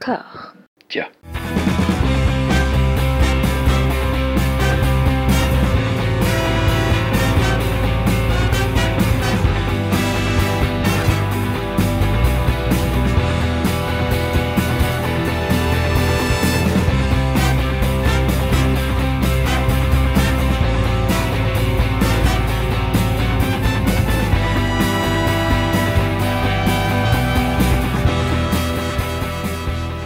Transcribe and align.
D'accord. 0.00 0.54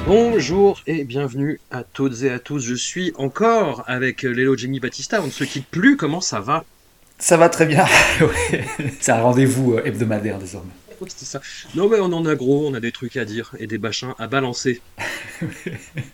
Bonjour 0.07 0.83
et 0.87 1.05
bienvenue 1.05 1.61
à 1.71 1.83
toutes 1.83 2.25
et 2.25 2.31
à 2.31 2.39
tous. 2.39 2.61
Je 2.61 2.75
suis 2.75 3.15
encore 3.17 3.85
avec 3.87 4.23
Lélo 4.23 4.55
Jenny 4.55 4.79
Batista. 4.79 5.23
On 5.23 5.27
ne 5.27 5.31
se 5.31 5.45
quitte 5.45 5.67
plus. 5.67 5.97
Comment 5.97 6.21
ça 6.21 6.41
va? 6.41 6.65
Ça 7.19 7.39
va 7.39 7.49
très 7.49 7.65
bien. 7.65 7.87
C'est 9.01 9.13
un 9.13 9.23
rendez-vous 9.23 9.75
euh, 9.75 9.83
hebdomadaire 9.83 10.39
désormais. 10.39 10.73
C'est 11.09 11.25
ça. 11.25 11.41
Non 11.75 11.89
mais 11.89 12.01
on 12.01 12.13
en 12.13 12.27
a 12.27 12.35
gros, 12.35 12.69
on 12.69 12.75
a 12.75 12.81
des 12.81 12.93
trucs 12.93 13.17
à 13.17 13.25
dire 13.25 13.55
et 13.59 13.67
des 13.67 13.79
bachins 13.79 14.13
à 14.19 14.27
balancer. 14.27 14.83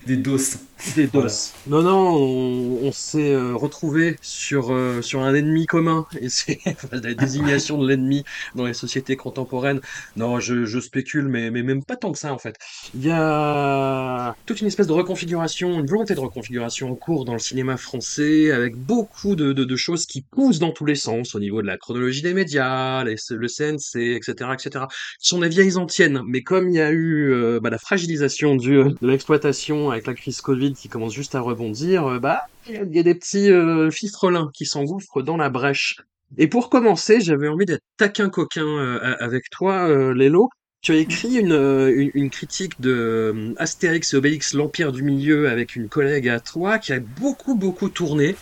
Des 0.07 0.17
doses. 0.17 0.57
Des 0.97 1.09
doses. 1.09 1.53
Non 1.67 1.83
non, 1.83 2.15
on, 2.17 2.79
on 2.89 2.93
s'est 2.93 3.33
euh, 3.35 3.55
retrouvé 3.55 4.17
sur 4.23 4.73
euh, 4.73 5.03
sur 5.03 5.21
un 5.21 5.35
ennemi 5.35 5.67
commun 5.67 6.07
et 6.19 6.29
c'est 6.31 6.59
la 6.93 7.15
désignation 7.15 7.79
de 7.79 7.87
l'ennemi 7.87 8.25
dans 8.55 8.65
les 8.67 8.73
sociétés 8.75 9.17
contemporaines. 9.17 9.81
Non, 10.17 10.41
je, 10.41 10.65
je 10.65 10.81
spécule, 10.81 11.29
mais 11.29 11.51
mais 11.51 11.63
même 11.63 11.85
pas 11.85 11.97
tant 11.97 12.13
que 12.13 12.19
ça 12.19 12.33
en 12.33 12.39
fait. 12.39 12.57
Il 12.95 13.03
y 13.05 13.11
a 13.11 14.35
toute 14.47 14.61
une 14.61 14.67
espèce 14.69 14.87
de 14.87 14.93
reconfiguration, 14.93 15.81
une 15.81 15.87
volonté 15.87 16.15
de 16.15 16.21
reconfiguration 16.21 16.91
en 16.91 16.97
cours 16.97 17.25
dans 17.27 17.35
le 17.35 17.39
cinéma 17.39 17.77
français, 17.77 18.51
avec 18.51 18.75
beaucoup 18.77 19.37
de, 19.37 19.53
de, 19.53 19.65
de 19.65 19.77
choses 19.77 20.07
qui 20.07 20.23
poussent 20.23 20.59
dans 20.59 20.73
tous 20.73 20.87
les 20.87 20.95
sens 20.95 21.35
au 21.35 21.41
niveau 21.41 21.61
de 21.63 21.67
la 21.67 21.77
chronologie 21.79 22.23
des 22.23 22.35
médias, 22.35 23.05
les- 23.05 23.17
le 23.31 23.49
CNC, 23.49 24.17
etc., 24.17 24.55
etc. 24.55 24.87
Ce 25.19 25.29
sont 25.29 25.41
des 25.41 25.49
vieilles 25.49 25.77
antiennes, 25.77 26.23
mais 26.27 26.43
comme 26.43 26.69
il 26.69 26.77
y 26.77 26.81
a 26.81 26.91
eu 26.91 27.33
euh, 27.33 27.61
bah, 27.61 27.71
la 27.71 27.79
fragilisation 27.79 28.57
du, 28.57 28.79
de 29.03 29.09
l'exploitation 29.09 29.91
avec 29.91 30.07
la 30.07 30.15
crise 30.15 30.41
Covid 30.41 30.75
qui 30.75 30.89
commence 30.89 31.15
juste 31.15 31.35
à 31.35 31.41
rebondir, 31.41 32.07
euh, 32.07 32.19
bah 32.19 32.43
il 32.69 32.95
y, 32.95 32.99
a- 32.99 33.03
des 33.03 33.15
petits 33.15 33.51
euh, 33.51 33.91
fifrelins 33.91 34.51
qui 34.55 34.67
s'engouffrent 34.67 35.23
dans 35.23 35.37
la 35.37 35.49
brèche. 35.49 35.97
Et 36.39 36.47
pour 36.47 36.71
commencer, 36.71 37.21
j'avais 37.21 37.49
envie 37.49 37.65
d'être 37.65 37.83
taquin 37.97 38.29
coquin 38.29 38.67
euh, 38.67 39.17
avec 39.19 39.51
toi, 39.51 39.89
euh, 39.89 40.15
Lélo. 40.15 40.49
Tu 40.83 40.93
as 40.93 40.97
écrit 40.97 41.37
une, 41.37 42.11
une, 42.15 42.31
critique 42.31 42.81
de 42.81 43.55
Astérix 43.59 44.15
et 44.15 44.17
Obélix, 44.17 44.55
l'Empire 44.55 44.93
du 44.93 45.03
Milieu, 45.03 45.51
avec 45.51 45.77
une 45.77 45.91
collègue 45.91 46.27
à 46.27 46.41
toi, 46.41 46.79
qui 46.79 46.95
a 46.95 47.01
beaucoup, 47.01 47.55
beaucoup 47.55 47.91
tourné, 47.91 48.35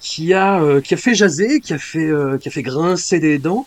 qui 0.00 0.34
a, 0.34 0.80
qui 0.80 0.94
a 0.94 0.96
fait 0.96 1.14
jaser, 1.14 1.60
qui 1.60 1.74
a 1.74 1.78
fait, 1.78 2.10
qui 2.40 2.48
a 2.48 2.50
fait 2.50 2.62
grincer 2.62 3.20
des 3.20 3.38
dents, 3.38 3.64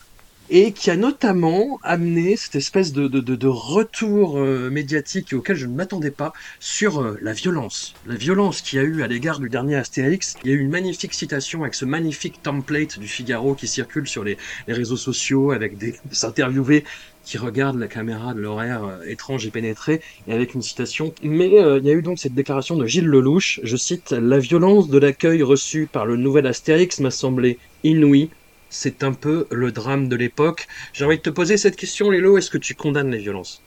et 0.51 0.73
qui 0.73 0.91
a 0.91 0.97
notamment 0.97 1.79
amené 1.81 2.35
cette 2.35 2.55
espèce 2.55 2.91
de, 2.91 3.07
de, 3.07 3.21
de, 3.21 3.47
retour 3.47 4.37
euh, 4.37 4.69
médiatique 4.69 5.31
auquel 5.31 5.55
je 5.55 5.65
ne 5.65 5.73
m'attendais 5.73 6.11
pas 6.11 6.33
sur 6.59 7.01
euh, 7.01 7.17
la 7.21 7.31
violence. 7.31 7.95
La 8.05 8.15
violence 8.15 8.59
qu'il 8.59 8.77
y 8.77 8.81
a 8.81 8.83
eu 8.83 9.01
à 9.01 9.07
l'égard 9.07 9.39
du 9.39 9.47
dernier 9.47 9.77
Astérix. 9.77 10.35
Il 10.43 10.51
y 10.51 10.53
a 10.53 10.57
eu 10.57 10.59
une 10.59 10.69
magnifique 10.69 11.13
citation 11.13 11.61
avec 11.61 11.73
ce 11.73 11.85
magnifique 11.85 12.43
template 12.43 12.99
du 12.99 13.07
Figaro 13.07 13.55
qui 13.55 13.65
circule 13.65 14.09
sur 14.09 14.25
les, 14.25 14.37
les 14.67 14.73
réseaux 14.73 14.97
sociaux 14.97 15.51
avec 15.51 15.77
des, 15.77 15.95
interviewés 16.23 16.83
qui 17.23 17.37
regardent 17.37 17.79
la 17.79 17.87
caméra 17.87 18.33
de 18.33 18.41
l'horaire 18.41 18.83
euh, 18.83 19.03
étrange 19.07 19.45
et 19.45 19.51
pénétré 19.51 20.01
et 20.27 20.33
avec 20.33 20.53
une 20.53 20.61
citation. 20.61 21.13
Mais 21.23 21.47
il 21.47 21.85
y 21.85 21.89
a 21.89 21.93
eu 21.93 22.01
donc 22.01 22.19
cette 22.19 22.33
déclaration 22.33 22.75
de 22.75 22.85
Gilles 22.85 23.07
Lelouch, 23.07 23.61
je 23.63 23.77
cite, 23.77 24.11
La 24.11 24.39
violence 24.39 24.89
de 24.89 24.97
l'accueil 24.97 25.43
reçu 25.43 25.87
par 25.89 26.05
le 26.05 26.17
nouvel 26.17 26.45
Astérix 26.45 26.99
m'a 26.99 27.11
semblé 27.11 27.57
inouïe. 27.85 28.29
C'est 28.71 29.03
un 29.03 29.13
peu 29.13 29.45
le 29.51 29.71
drame 29.71 30.09
de 30.09 30.15
l'époque. 30.15 30.65
J'ai 30.93 31.05
envie 31.05 31.17
de 31.17 31.21
te 31.21 31.29
poser 31.29 31.57
cette 31.57 31.75
question, 31.75 32.09
Lélo, 32.09 32.39
est-ce 32.39 32.49
que 32.49 32.57
tu 32.57 32.73
condamnes 32.73 33.11
les 33.11 33.19
violences? 33.19 33.63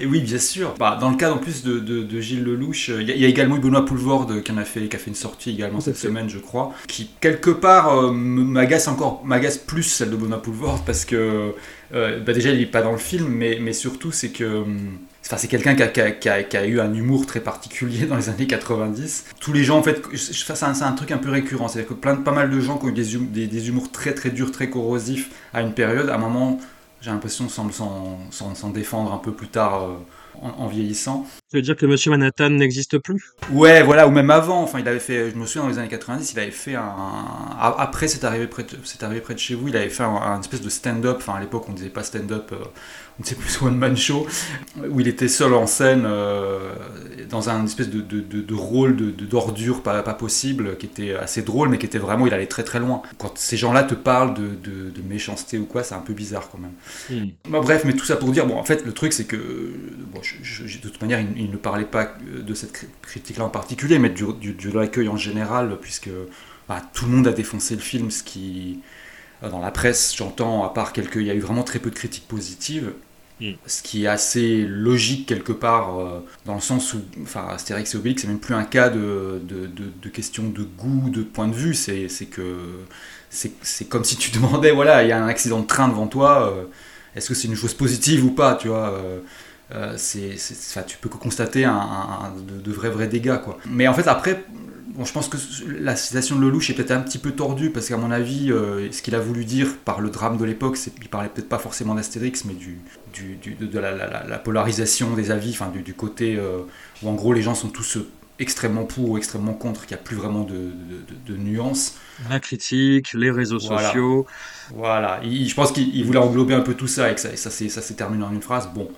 Et 0.00 0.06
oui, 0.06 0.20
bien 0.20 0.38
sûr. 0.38 0.74
Bah, 0.78 0.98
dans 1.00 1.10
le 1.10 1.16
cas 1.16 1.32
en 1.32 1.38
plus 1.38 1.62
de, 1.62 1.78
de, 1.78 2.02
de 2.02 2.20
Gilles 2.20 2.42
Lelouch, 2.44 2.90
euh, 2.90 3.02
il 3.02 3.08
y, 3.08 3.12
a- 3.12 3.14
il 3.14 3.20
y 3.20 3.24
a 3.24 3.28
également 3.28 3.56
Benoît 3.58 3.84
Poulvorde 3.84 4.42
qui 4.42 4.52
en 4.52 4.56
a 4.56 4.64
fait, 4.64 4.88
qui 4.88 4.96
a 4.96 4.98
fait 4.98 5.10
une 5.10 5.14
sortie 5.16 5.50
également 5.50 5.80
cette 5.80 5.96
fait. 6.00 6.08
semaine, 6.08 6.28
je 6.28 6.38
crois, 6.38 6.72
qui 6.88 7.10
quelque 7.20 7.50
part 7.50 7.96
euh, 7.98 8.10
m'agace 8.12 8.88
encore, 8.88 9.24
m'agace 9.24 9.58
plus 9.58 9.82
celle 9.82 10.10
de 10.10 10.16
Benoît 10.16 10.42
Poulvorde 10.42 10.84
parce 10.84 11.04
que 11.04 11.54
euh, 11.94 12.20
bah, 12.20 12.32
déjà 12.32 12.50
il 12.50 12.60
est 12.60 12.66
pas 12.66 12.82
dans 12.82 12.92
le 12.92 12.98
film, 12.98 13.28
mais, 13.28 13.58
mais 13.60 13.72
surtout 13.72 14.12
c'est 14.12 14.30
que 14.30 14.44
hum, 14.44 14.98
Enfin, 15.26 15.38
c'est 15.38 15.48
quelqu'un 15.48 15.74
qui 15.74 15.82
a, 15.82 15.88
qui, 15.88 16.00
a, 16.00 16.10
qui, 16.12 16.28
a, 16.28 16.42
qui 16.42 16.56
a 16.56 16.66
eu 16.66 16.80
un 16.80 16.92
humour 16.92 17.24
très 17.26 17.40
particulier 17.40 18.04
dans 18.06 18.16
les 18.16 18.28
années 18.28 18.46
90. 18.46 19.24
Tous 19.40 19.52
les 19.54 19.64
gens, 19.64 19.78
en 19.78 19.82
fait, 19.82 20.02
c'est 20.14 20.52
un, 20.84 20.92
truc 20.92 21.10
un 21.12 21.18
peu 21.18 21.30
récurrent. 21.30 21.68
C'est-à-dire 21.68 21.88
que 21.88 21.94
plein, 21.94 22.16
pas 22.16 22.32
mal 22.32 22.50
de 22.50 22.60
gens 22.60 22.76
qui 22.78 22.86
ont 22.86 22.88
eu 22.90 22.92
des, 22.92 23.16
hum- 23.16 23.30
des, 23.30 23.46
des 23.46 23.68
humours 23.68 23.90
très 23.90 24.12
très 24.14 24.30
durs, 24.30 24.52
très 24.52 24.68
corrosifs 24.68 25.30
à 25.54 25.62
une 25.62 25.72
période, 25.72 26.10
à 26.10 26.16
un 26.16 26.18
moment, 26.18 26.60
j'ai 27.00 27.10
l'impression, 27.10 27.48
semble 27.48 27.72
s'en 27.72 28.70
défendre 28.70 29.12
un 29.12 29.18
peu 29.18 29.32
plus 29.32 29.48
tard 29.48 29.82
euh, 29.84 29.94
en, 30.42 30.50
en 30.64 30.66
vieillissant. 30.66 31.26
Tu 31.50 31.56
veux 31.56 31.62
dire 31.62 31.76
que 31.76 31.86
Monsieur 31.86 32.10
Manhattan 32.10 32.50
n'existe 32.50 32.98
plus? 32.98 33.22
Ouais, 33.52 33.82
voilà, 33.82 34.06
ou 34.08 34.10
même 34.10 34.30
avant. 34.30 34.62
Enfin, 34.62 34.80
il 34.80 34.88
avait 34.88 34.98
fait, 35.00 35.30
je 35.30 35.36
me 35.36 35.46
souviens 35.46 35.62
dans 35.62 35.68
les 35.68 35.78
années 35.78 35.88
90, 35.88 36.32
il 36.32 36.38
avait 36.38 36.50
fait 36.50 36.74
un. 36.74 36.94
Après, 37.58 38.08
c'est 38.08 38.24
arrivé, 38.24 38.46
près 38.46 38.62
de- 38.64 38.76
c'est 38.84 39.02
arrivé 39.02 39.20
près 39.20 39.34
de 39.34 39.38
chez 39.38 39.54
vous, 39.54 39.68
il 39.68 39.76
avait 39.76 39.88
fait 39.90 40.02
un, 40.02 40.14
un 40.16 40.40
espèce 40.40 40.60
de 40.62 40.68
stand-up. 40.70 41.16
Enfin, 41.18 41.34
à 41.34 41.40
l'époque, 41.40 41.64
on 41.68 41.72
disait 41.72 41.90
pas 41.90 42.02
stand-up, 42.02 42.50
euh, 42.52 42.56
disait 43.22 43.36
plus 43.36 43.62
one-man 43.62 43.96
show, 43.96 44.26
où 44.90 45.00
il 45.00 45.08
était 45.08 45.28
seul 45.28 45.54
en 45.54 45.66
scène, 45.66 46.04
euh, 46.06 46.74
dans 47.30 47.48
un 47.48 47.64
espèce 47.64 47.88
de, 47.90 48.00
de, 48.00 48.20
de, 48.20 48.40
de 48.40 48.54
rôle 48.54 48.96
d'ordure 48.96 49.82
pas, 49.82 50.02
pas 50.02 50.14
possible, 50.14 50.76
qui 50.76 50.86
était 50.86 51.14
assez 51.14 51.42
drôle, 51.42 51.68
mais 51.68 51.78
qui 51.78 51.86
était 51.86 51.98
vraiment, 51.98 52.26
il 52.26 52.34
allait 52.34 52.46
très 52.46 52.64
très 52.64 52.80
loin. 52.80 53.02
Quand 53.18 53.36
ces 53.38 53.56
gens-là 53.56 53.84
te 53.84 53.94
parlent 53.94 54.34
de, 54.34 55.02
méchanceté 55.08 55.58
ou 55.58 55.66
quoi, 55.66 55.82
c'est 55.84 55.94
un 55.94 56.00
peu 56.00 56.12
bizarre 56.14 56.48
quand 56.50 56.58
même. 56.58 56.72
Bah, 57.48 57.60
bref, 57.60 57.84
mais 57.84 57.92
tout 57.94 58.04
ça 58.06 58.16
pour 58.16 58.30
dire, 58.32 58.46
bon, 58.46 58.56
en 58.56 58.64
fait, 58.64 58.84
le 58.86 58.92
truc, 58.92 59.12
c'est 59.12 59.26
que, 59.26 59.36
bon, 60.12 60.20
je- 60.22 60.36
je- 60.66 60.78
de 60.78 60.88
toute 60.88 61.00
manière, 61.02 61.20
il, 61.20 61.28
il 61.36 61.50
ne 61.50 61.56
parlait 61.56 61.84
pas 61.84 62.14
de 62.22 62.54
cette 62.54 62.72
cri- 62.72 62.88
critique-là 63.02 63.44
en 63.44 63.50
particulier, 63.50 63.98
mais 63.98 64.10
du, 64.10 64.24
du, 64.40 64.54
de 64.54 64.70
l'accueil 64.78 65.08
en 65.08 65.16
général, 65.16 65.78
puisque 65.80 66.10
bah, 66.68 66.82
tout 66.94 67.04
le 67.06 67.12
monde 67.12 67.26
a 67.28 67.32
défoncé 67.32 67.74
le 67.74 67.82
film, 67.82 68.10
ce 68.10 68.22
qui, 68.22 68.80
dans 69.50 69.60
la 69.60 69.70
presse, 69.70 70.14
j'entends, 70.16 70.64
à 70.64 70.70
part 70.70 70.92
quelques, 70.92 71.16
il 71.16 71.24
y 71.26 71.30
a 71.30 71.34
eu 71.34 71.40
vraiment 71.40 71.62
très 71.64 71.78
peu 71.78 71.90
de 71.90 71.94
critiques 71.94 72.28
positives. 72.28 72.92
Mm. 73.40 73.54
Ce 73.66 73.82
qui 73.82 74.04
est 74.04 74.08
assez 74.08 74.64
logique 74.66 75.26
quelque 75.26 75.52
part, 75.52 75.98
euh, 75.98 76.20
dans 76.46 76.54
le 76.54 76.60
sens 76.60 76.94
où, 76.94 77.00
enfin, 77.22 77.46
Astérix 77.50 77.94
et 77.94 77.98
Obélix, 77.98 78.22
c'est 78.22 78.28
même 78.28 78.38
plus 78.40 78.54
un 78.54 78.64
cas 78.64 78.90
de, 78.90 79.40
de, 79.42 79.66
de, 79.66 79.84
de 80.02 80.08
question 80.08 80.44
de 80.48 80.62
goût, 80.62 81.10
de 81.10 81.22
point 81.22 81.48
de 81.48 81.54
vue, 81.54 81.74
c'est 81.74 82.08
c'est 82.08 82.26
que 82.26 82.42
c'est 83.30 83.52
c'est 83.62 83.86
comme 83.86 84.04
si 84.04 84.16
tu 84.16 84.30
demandais, 84.36 84.70
voilà, 84.72 85.02
il 85.02 85.08
y 85.08 85.12
a 85.12 85.22
un 85.22 85.28
accident 85.28 85.60
de 85.60 85.66
train 85.66 85.88
devant 85.88 86.06
toi, 86.06 86.52
euh, 86.52 86.64
est-ce 87.16 87.28
que 87.28 87.34
c'est 87.34 87.48
une 87.48 87.56
chose 87.56 87.74
positive 87.74 88.24
ou 88.24 88.30
pas, 88.32 88.54
tu 88.56 88.68
vois 88.68 88.90
euh, 88.92 89.20
euh, 89.74 89.96
tu 90.86 90.98
peux 90.98 91.08
que 91.08 91.16
constater 91.16 91.64
un, 91.64 91.72
un- 91.72 92.24
un- 92.26 92.32
de, 92.36 92.60
de 92.60 92.72
vrais 92.72 92.90
vrais 92.90 93.08
dégâts 93.08 93.38
quoi. 93.42 93.58
Mais 93.66 93.88
en 93.88 93.94
fait 93.94 94.06
après, 94.08 94.44
bon, 94.94 95.04
je 95.04 95.12
pense 95.12 95.28
que 95.28 95.36
la 95.80 95.96
citation 95.96 96.36
de 96.36 96.40
Lelouch 96.42 96.70
est 96.70 96.74
peut-être 96.74 96.92
un 96.92 97.00
petit 97.00 97.18
peu 97.18 97.32
tordue 97.32 97.70
parce 97.70 97.88
qu'à 97.88 97.96
mon 97.96 98.10
avis, 98.10 98.50
euh, 98.52 98.90
ce 98.92 99.02
qu'il 99.02 99.14
a 99.14 99.20
voulu 99.20 99.44
dire 99.44 99.76
par 99.84 100.00
le 100.00 100.10
drame 100.10 100.36
de 100.38 100.44
l'époque, 100.44 100.76
c'est 100.76 100.94
qu'il 100.94 101.08
parlait 101.08 101.28
peut-être 101.28 101.48
pas 101.48 101.58
forcément 101.58 101.94
d'Astérix, 101.94 102.44
mais 102.44 102.54
du, 102.54 102.78
du, 103.12 103.36
du- 103.36 103.54
de, 103.54 103.78
la, 103.78 103.92
la- 103.92 104.08
la- 104.08 104.26
la 104.26 104.38
polarisation 104.38 105.14
des 105.14 105.30
avis, 105.30 105.50
enfin 105.50 105.68
du, 105.70 105.82
du 105.82 105.94
côté 105.94 106.36
euh, 106.36 106.62
où 107.02 107.08
en 107.08 107.14
gros 107.14 107.32
les 107.32 107.42
gens 107.42 107.54
sont 107.54 107.68
tous 107.70 107.96
euh, 107.98 108.08
extrêmement 108.38 108.84
pour 108.84 109.10
ou 109.10 109.18
extrêmement 109.18 109.54
contre, 109.54 109.86
qu'il 109.86 109.96
n'y 109.96 110.00
a 110.00 110.04
plus 110.04 110.16
vraiment 110.16 110.42
de, 110.44 110.72
de, 111.26 111.36
nuances. 111.36 111.96
La 112.18 112.40
critique, 112.40 113.12
les 113.14 113.30
réseaux 113.30 113.58
Voilà. 113.60 113.78
sociaux. 113.88 114.26
Voilà, 114.68 115.20
Il- 115.22 115.48
je 115.48 115.54
pense 115.54 115.72
qu'il 115.72 115.94
il 115.94 116.04
voulait 116.04 116.18
englober 116.18 116.54
un 116.54 116.60
peu 116.62 116.74
tout 116.74 116.86
ça 116.86 117.10
et 117.10 117.14
que 117.14 117.20
ça, 117.20 117.36
ça, 117.36 117.50
s'est- 117.50 117.68
ça 117.68 117.82
s'est 117.82 117.94
terminé 117.94 118.24
en 118.24 118.32
une 118.32 118.42
phrase. 118.42 118.70
Bon, 118.74 118.88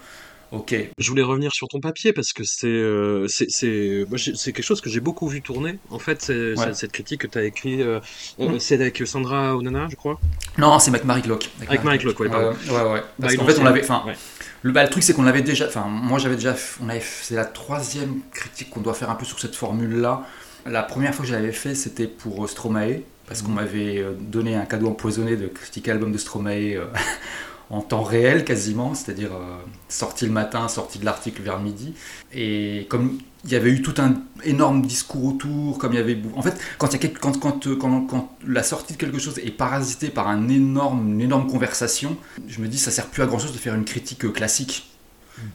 ok, 0.53 0.75
Je 0.99 1.09
voulais 1.11 1.23
revenir 1.23 1.53
sur 1.53 1.69
ton 1.69 1.81
papier 1.81 2.13
parce 2.13 2.33
que 2.33 2.43
c'est 2.45 2.67
euh, 2.69 3.27
c'est 3.29 4.53
quelque 4.53 4.63
chose 4.63 4.81
que 4.81 4.89
j'ai 4.91 5.01
beaucoup 5.01 5.29
vu 5.29 5.43
tourner. 5.43 5.79
En 5.91 5.99
fait, 5.99 6.27
Ouais. 6.29 6.55
cette 6.75 6.93
critique 6.93 7.23
que 7.23 7.27
tu 7.27 7.39
as 7.39 7.45
écrit, 7.45 7.83
euh, 7.83 8.01
euh, 8.41 8.49
Mhm. 8.51 8.59
c'est 8.61 8.75
avec 8.77 9.03
Sandra 9.07 9.57
Onana, 9.57 9.87
je 9.91 9.97
crois. 9.97 10.19
Non, 10.59 10.79
c'est 10.79 10.91
avec 10.91 11.05
Marie 11.05 11.23
Clock. 11.23 11.51
Avec 11.69 11.85
Marie 11.85 11.99
Clock, 11.99 12.19
ouais, 12.21 12.29
pardon. 12.29 12.51
ouais, 12.69 12.93
ouais. 12.93 13.03
Parce 13.21 13.35
Bah, 13.35 13.39
qu'en 13.45 13.47
fait, 13.47 13.59
on 13.61 13.65
l'avait. 13.65 13.83
Enfin, 13.83 14.03
ouais. 14.07 14.15
le, 14.63 14.73
bah, 14.73 14.83
le 14.85 14.89
truc, 14.91 15.03
c'est 15.03 15.13
qu'on 15.15 15.23
l'avait 15.25 15.43
déjà. 15.43 15.67
Enfin, 15.67 15.87
moi, 15.89 16.19
j'avais 16.19 16.37
déjà. 16.37 16.55
On 16.83 16.89
avait. 16.89 17.03
C'est 17.03 17.35
la 17.35 17.45
troisième 17.45 18.21
critique 18.33 18.71
qu'on 18.71 18.81
doit 18.81 18.95
faire 18.95 19.11
un 19.11 19.15
peu 19.17 19.25
sur 19.25 19.39
cette 19.41 19.55
formule-là. 19.57 20.25
La 20.65 20.83
première 20.83 21.15
fois 21.15 21.25
que 21.25 21.31
je 21.31 21.35
l'avais 21.37 21.53
fait, 21.53 21.75
c'était 21.77 22.09
pour 22.09 22.45
euh, 22.45 22.49
Stromae, 22.49 23.03
parce 23.29 23.43
qu'on 23.43 23.51
Mhm. 23.51 23.55
m'avait 23.55 23.99
euh, 23.99 24.13
donné 24.19 24.55
un 24.57 24.65
cadeau 24.65 24.89
empoisonné 24.89 25.37
de 25.37 25.47
critiquer 25.47 25.91
l'album 25.93 26.11
de 26.13 26.19
Stromae 26.19 26.75
euh, 26.77 26.87
en 27.71 27.81
temps 27.81 28.03
réel 28.03 28.45
quasiment, 28.45 28.95
c'est-à-dire 28.95 29.33
euh, 29.35 29.57
sorti 29.89 30.25
le 30.27 30.33
matin, 30.33 30.69
sorti 30.69 30.99
de 30.99 31.05
l'article 31.05 31.43
vers 31.43 31.59
midi. 31.59 31.95
Et 32.33 32.87
comme 32.89 33.19
il 33.45 33.51
y 33.53 33.57
avait 33.57 33.71
eu 33.71 33.83
tout 33.83 33.95
un 33.99 34.15
énorme 34.45 34.83
discours 34.83 35.25
autour, 35.25 35.79
comme 35.79 35.93
il 35.93 35.97
y 35.97 36.01
avait... 36.01 36.19
En 36.35 36.43
fait, 36.43 36.59
quand, 36.79 36.89
il 36.89 36.93
y 36.93 36.97
a 36.97 36.99
quelque- 36.99 37.21
quand, 37.21 37.39
quand, 37.39 37.67
euh, 37.67 37.77
quand, 37.77 38.01
quand 38.03 38.37
la 38.47 38.63
sortie 38.63 38.95
de 38.95 38.99
quelque 38.99 39.19
chose 39.19 39.39
est 39.39 39.51
parasitée 39.51 40.09
par 40.09 40.27
un 40.29 40.49
énorme, 40.49 41.13
une 41.13 41.21
énorme 41.21 41.47
conversation, 41.49 42.17
je 42.49 42.61
me 42.61 42.69
dis 42.69 42.79
ça 42.79 42.91
sert 42.91 43.07
plus 43.07 43.23
à 43.23 43.27
grand-chose 43.27 43.53
de 43.53 43.59
faire 43.59 43.75
une 43.75 43.85
critique 43.85 44.25
euh, 44.25 44.31
classique. 44.31 44.91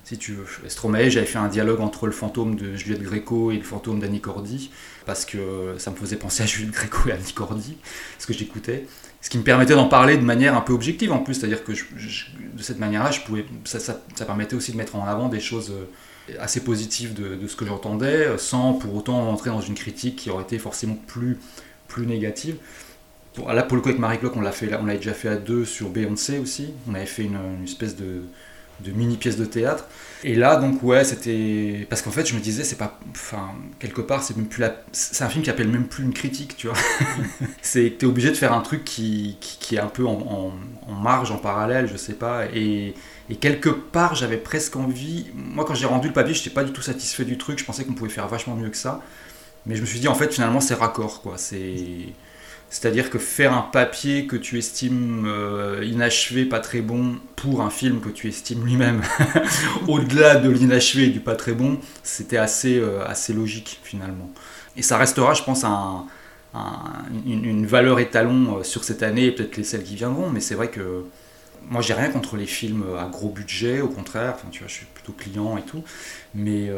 si 0.04 0.18
tu 0.18 0.34
veux. 0.34 0.46
Stromae, 0.70 1.10
j'avais 1.10 1.26
fait 1.26 1.40
un 1.40 1.48
dialogue 1.48 1.82
entre 1.82 2.06
le 2.06 2.12
fantôme 2.12 2.56
de 2.56 2.76
Juliette 2.76 3.02
Gréco 3.02 3.52
et 3.52 3.58
le 3.58 3.64
fantôme 3.64 4.00
d'Annie 4.00 4.22
Cordy, 4.22 4.72
parce 5.06 5.26
que 5.26 5.76
ça 5.78 5.92
me 5.92 5.96
faisait 5.96 6.18
penser 6.18 6.44
à 6.44 6.46
Juliette 6.46 6.72
Gréco 6.74 7.10
et 7.10 7.14
Annie 7.14 7.34
Cordy, 7.34 7.78
ce 8.20 8.28
que 8.28 8.34
j'écoutais. 8.34 8.86
Ce 9.22 9.30
qui 9.30 9.38
me 9.38 9.44
permettait 9.44 9.76
d'en 9.76 9.88
parler 9.88 10.18
de 10.18 10.24
manière 10.24 10.56
un 10.56 10.62
peu 10.62 10.74
objective 10.74 11.12
en 11.12 11.20
plus, 11.20 11.36
c'est-à-dire 11.36 11.64
que 11.64 11.74
de 11.74 12.62
cette 12.62 12.80
manière-là, 12.80 13.12
je 13.12 13.22
pouvais, 13.22 13.46
ça, 13.66 13.80
ça, 13.80 14.26
permettait 14.26 14.56
aussi 14.56 14.72
de 14.72 14.78
mettre 14.78 14.96
en 14.96 15.06
avant 15.06 15.30
des 15.30 15.40
choses 15.40 15.72
euh, 15.72 16.34
assez 16.40 16.64
positives 16.64 17.14
de, 17.14 17.48
ce 17.48 17.56
que 17.56 17.66
j'entendais, 17.66 18.26
euh, 18.26 18.38
sans 18.38 18.74
pour 18.74 18.96
autant 18.96 19.30
entrer 19.30 19.52
dans 19.52 19.62
une 19.62 19.76
critique 19.76 20.16
qui 20.16 20.30
aurait 20.32 20.44
été 20.44 20.58
forcément 20.58 20.98
plus, 21.08 21.38
plus 21.88 22.08
négative. 22.08 22.56
Là, 23.48 23.64
pour 23.64 23.78
le 23.78 23.82
coup, 23.82 23.90
avec 23.90 24.00
Marie 24.00 24.20
Clock, 24.20 24.36
on 24.36 24.42
l'a 24.42 24.52
déjà 24.98 25.14
fait 25.14 25.30
à 25.30 25.38
deux 25.38 25.66
sur 25.66 25.90
Beyoncé 25.90 26.40
aussi. 26.40 26.74
On 26.90 26.96
avait 26.96 27.06
fait 27.06 27.24
une 27.24 27.64
espèce 27.64 27.96
de, 27.96 28.24
de 28.84 28.92
mini 28.92 29.18
pièce 29.18 29.38
de 29.38 29.46
théâtre. 29.46 29.86
Et 30.24 30.36
là, 30.36 30.58
donc, 30.58 30.84
ouais, 30.84 31.04
c'était. 31.04 31.88
Parce 31.90 32.02
qu'en 32.02 32.12
fait, 32.12 32.28
je 32.28 32.36
me 32.36 32.40
disais, 32.40 32.64
c'est 32.64 32.76
pas. 32.76 33.00
Enfin, 33.12 33.52
quelque 33.80 34.02
part, 34.02 34.22
c'est 34.22 34.38
même 34.38 34.46
plus 34.46 34.62
la. 34.62 34.84
C'est 34.92 35.24
un 35.24 35.30
film 35.30 35.44
qui 35.44 35.50
appelle 35.50 35.68
même 35.68 35.88
plus 35.88 36.04
une 36.04 36.14
critique, 36.14 36.56
tu 36.58 36.68
vois. 36.68 36.78
c'est 37.62 37.92
que 37.92 37.98
t'es 38.00 38.06
obligé 38.06 38.30
de 38.30 38.36
faire 38.36 38.54
un 38.54 38.62
truc 38.62 38.84
qui, 38.84 39.38
qui, 39.40 39.76
est 39.76 39.80
un 39.80 39.88
peu 39.88 40.06
en, 40.06 40.54
en, 40.88 40.94
marge, 40.94 41.32
en 41.32 41.38
parallèle, 41.38 41.90
je 41.92 41.98
sais 41.98 42.14
pas. 42.14 42.46
Et, 42.54 42.94
et 43.30 43.36
quelque 43.36 43.70
part, 43.70 44.14
j'avais 44.14 44.38
presque 44.38 44.76
envie. 44.76 45.28
Moi, 45.34 45.66
quand 45.66 45.74
j'ai 45.74 45.88
rendu 45.88 46.08
le 46.08 46.14
papier, 46.14 46.34
j'étais 46.36 46.52
pas 46.52 46.64
du 46.64 46.72
tout 46.72 46.84
satisfait 46.84 47.26
du 47.26 47.38
truc. 47.38 47.58
Je 47.58 47.66
pensais 47.66 47.84
qu'on 47.84 47.94
pouvait 47.94 48.10
faire 48.10 48.28
vachement 48.28 48.56
mieux 48.56 48.70
que 48.70 48.78
ça. 48.78 49.02
Mais 49.66 49.76
je 49.76 49.82
me 49.82 49.86
suis 49.88 50.00
dit, 50.00 50.08
en 50.08 50.16
fait, 50.16 50.34
finalement, 50.34 50.62
c'est 50.62 50.76
raccord, 50.76 51.22
quoi. 51.22 51.38
C'est. 51.38 52.14
C'est-à-dire 52.72 53.10
que 53.10 53.20
faire 53.20 53.54
un 53.54 53.64
papier 53.64 54.28
que 54.28 54.38
tu 54.38 54.58
estimes 54.58 55.26
euh, 55.28 55.84
inachevé, 55.84 56.46
pas 56.46 56.62
très 56.62 56.80
bon, 56.80 57.18
pour 57.36 57.62
un 57.62 57.70
film 57.70 58.00
que 58.00 58.08
tu 58.08 58.30
estimes 58.30 58.66
lui-même 58.66 59.02
au-delà 59.90 60.38
de 60.38 60.50
l'inachevé 60.50 61.08
et 61.08 61.10
du 61.10 61.20
pas 61.20 61.36
très 61.36 61.52
bon, 61.52 61.80
c'était 62.02 62.38
assez, 62.38 62.80
euh, 62.80 63.04
logique 63.36 63.82
finalement. 63.84 64.32
Et 64.78 64.84
ça 64.84 64.98
restera, 64.98 65.34
je 65.34 65.44
pense, 65.44 65.66
un, 65.66 66.06
une, 67.26 67.66
valeur 67.66 68.00
étalon 68.00 68.60
euh, 68.60 68.64
sur 68.64 68.86
cette 68.86 69.04
année 69.04 69.26
et 69.26 69.32
peut-être 69.34 69.58
les 69.58 69.66
celles 69.66 69.84
qui 69.84 69.98
viendront, 69.98 70.30
mais 70.30 70.40
c'est 70.40 70.56
vrai 70.56 70.70
que 70.70 71.04
moi 71.70 71.82
j'ai 71.82 71.94
rien 71.94 72.10
contre 72.10 72.38
les 72.38 72.46
films 72.46 72.86
à 72.98 73.06
gros 73.10 73.30
budget, 73.30 73.82
au 73.82 73.90
contraire, 73.90 74.36
enfin, 74.36 74.48
tu 74.50 74.60
vois, 74.60 74.70
je 74.70 74.76
suis 74.76 74.88
plutôt 74.94 75.12
client 75.12 75.58
et 75.58 75.64
tout, 75.64 75.84
mais 76.34 76.72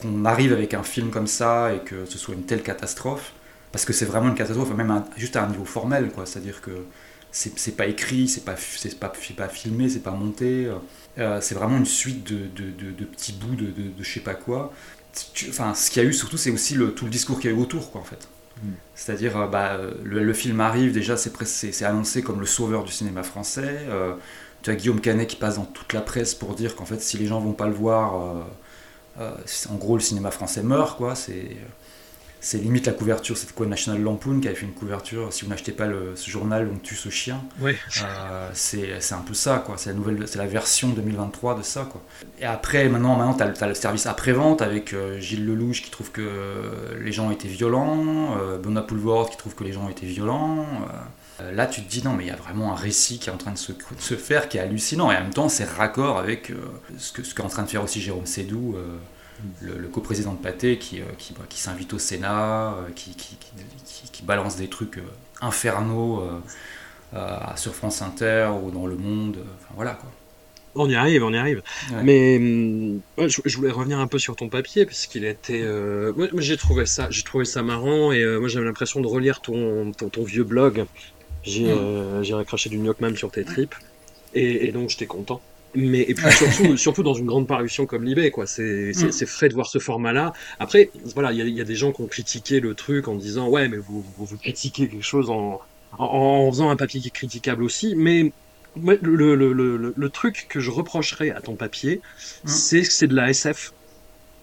qu'on 0.00 0.24
arrive 0.24 0.52
avec 0.52 0.74
un 0.74 0.84
film 0.84 1.10
comme 1.10 1.26
ça 1.26 1.74
et 1.74 1.80
que 1.80 2.06
ce 2.06 2.18
soit 2.18 2.34
une 2.34 2.44
telle 2.44 2.62
catastrophe, 2.62 3.32
parce 3.72 3.84
que 3.84 3.92
c'est 3.92 4.04
vraiment 4.04 4.28
une 4.28 4.34
catastrophe, 4.34 4.74
même 4.74 5.04
juste 5.16 5.36
à 5.36 5.44
un 5.44 5.48
niveau 5.48 5.64
formel, 5.64 6.10
quoi. 6.10 6.26
C'est-à-dire 6.26 6.60
que 6.60 6.86
c'est 7.30 7.76
pas 7.76 7.86
écrit, 7.86 8.28
c'est 8.28 8.44
pas, 8.44 8.56
pas, 9.00 9.12
pas 9.36 9.48
filmé, 9.48 9.88
c'est 9.88 10.02
pas 10.02 10.10
monté. 10.10 10.70
Euh, 11.18 11.40
c'est 11.40 11.54
vraiment 11.54 11.76
une 11.76 11.86
suite 11.86 12.24
de, 12.32 12.46
de, 12.46 12.70
de, 12.70 12.90
de 12.92 13.04
petits 13.04 13.32
bouts 13.32 13.56
de, 13.56 13.66
de, 13.66 13.92
je 14.00 14.10
sais 14.10 14.20
pas 14.20 14.34
quoi. 14.34 14.72
Tu, 15.34 15.48
enfin, 15.50 15.74
ce 15.74 15.90
qu'il 15.90 16.02
y 16.02 16.06
a 16.06 16.08
eu 16.08 16.12
surtout, 16.12 16.36
c'est 16.36 16.50
aussi 16.50 16.74
le, 16.74 16.92
tout 16.94 17.04
le 17.04 17.10
discours 17.10 17.40
qu'il 17.40 17.50
y 17.50 17.52
a 17.52 17.56
eu 17.56 17.60
autour, 17.60 17.90
quoi, 17.90 18.00
en 18.00 18.04
fait. 18.04 18.28
Mm. 18.62 18.70
C'est-à-dire, 18.94 19.36
euh, 19.36 19.46
bah, 19.46 19.78
le, 20.04 20.22
le, 20.24 20.32
film 20.32 20.60
arrive, 20.60 20.92
déjà, 20.92 21.16
c'est 21.16 21.84
annoncé 21.84 22.22
comme 22.22 22.40
le 22.40 22.46
sauveur 22.46 22.84
du 22.84 22.92
cinéma 22.92 23.22
français. 23.22 23.86
Euh, 23.88 24.14
tu 24.62 24.70
as 24.70 24.74
Guillaume 24.76 25.00
Canet 25.00 25.28
qui 25.28 25.36
passe 25.36 25.56
dans 25.56 25.64
toute 25.64 25.92
la 25.92 26.00
presse 26.00 26.34
pour 26.34 26.54
dire 26.54 26.74
qu'en 26.76 26.84
fait, 26.84 27.00
si 27.00 27.16
les 27.18 27.26
gens 27.26 27.40
vont 27.40 27.52
pas 27.52 27.66
le 27.66 27.74
voir, 27.74 28.20
euh, 28.20 28.42
euh 29.20 29.30
en 29.70 29.76
gros, 29.76 29.96
le 29.96 30.02
cinéma 30.02 30.30
français 30.30 30.62
meurt, 30.62 30.96
quoi. 30.96 31.14
C'est 31.14 31.56
c'est 32.40 32.58
limite 32.58 32.86
la 32.86 32.92
couverture, 32.92 33.36
c'est 33.36 33.52
quoi 33.52 33.66
National 33.66 34.02
Lampoon 34.02 34.40
qui 34.40 34.48
avait 34.48 34.56
fait 34.56 34.66
une 34.66 34.72
couverture, 34.72 35.32
si 35.32 35.44
vous 35.44 35.50
n'achetez 35.50 35.72
pas 35.72 35.86
le, 35.86 36.12
ce 36.14 36.30
journal, 36.30 36.68
on 36.72 36.78
tue 36.78 36.94
ce 36.94 37.08
chien. 37.08 37.42
Ouais. 37.60 37.76
Euh, 38.02 38.50
c'est 38.54 39.12
un 39.12 39.22
peu 39.26 39.34
ça, 39.34 39.62
quoi. 39.64 39.76
C'est 39.78 39.90
la, 39.90 39.96
nouvelle, 39.96 40.24
la 40.34 40.46
version 40.46 40.90
2023 40.90 41.58
de 41.58 41.62
ça, 41.62 41.88
quoi. 41.90 42.02
Et 42.40 42.44
après, 42.44 42.88
maintenant, 42.88 43.16
maintenant 43.16 43.34
tu 43.34 43.42
as, 43.42 43.64
as, 43.64 43.68
le 43.68 43.74
service 43.74 44.06
après-vente 44.06 44.62
avec 44.62 44.92
euh, 44.92 45.18
Gilles 45.18 45.46
Lelouch 45.46 45.82
qui 45.82 45.90
trouve 45.90 46.10
que 46.10 46.28
les 47.00 47.12
gens 47.12 47.28
ont 47.28 47.32
été 47.32 47.48
violents, 47.48 48.36
euh, 48.38 48.58
Benoît 48.58 48.86
Poulvord 48.86 49.30
qui 49.30 49.36
trouve 49.36 49.54
que 49.54 49.64
les 49.64 49.72
gens 49.72 49.86
ont 49.86 49.90
été 49.90 50.06
violents. 50.06 50.66
Euh, 51.40 51.52
là, 51.52 51.66
tu 51.66 51.82
te 51.82 51.88
dis, 51.88 52.02
non, 52.04 52.12
mais 52.12 52.24
il 52.24 52.28
y 52.28 52.32
a 52.32 52.36
vraiment 52.36 52.72
un 52.72 52.76
récit 52.76 53.18
qui 53.18 53.28
est 53.28 53.32
en 53.32 53.36
train 53.36 53.52
de 53.52 53.58
se, 53.58 53.72
de 53.72 53.78
se 53.98 54.14
faire, 54.14 54.48
qui 54.48 54.58
est 54.58 54.60
hallucinant. 54.60 55.10
Et 55.10 55.16
en 55.16 55.20
même 55.20 55.34
temps, 55.34 55.48
c'est 55.48 55.64
raccord 55.64 56.18
avec 56.18 56.50
euh, 56.50 56.56
ce 56.98 57.12
qu'est 57.12 57.24
ce 57.24 57.34
qu 57.34 57.42
en 57.42 57.48
train 57.48 57.62
de 57.62 57.68
faire 57.68 57.82
aussi 57.84 58.00
Jérôme 58.00 58.26
Sédou 58.26 58.76
le, 59.60 59.78
le 59.78 59.88
coprésident 59.88 60.34
de 60.34 60.38
Pâté 60.38 60.78
qui, 60.78 61.00
qui, 61.18 61.34
qui 61.48 61.60
s'invite 61.60 61.92
au 61.92 61.98
Sénat, 61.98 62.74
qui, 62.94 63.14
qui, 63.14 64.22
balance 64.22 64.56
des 64.56 64.68
trucs 64.68 65.00
infernaux 65.40 66.22
sur 67.56 67.74
France 67.74 68.02
Inter 68.02 68.50
ou 68.62 68.70
dans 68.70 68.86
Le 68.86 68.96
Monde. 68.96 69.38
Enfin 69.58 69.74
voilà 69.74 69.94
quoi. 69.94 70.10
On 70.74 70.88
y 70.88 70.94
arrive, 70.94 71.24
on 71.24 71.32
y 71.32 71.36
arrive. 71.36 71.62
Ouais. 71.90 72.02
Mais 72.04 73.28
je, 73.28 73.40
je, 73.44 73.56
voulais 73.56 73.70
revenir 73.70 73.98
un 73.98 74.06
peu 74.06 74.18
sur 74.18 74.36
ton 74.36 74.48
papier 74.48 74.84
parce 74.86 75.06
qu'il 75.06 75.24
était. 75.24 75.60
Euh, 75.62 76.12
moi, 76.14 76.28
j'ai 76.38 76.56
trouvé 76.56 76.86
ça, 76.86 77.08
j'ai 77.10 77.22
trouvé 77.22 77.44
ça 77.44 77.62
marrant 77.62 78.12
et 78.12 78.22
euh, 78.22 78.38
moi 78.38 78.48
j'avais 78.48 78.66
l'impression 78.66 79.00
de 79.00 79.06
relire 79.06 79.40
ton, 79.40 79.92
ton, 79.92 80.08
ton 80.08 80.22
vieux 80.22 80.44
blog. 80.44 80.84
J'ai 81.42 81.66
mmh. 81.66 81.78
euh, 81.78 82.22
recraché 82.32 82.70
du 82.70 82.78
Nyokman 82.78 83.16
sur 83.16 83.30
tes 83.30 83.44
tripes 83.44 83.74
et, 84.34 84.66
et 84.66 84.72
donc 84.72 84.90
j'étais 84.90 85.06
content 85.06 85.40
mais 85.74 86.00
et 86.00 86.14
puis 86.14 86.30
surtout, 86.32 86.76
surtout 86.76 87.02
dans 87.02 87.14
une 87.14 87.26
grande 87.26 87.46
parution 87.46 87.86
comme 87.86 88.04
Libé, 88.04 88.30
quoi. 88.30 88.46
C'est 88.46 88.92
mm. 88.94 89.12
c'est 89.12 89.26
frais 89.26 89.48
de 89.48 89.54
voir 89.54 89.66
ce 89.66 89.78
format-là. 89.78 90.32
Après, 90.58 90.90
voilà, 91.14 91.32
il 91.32 91.38
y 91.38 91.42
a, 91.42 91.44
y 91.44 91.60
a, 91.60 91.64
des 91.64 91.74
gens 91.74 91.92
qui 91.92 92.02
ont 92.02 92.06
critiqué 92.06 92.60
le 92.60 92.74
truc 92.74 93.08
en 93.08 93.14
disant 93.14 93.48
ouais, 93.48 93.68
mais 93.68 93.76
vous 93.76 94.04
vous, 94.16 94.24
vous 94.24 94.38
critiquez 94.38 94.88
quelque 94.88 95.04
chose 95.04 95.30
en, 95.30 95.60
en, 95.98 96.04
en 96.04 96.50
faisant 96.50 96.70
un 96.70 96.76
papier 96.76 97.00
qui 97.00 97.08
est 97.08 97.12
critiquable 97.12 97.62
aussi, 97.62 97.94
mais 97.96 98.32
le, 98.76 99.34
le, 99.34 99.52
le, 99.52 99.94
le, 99.96 100.10
truc 100.10 100.46
que 100.48 100.60
je 100.60 100.70
reprocherais 100.70 101.30
à 101.30 101.40
ton 101.40 101.56
papier, 101.56 102.00
mm. 102.44 102.48
c'est 102.48 102.82
que 102.82 102.92
c'est 102.92 103.06
de 103.06 103.14
la 103.14 103.30
SF 103.30 103.72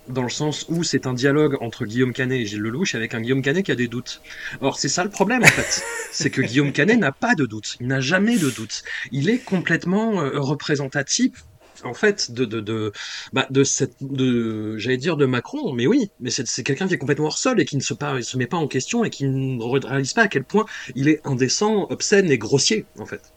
dans 0.07 0.24
le 0.24 0.30
sens 0.30 0.66
où 0.69 0.84
c'est 0.84 1.07
un 1.07 1.13
dialogue 1.13 1.57
entre 1.62 1.86
Guillaume 1.86 2.13
Canet 2.13 2.42
et 2.42 2.46
Gilles 2.46 2.62
Lelouch 2.62 2.96
avec 2.96 3.13
un 3.13 3.22
Guillaume 3.22 3.42
Canet 3.42 3.66
qui 3.66 3.72
a 3.72 3.75
des 3.75 3.88
doutes. 3.88 4.22
Or, 4.62 4.78
c'est 4.80 4.90
ça 4.90 5.04
le 5.04 5.10
problème 5.10 5.44
en 5.44 5.48
fait. 5.48 5.84
c'est 6.12 6.30
que 6.30 6.42
Guillaume 6.42 6.72
Canet 6.72 7.00
n'a 7.00 7.12
pas 7.12 7.36
de 7.36 7.46
doutes. 7.46 7.75
Il 7.80 7.88
n'a 7.88 8.00
jamais 8.00 8.38
de 8.38 8.50
doutes. 8.50 8.84
Il 9.12 9.30
est 9.30 9.40
complètement 9.40 10.22
euh, 10.22 10.40
représentatif 10.40 11.46
en 11.84 11.94
fait 11.94 12.31
de 12.31 12.46
de 12.46 12.62
de 12.62 12.92
bah, 13.34 13.48
de 13.50 13.63
cette 13.63 13.96
de 14.02 14.78
j'allais 14.78 14.98
dire 14.98 15.18
de 15.18 15.25
Macron 15.25 15.74
mais 15.74 15.88
oui 15.88 16.10
mais 16.19 16.30
c'est 16.30 16.63
quelqu'un 16.63 16.88
qui 16.88 16.94
est 16.94 16.98
complètement 16.98 17.25
hors 17.25 17.38
sol 17.38 17.60
et 17.60 17.66
qui 17.66 17.75
ne 17.75 17.81
se 17.81 17.94
pas 17.94 18.22
se 18.22 18.38
met 18.38 18.48
pas 18.48 18.57
en 18.57 18.68
question 18.68 19.04
et 19.04 19.10
qui 19.10 19.25
ne 19.25 19.62
réalise 19.62 20.13
pas 20.13 20.24
à 20.24 20.28
quel 20.28 20.44
point 20.44 20.66
il 20.96 21.10
est 21.10 21.19
indécent 21.25 21.88
obscène 21.90 22.31
et 22.31 22.38
grossier 22.38 22.86
en 22.98 23.06
fait 23.06 23.34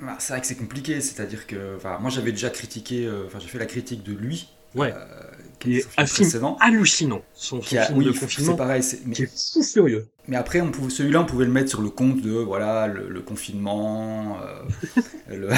bah, 0.00 0.16
c'est 0.18 0.32
vrai 0.32 0.40
que 0.40 0.46
c'est 0.46 0.56
compliqué 0.56 1.00
c'est-à-dire 1.00 1.46
que 1.46 1.78
moi 2.00 2.10
j'avais 2.10 2.32
déjà 2.32 2.50
critiqué 2.50 3.06
euh, 3.06 3.24
enfin 3.26 3.38
j'ai 3.40 3.48
fait 3.48 3.58
la 3.58 3.66
critique 3.66 4.02
de 4.02 4.12
lui 4.12 4.48
ouais 4.74 4.92
euh, 4.94 5.22
qui 5.60 5.76
est 5.76 5.86
un 5.96 6.06
film 6.06 6.28
hallucinant. 6.58 7.22
Son, 7.34 7.60
qui 7.60 7.78
a, 7.78 7.84
film 7.84 7.98
oui, 7.98 8.04
de 8.06 8.12
confinement, 8.12 8.52
c'est 8.52 8.58
pareil, 8.58 8.82
c'est, 8.82 9.06
mais, 9.06 9.14
qui 9.14 9.22
est 9.22 9.52
fou 9.52 9.62
furieux. 9.62 10.08
Mais 10.26 10.36
après, 10.36 10.60
on 10.60 10.70
pouvait, 10.70 10.90
celui-là, 10.90 11.20
on 11.20 11.26
pouvait 11.26 11.44
le 11.44 11.52
mettre 11.52 11.68
sur 11.68 11.82
le 11.82 11.90
compte 11.90 12.20
de 12.22 12.32
voilà 12.32 12.88
le, 12.88 13.08
le 13.08 13.20
confinement. 13.20 14.38
Euh, 14.42 15.02
le... 15.28 15.48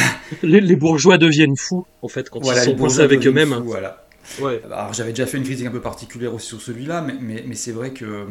les, 0.43 0.61
les, 0.61 0.77
bourgeois 0.77 1.19
deviennent 1.19 1.57
fous 1.57 1.87
en 2.03 2.09
fait 2.09 2.29
quand 2.29 2.41
voilà, 2.41 2.65
ils 2.65 2.71
sont 2.71 2.77
coincés 2.77 3.01
avec 3.01 3.27
eux-mêmes. 3.27 3.55
Voilà. 3.65 4.05
Ouais. 4.41 4.61
Alors 4.65 4.93
j'avais 4.93 5.11
déjà 5.11 5.27
fait 5.27 5.39
une 5.39 5.45
critique 5.45 5.67
un 5.67 5.71
peu 5.71 5.81
particulière 5.81 6.35
aussi 6.35 6.49
sur 6.49 6.61
celui-là, 6.61 7.03
mais, 7.03 7.15
mais, 7.21 7.45
mais 7.47 7.55
c'est 7.55 7.73
vrai 7.73 7.93
que 7.93 8.27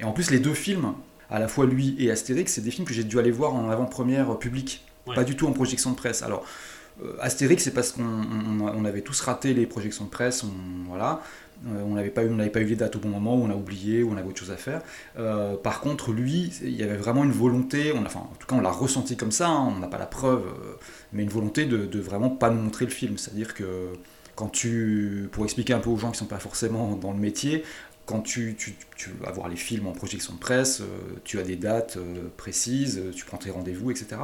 et 0.00 0.04
en 0.04 0.12
plus 0.12 0.30
les 0.30 0.40
deux 0.40 0.54
films, 0.54 0.94
à 1.30 1.38
la 1.38 1.48
fois 1.48 1.66
lui 1.66 1.96
et 1.98 2.10
Astérix, 2.10 2.52
c'est 2.52 2.60
des 2.60 2.70
films 2.70 2.86
que 2.86 2.94
j'ai 2.94 3.04
dû 3.04 3.18
aller 3.18 3.30
voir 3.30 3.54
en 3.54 3.68
avant-première 3.68 4.38
publique, 4.38 4.84
ouais. 5.06 5.14
pas 5.14 5.24
du 5.24 5.36
tout 5.36 5.46
en 5.46 5.52
projection 5.52 5.90
de 5.90 5.96
presse. 5.96 6.22
Alors 6.22 6.44
euh, 6.44 6.77
Astérix, 7.20 7.64
c'est 7.64 7.74
parce 7.74 7.92
qu'on 7.92 8.02
on, 8.02 8.60
on 8.60 8.84
avait 8.84 9.02
tous 9.02 9.20
raté 9.20 9.54
les 9.54 9.66
projections 9.66 10.04
de 10.04 10.10
presse, 10.10 10.44
on, 10.44 10.88
voilà. 10.88 11.22
Euh, 11.66 11.82
on 11.84 11.94
n'avait 11.94 12.10
pas, 12.10 12.22
eu, 12.22 12.30
les 12.36 12.76
dates 12.76 12.96
au 12.96 12.98
bon 13.00 13.08
moment, 13.08 13.36
ou 13.36 13.44
on 13.44 13.50
a 13.50 13.54
oublié, 13.54 14.02
ou 14.02 14.12
on 14.12 14.16
avait 14.16 14.28
autre 14.28 14.38
chose 14.38 14.50
à 14.50 14.56
faire. 14.56 14.82
Euh, 15.18 15.56
par 15.56 15.80
contre, 15.80 16.12
lui, 16.12 16.52
il 16.62 16.76
y 16.76 16.82
avait 16.82 16.96
vraiment 16.96 17.24
une 17.24 17.32
volonté, 17.32 17.92
on 17.92 18.02
a, 18.02 18.06
enfin, 18.06 18.20
en 18.20 18.36
tout 18.38 18.46
cas 18.46 18.54
on 18.54 18.60
l'a 18.60 18.70
ressenti 18.70 19.16
comme 19.16 19.32
ça, 19.32 19.48
hein, 19.48 19.72
on 19.76 19.80
n'a 19.80 19.88
pas 19.88 19.98
la 19.98 20.06
preuve, 20.06 20.46
euh, 20.46 20.76
mais 21.12 21.24
une 21.24 21.28
volonté 21.30 21.66
de, 21.66 21.78
de, 21.84 22.00
vraiment 22.00 22.30
pas 22.30 22.50
nous 22.50 22.60
montrer 22.60 22.84
le 22.84 22.92
film. 22.92 23.18
C'est-à-dire 23.18 23.54
que 23.54 23.92
quand 24.36 24.48
tu, 24.48 25.28
pour 25.32 25.44
expliquer 25.44 25.72
un 25.72 25.80
peu 25.80 25.90
aux 25.90 25.96
gens 25.96 26.12
qui 26.12 26.18
sont 26.18 26.26
pas 26.26 26.38
forcément 26.38 26.94
dans 26.94 27.12
le 27.12 27.18
métier, 27.18 27.64
quand 28.08 28.22
tu, 28.22 28.56
tu, 28.56 28.74
tu, 28.96 29.10
vas 29.20 29.30
voir 29.30 29.48
les 29.48 29.56
films 29.56 29.86
en 29.86 29.92
projection 29.92 30.32
de 30.32 30.38
presse, 30.38 30.80
euh, 30.80 30.86
tu 31.24 31.38
as 31.38 31.42
des 31.42 31.56
dates 31.56 31.98
euh, 31.98 32.28
précises, 32.38 33.02
tu 33.14 33.26
prends 33.26 33.36
tes 33.36 33.50
rendez-vous, 33.50 33.90
etc. 33.90 34.16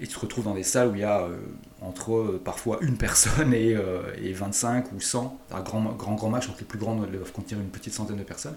Et 0.00 0.06
tu 0.06 0.14
te 0.14 0.20
retrouves 0.20 0.44
dans 0.44 0.54
des 0.54 0.62
salles 0.62 0.88
où 0.88 0.94
il 0.94 1.02
y 1.02 1.04
a 1.04 1.20
euh, 1.20 1.36
entre 1.82 2.14
euh, 2.14 2.40
parfois 2.42 2.78
une 2.80 2.96
personne 2.96 3.52
et, 3.52 3.74
euh, 3.74 4.00
et, 4.20 4.32
25 4.32 4.92
ou 4.92 5.00
100. 5.00 5.38
Un 5.52 5.60
grand, 5.60 5.82
grand, 5.92 6.14
grand 6.14 6.30
match, 6.30 6.48
donc 6.48 6.58
les 6.58 6.64
plus 6.64 6.78
grandes 6.78 7.06
doivent 7.10 7.32
contenir 7.32 7.60
une 7.60 7.68
petite 7.68 7.92
centaine 7.92 8.16
de 8.16 8.22
personnes. 8.22 8.56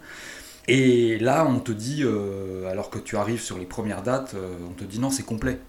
Et 0.70 1.20
là, 1.20 1.46
on 1.46 1.60
te 1.60 1.74
dit, 1.74 2.06
alors 2.70 2.90
que 2.90 2.98
tu 2.98 3.18
arrives 3.18 3.42
sur 3.42 3.58
les 3.58 3.66
premières 3.66 4.02
dates, 4.02 4.34
on 4.66 4.72
te 4.72 4.86
dit 4.86 4.98
non, 4.98 5.10
c'est 5.10 5.24
complet. 5.24 5.60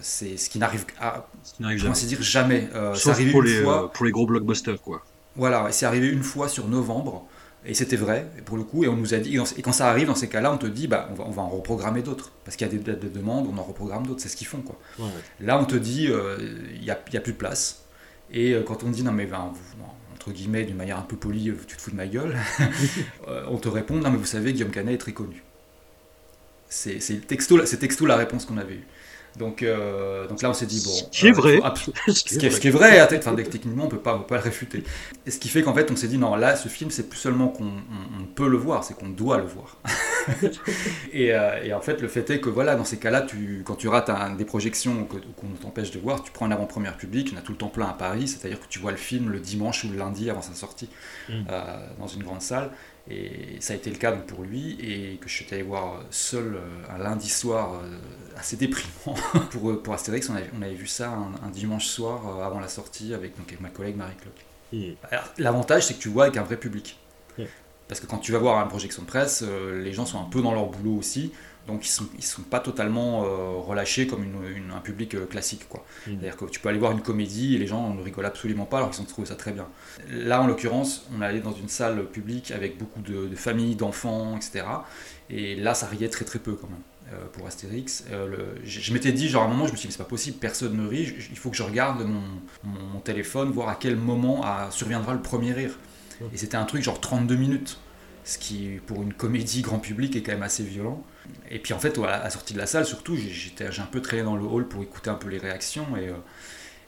c'est 0.00 0.38
ce 0.38 0.48
qui 0.48 0.58
n'arrive 0.58 0.86
à, 0.98 1.26
jamais. 1.60 1.92
dire 1.92 2.22
jamais. 2.22 2.70
Sauf 2.94 3.20
pour 3.30 3.42
les, 3.42 3.62
fois, 3.62 3.92
pour 3.92 4.06
les 4.06 4.12
gros 4.12 4.24
blockbusters, 4.24 4.80
quoi. 4.80 5.04
Voilà, 5.36 5.70
c'est 5.72 5.84
arrivé 5.84 6.08
une 6.08 6.22
fois 6.22 6.48
sur 6.48 6.68
novembre. 6.68 7.26
Et 7.66 7.74
c'était 7.74 7.96
vrai, 7.96 8.26
pour 8.46 8.56
le 8.56 8.62
coup, 8.62 8.84
et 8.84 8.88
on 8.88 8.96
nous 8.96 9.12
a 9.12 9.18
dit, 9.18 9.36
et 9.36 9.62
quand 9.62 9.72
ça 9.72 9.90
arrive 9.90 10.06
dans 10.06 10.14
ces 10.14 10.28
cas-là, 10.28 10.50
on 10.52 10.56
te 10.56 10.66
dit, 10.66 10.86
bah, 10.86 11.08
on 11.10 11.14
va, 11.14 11.24
on 11.26 11.30
va 11.30 11.42
en 11.42 11.48
reprogrammer 11.48 12.02
d'autres. 12.02 12.32
Parce 12.44 12.56
qu'il 12.56 12.66
y 12.66 12.70
a 12.70 12.72
des 12.72 12.78
dates 12.78 13.00
de 13.00 13.08
demande, 13.08 13.46
on 13.52 13.58
en 13.58 13.62
reprogramme 13.62 14.06
d'autres, 14.06 14.22
c'est 14.22 14.30
ce 14.30 14.36
qu'ils 14.36 14.46
font. 14.46 14.62
Quoi. 14.62 14.78
Ouais, 14.98 15.04
ouais. 15.04 15.46
Là, 15.46 15.58
on 15.58 15.66
te 15.66 15.76
dit, 15.76 16.04
il 16.04 16.12
euh, 16.12 16.38
n'y 16.80 16.90
a, 16.90 16.98
y 17.12 17.16
a, 17.16 17.20
plus 17.20 17.32
de 17.32 17.38
place. 17.38 17.84
Et 18.32 18.54
quand 18.64 18.84
on 18.84 18.90
dit 18.90 19.02
non 19.02 19.10
mais 19.10 19.26
ben, 19.26 19.52
entre 20.14 20.30
guillemets 20.30 20.64
d'une 20.64 20.76
manière 20.76 20.98
un 20.98 21.02
peu 21.02 21.16
polie, 21.16 21.52
tu 21.66 21.76
te 21.76 21.82
fous 21.82 21.90
de 21.90 21.96
ma 21.96 22.06
gueule, 22.06 22.36
on 23.48 23.56
te 23.56 23.68
répond 23.68 23.96
non 23.96 24.08
mais 24.08 24.18
vous 24.18 24.24
savez 24.24 24.52
Guillaume 24.52 24.70
Canet 24.70 24.94
est 24.94 24.98
très 24.98 25.12
connu. 25.12 25.42
C'est 26.68 27.26
texto, 27.26 27.58
texto 27.58 28.06
la 28.06 28.16
réponse 28.16 28.44
qu'on 28.44 28.56
avait 28.56 28.74
eue. 28.74 28.86
Donc, 29.36 29.62
euh, 29.62 30.26
donc 30.26 30.42
là, 30.42 30.50
on 30.50 30.54
s'est 30.54 30.66
dit, 30.66 30.82
bon. 30.84 30.90
Ce 30.90 31.20
qui 31.20 31.28
est 31.28 31.32
vrai. 31.32 31.60
ce, 32.08 32.24
qui 32.24 32.46
est, 32.46 32.50
ce, 32.50 32.60
qui 32.60 32.68
est, 32.68 32.70
vrai, 32.70 33.00
enfin, 33.00 33.34
techniquement, 33.34 33.84
on 33.84 33.88
peut 33.88 33.98
pas, 33.98 34.18
peut 34.18 34.26
pas 34.26 34.36
le 34.36 34.42
réfuter. 34.42 34.84
Et 35.26 35.30
ce 35.30 35.38
qui 35.38 35.48
fait 35.48 35.62
qu'en 35.62 35.74
fait, 35.74 35.90
on 35.90 35.96
s'est 35.96 36.08
dit, 36.08 36.18
non, 36.18 36.34
là, 36.36 36.56
ce 36.56 36.68
film, 36.68 36.90
c'est 36.90 37.08
plus 37.08 37.18
seulement 37.18 37.48
qu'on 37.48 37.70
peut 38.34 38.48
le 38.48 38.56
voir, 38.56 38.84
c'est 38.84 38.94
qu'on 38.94 39.08
doit 39.08 39.38
le 39.38 39.44
voir. 39.44 39.76
et, 41.12 41.32
euh, 41.32 41.62
et, 41.64 41.72
en 41.72 41.80
fait, 41.80 42.00
le 42.00 42.08
fait 42.08 42.28
est 42.30 42.40
que, 42.40 42.50
voilà, 42.50 42.76
dans 42.76 42.84
ces 42.84 42.98
cas-là, 42.98 43.22
tu, 43.22 43.62
quand 43.64 43.76
tu 43.76 43.88
rates 43.88 44.10
des 44.36 44.44
projections 44.44 45.06
qu'on 45.06 45.48
t'empêche 45.60 45.90
de 45.90 45.98
voir, 45.98 46.22
tu 46.22 46.32
prends 46.32 46.46
un 46.46 46.50
avant-première 46.50 46.96
public, 46.96 47.32
on 47.34 47.38
a 47.38 47.42
tout 47.42 47.52
le 47.52 47.58
temps 47.58 47.68
plein 47.68 47.88
à 47.88 47.94
Paris, 47.94 48.28
c'est-à-dire 48.28 48.60
que 48.60 48.66
tu 48.68 48.78
vois 48.78 48.90
le 48.90 48.96
film 48.96 49.30
le 49.30 49.40
dimanche 49.40 49.84
ou 49.84 49.90
le 49.90 49.96
lundi 49.96 50.30
avant 50.30 50.42
sa 50.42 50.54
sortie 50.54 50.88
mm. 51.28 51.32
euh, 51.50 51.86
dans 51.98 52.06
une 52.06 52.22
grande 52.22 52.42
salle. 52.42 52.70
Et 53.10 53.56
ça 53.60 53.72
a 53.72 53.76
été 53.76 53.90
le 53.90 53.96
cas 53.96 54.12
donc 54.12 54.26
pour 54.26 54.44
lui, 54.44 54.78
et 54.80 55.16
que 55.16 55.28
je 55.28 55.34
suis 55.34 55.46
allé 55.52 55.62
voir 55.62 56.00
seul 56.10 56.60
un 56.88 56.98
lundi 56.98 57.28
soir 57.28 57.80
assez 58.40 58.56
déprimant. 58.56 59.16
pour, 59.50 59.70
euh, 59.70 59.82
pour 59.82 59.94
Astérix, 59.94 60.28
on 60.30 60.34
avait, 60.34 60.50
on 60.58 60.62
avait 60.62 60.74
vu 60.74 60.86
ça 60.86 61.10
un, 61.10 61.50
dimanche 61.50 61.86
soir 61.86 62.26
euh, 62.26 62.44
avant 62.44 62.58
la 62.58 62.68
sortie 62.68 63.14
avec, 63.14 63.36
donc, 63.36 63.48
avec 63.48 63.60
ma 63.60 63.68
collègue 63.68 63.96
Marie 63.96 64.16
Cloque. 64.16 64.90
L'avantage, 65.38 65.86
c'est 65.86 65.94
que 65.94 66.02
tu 66.02 66.08
vois 66.08 66.24
avec 66.24 66.36
un 66.36 66.42
vrai 66.42 66.56
public. 66.56 66.98
Parce 67.88 68.00
que 68.00 68.06
quand 68.06 68.18
tu 68.18 68.30
vas 68.30 68.38
voir 68.38 68.62
une 68.62 68.68
projection 68.68 69.02
de 69.02 69.08
presse, 69.08 69.42
euh, 69.44 69.82
les 69.82 69.92
gens 69.92 70.06
sont 70.06 70.20
un 70.20 70.28
peu 70.30 70.42
dans 70.42 70.54
leur 70.54 70.66
boulot 70.66 70.96
aussi, 70.96 71.32
donc 71.70 71.86
ils 71.86 71.90
sont, 71.90 72.06
ils 72.18 72.24
sont 72.24 72.42
pas 72.42 72.60
totalement 72.60 73.20
relâchés 73.62 74.06
comme 74.06 74.24
une, 74.24 74.70
un 74.74 74.80
public 74.80 75.28
classique. 75.28 75.68
quoi. 75.68 75.84
C'est-à-dire 76.04 76.36
que 76.36 76.44
tu 76.46 76.60
peux 76.60 76.68
aller 76.68 76.78
voir 76.78 76.92
une 76.92 77.02
comédie 77.02 77.54
et 77.54 77.58
les 77.58 77.66
gens 77.66 77.94
ne 77.94 78.02
rigolent 78.02 78.26
absolument 78.26 78.66
pas 78.66 78.78
alors 78.78 78.90
qu'ils 78.90 79.02
ont 79.02 79.06
trouvé 79.06 79.26
ça 79.26 79.36
très 79.36 79.52
bien. 79.52 79.66
Là, 80.10 80.42
en 80.42 80.46
l'occurrence, 80.46 81.06
on 81.16 81.20
allait 81.22 81.40
dans 81.40 81.52
une 81.52 81.68
salle 81.68 82.04
publique 82.06 82.50
avec 82.50 82.78
beaucoup 82.78 83.00
de, 83.00 83.26
de 83.26 83.36
familles, 83.36 83.76
d'enfants, 83.76 84.36
etc. 84.36 84.64
Et 85.28 85.56
là, 85.56 85.74
ça 85.74 85.86
riait 85.86 86.08
très 86.08 86.24
très 86.24 86.38
peu 86.38 86.54
quand 86.54 86.68
même. 86.68 86.82
Euh, 87.12 87.26
pour 87.32 87.44
Astérix. 87.44 88.04
Euh, 88.12 88.54
je, 88.62 88.92
m'étais 88.92 89.10
dit, 89.10 89.28
genre 89.28 89.42
à 89.42 89.46
un 89.46 89.48
moment, 89.48 89.66
je 89.66 89.72
me 89.72 89.76
suis 89.76 89.88
dit, 89.88 89.92
c'est 89.92 89.98
pas 89.98 90.08
possible, 90.08 90.36
personne 90.38 90.76
ne 90.76 90.86
rit, 90.86 91.12
il 91.30 91.36
faut 91.36 91.50
que 91.50 91.56
je 91.56 91.64
regarde 91.64 92.06
mon, 92.62 93.00
téléphone, 93.00 93.50
voir 93.50 93.68
à 93.68 93.74
quel 93.74 93.96
moment 93.96 94.44
surviendra 94.70 95.12
le 95.14 95.20
premier 95.20 95.52
rire. 95.52 95.76
Et 96.32 96.36
c'était 96.36 96.56
un 96.56 96.64
truc 96.64 96.84
genre 96.84 97.00
32 97.00 97.34
minutes, 97.34 97.80
ce 98.22 98.38
qui, 98.38 98.78
pour 98.86 99.02
une 99.02 99.12
comédie 99.12 99.62
grand 99.62 99.80
public, 99.80 100.14
est 100.14 100.22
quand 100.22 100.32
même 100.32 100.44
assez 100.44 100.62
violent. 100.62 101.02
Et 101.50 101.58
puis 101.58 101.74
en 101.74 101.78
fait, 101.78 101.98
à 101.98 102.24
la 102.24 102.30
sortie 102.30 102.54
de 102.54 102.58
la 102.58 102.66
salle, 102.66 102.86
surtout, 102.86 103.16
j'ai 103.16 103.52
un 103.80 103.86
peu 103.86 104.00
traîné 104.00 104.22
dans 104.22 104.36
le 104.36 104.44
hall 104.44 104.66
pour 104.66 104.82
écouter 104.82 105.10
un 105.10 105.14
peu 105.14 105.28
les 105.28 105.38
réactions. 105.38 105.86
Et, 105.96 106.08
euh, 106.08 106.12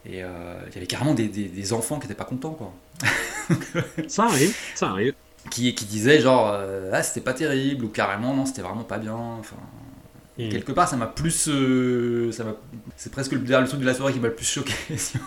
et 0.07 0.19
il 0.19 0.75
y 0.75 0.77
avait 0.77 0.87
carrément 0.87 1.15
des, 1.15 1.73
enfants 1.73 1.99
qui 1.99 2.07
n'étaient 2.07 2.19
pas 2.19 2.25
contents, 2.25 2.53
quoi. 2.53 2.73
ça 4.09 4.25
arrive, 4.25 4.55
ça 4.75 4.91
arrive. 4.91 5.15
Qui, 5.51 5.75
qui 5.75 5.85
disaient 5.87 6.21
genre, 6.21 6.57
ah, 6.93 7.03
c'était 7.03 7.21
pas 7.21 7.35
terrible, 7.35 7.85
ou 7.85 7.89
carrément, 7.89 8.35
non, 8.35 8.47
c'était 8.47 8.63
vraiment 8.63 8.85
pas 8.85 8.99
bien. 8.99 9.17
Enfin. 9.17 9.57
Quelque 10.37 10.73
part, 10.73 10.89
ça 10.89 10.97
m'a 10.97 11.07
plus. 11.07 11.49
Euh, 11.49 12.33
ça 12.33 12.45
c'est 12.97 13.13
presque 13.13 13.33
le, 13.33 13.41
le, 13.41 13.69
truc 13.69 13.81
de 13.81 13.87
la 13.87 13.93
soirée 13.95 14.15
qui 14.15 14.21
m'a 14.21 14.29
le 14.29 14.35
plus 14.35 14.47
choqué. 14.47 14.73
c'est 14.97 15.19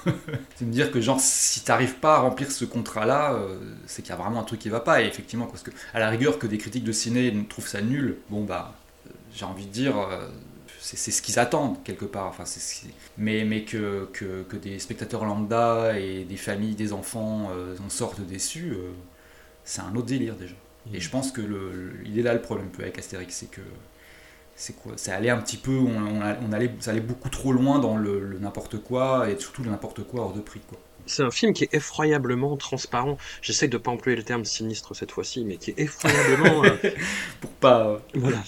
de 0.61 0.65
me 0.65 0.71
dire 0.71 0.91
que, 0.91 0.99
genre, 0.99 1.19
si 1.19 1.63
t'arrives 1.63 1.95
pas 1.95 2.15
à 2.15 2.19
remplir 2.19 2.51
ce 2.51 2.65
contrat-là, 2.65 3.33
euh, 3.33 3.57
c'est 3.85 4.01
qu'il 4.01 4.09
y 4.09 4.13
a 4.13 4.15
vraiment 4.15 4.41
un 4.41 4.43
truc 4.43 4.59
qui 4.59 4.69
va 4.69 4.79
pas. 4.79 5.03
Et 5.03 5.05
effectivement, 5.05 5.45
parce 5.45 5.61
que, 5.61 5.69
à 5.93 5.99
la 5.99 6.09
rigueur, 6.09 6.39
que 6.39 6.47
des 6.47 6.57
critiques 6.57 6.83
de 6.83 6.91
ciné 6.91 7.33
trouvent 7.47 7.67
ça 7.67 7.81
nul, 7.81 8.17
bon, 8.29 8.43
bah, 8.43 8.73
euh, 8.73 8.84
j'ai 9.35 9.45
envie 9.45 9.65
de 9.65 9.71
dire. 9.71 9.95
c'est 10.79 11.11
ce 11.11 11.21
qu'ils 11.21 11.39
attendent 11.39 11.83
quelque 11.83 12.05
part. 12.05 12.27
Enfin, 12.27 12.45
mais 13.17 13.43
mais 13.45 13.63
que, 13.63 14.09
que, 14.13 14.43
que, 14.43 14.57
des 14.57 14.79
spectateurs 14.79 15.25
lambda 15.25 15.99
et 15.99 16.23
des 16.25 16.37
familles, 16.37 16.75
des 16.75 16.93
enfants 16.93 17.49
en 17.83 17.89
sortent 17.89 18.21
déçus, 18.21 18.73
c'est 19.63 19.81
un 19.81 19.95
autre 19.95 20.07
délire 20.07 20.35
déjà. 20.35 20.55
Et 20.93 20.99
je 20.99 21.09
pense 21.09 21.31
que 21.31 21.41
il 22.05 22.19
est 22.19 22.23
là 22.23 22.33
le 22.33 22.41
problème 22.41 22.69
peu 22.69 22.83
avec 22.83 22.97
Astérix, 22.99 23.35
c'est 23.35 23.49
que 23.49 23.61
c'est 24.55 24.73
quoi 24.73 24.93
Ça 24.95 25.15
allait 25.15 25.29
un 25.29 25.37
petit 25.37 25.57
peu, 25.57 25.77
on, 25.77 26.51
allait, 26.51 26.73
ça 26.79 26.93
beaucoup 26.99 27.29
trop 27.29 27.51
loin 27.51 27.79
dans 27.79 27.97
le, 27.97 28.37
n'importe 28.39 28.77
quoi 28.77 29.29
et 29.29 29.37
surtout 29.37 29.63
le 29.63 29.69
n'importe 29.69 30.03
quoi 30.03 30.21
hors 30.21 30.33
de 30.33 30.41
prix. 30.41 30.61
C'est 31.05 31.23
un 31.23 31.31
film 31.31 31.53
qui 31.53 31.65
est 31.65 31.73
effroyablement 31.73 32.57
transparent. 32.57 33.17
J'essaie 33.41 33.67
de 33.67 33.77
pas 33.77 33.91
employer 33.91 34.17
le 34.17 34.23
terme 34.23 34.45
sinistre 34.45 34.95
cette 34.95 35.11
fois-ci, 35.11 35.45
mais 35.45 35.57
qui 35.57 35.71
est 35.71 35.79
effroyablement. 35.79 36.63
Euh, 36.85 36.91
Pour 37.41 37.51
pas. 37.51 37.87
Euh, 37.87 37.97
voilà. 38.15 38.41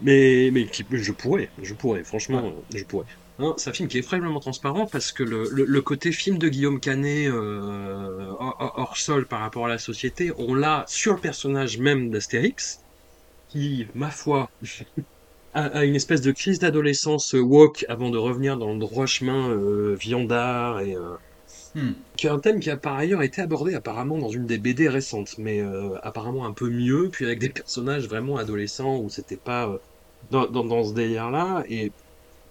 Mais, 0.00 0.50
mais 0.52 0.66
qui, 0.66 0.84
je 0.90 1.12
pourrais, 1.12 1.48
je 1.62 1.74
pourrais, 1.74 2.04
franchement, 2.04 2.52
je 2.74 2.84
pourrais. 2.84 3.06
Hein, 3.38 3.54
c'est 3.56 3.70
un 3.70 3.72
film 3.72 3.88
qui 3.88 3.96
est 3.96 4.00
effroyablement 4.00 4.40
transparent 4.40 4.86
parce 4.86 5.10
que 5.10 5.22
le, 5.22 5.48
le, 5.50 5.82
côté 5.82 6.12
film 6.12 6.38
de 6.38 6.48
Guillaume 6.48 6.80
Canet 6.80 7.28
euh, 7.28 8.30
hors 8.38 8.96
sol 8.96 9.26
par 9.26 9.40
rapport 9.40 9.66
à 9.66 9.68
la 9.68 9.78
société, 9.78 10.32
on 10.36 10.54
l'a 10.54 10.84
sur 10.86 11.14
le 11.14 11.20
personnage 11.20 11.78
même 11.78 12.10
d'Astérix, 12.10 12.80
qui, 13.48 13.86
ma 13.94 14.10
foi, 14.10 14.50
à, 15.54 15.84
une 15.84 15.94
espèce 15.94 16.20
de 16.20 16.32
crise 16.32 16.58
d'adolescence 16.58 17.34
woke 17.34 17.84
avant 17.88 18.10
de 18.10 18.18
revenir 18.18 18.56
dans 18.56 18.72
le 18.72 18.78
droit 18.78 19.06
chemin 19.06 19.50
euh, 19.50 19.94
viandard 19.98 20.80
et 20.80 20.94
euh, 20.94 21.16
hmm. 21.74 21.92
qui 22.16 22.26
est 22.26 22.30
un 22.30 22.38
thème 22.38 22.60
qui 22.60 22.70
a 22.70 22.76
par 22.76 22.96
ailleurs 22.96 23.22
été 23.22 23.42
abordé 23.42 23.74
apparemment 23.74 24.18
dans 24.18 24.28
une 24.28 24.46
des 24.46 24.58
BD 24.58 24.88
récentes, 24.88 25.36
mais 25.38 25.60
euh, 25.60 25.98
apparemment 26.02 26.46
un 26.46 26.52
peu 26.52 26.68
mieux, 26.68 27.08
puis 27.10 27.24
avec 27.24 27.38
des 27.38 27.48
personnages 27.48 28.08
vraiment 28.08 28.36
adolescents 28.36 28.98
où 28.98 29.10
c'était 29.10 29.36
pas 29.36 29.78
dans, 30.30 30.46
dans, 30.46 30.64
dans, 30.64 30.84
ce 30.84 30.94
délire-là. 30.94 31.64
Et 31.68 31.92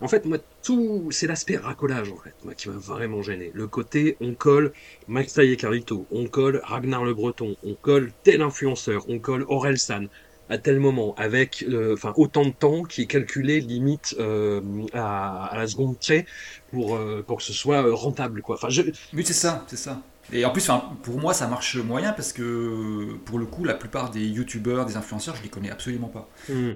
en 0.01 0.08
fait, 0.08 0.25
moi, 0.25 0.40
tout, 0.63 1.10
c'est 1.12 1.28
l'aspect 1.28 1.58
racolage 1.58 2.12
en 2.12 2.18
fait, 2.18 2.34
moi, 2.44 2.54
qui 2.54 2.70
m'a 2.70 2.75
vraiment 2.75 3.22
gêné. 3.22 3.51
Le 3.54 3.68
côté, 3.68 4.18
on 4.20 4.34
colle 4.34 4.74
Max 5.08 5.38
et 5.38 5.56
Carlito, 5.58 6.06
on 6.12 6.25
colle 6.25 6.62
Ragnar 6.63 7.04
le 7.04 7.13
Breton, 7.13 7.56
on 7.63 7.75
colle 7.75 8.12
tel 8.24 8.42
influenceur, 8.42 9.06
on 9.10 9.20
colle 9.20 9.46
Aurel 9.48 9.78
San 9.78 10.08
à 10.51 10.58
tel 10.58 10.81
moment, 10.81 11.15
avec 11.17 11.65
euh, 11.70 11.93
enfin 11.93 12.13
autant 12.17 12.43
de 12.43 12.51
temps 12.51 12.84
qui 12.84 13.03
est 13.03 13.05
calculé 13.05 13.62
limite 13.62 14.15
euh, 14.20 14.60
à, 14.93 15.53
la 15.55 15.65
seconde 15.65 15.98
près 15.98 16.25
pour, 16.72 16.98
euh, 16.98 17.24
pour 17.25 17.38
que 17.38 17.43
ce 17.43 17.53
soit 17.53 17.81
rentable. 17.93 18.41
Quoi. 18.41 18.60
Je... 18.67 18.81
Oui, 19.13 19.24
c'est 19.25 19.31
ça, 19.31 19.63
c'est 19.67 19.77
ça. 19.77 20.01
Et 20.34 20.43
en 20.43 20.51
plus, 20.51 20.70
pour 21.03 21.20
moi, 21.20 21.34
ça 21.34 21.48
marche 21.48 21.77
moyen 21.77 22.12
parce 22.12 22.34
que 22.34 23.15
pour 23.25 23.39
le 23.39 23.46
coup, 23.46 23.63
la 23.63 23.74
plupart 23.74 24.12
des 24.12 24.25
youtubeurs, 24.25 24.86
des 24.86 24.98
influenceurs, 24.98 25.38
je 25.38 25.43
les 25.43 25.50
connais 25.50 25.72
absolument 25.72 26.10
pas. 26.10 26.29
Hmm. 26.50 26.74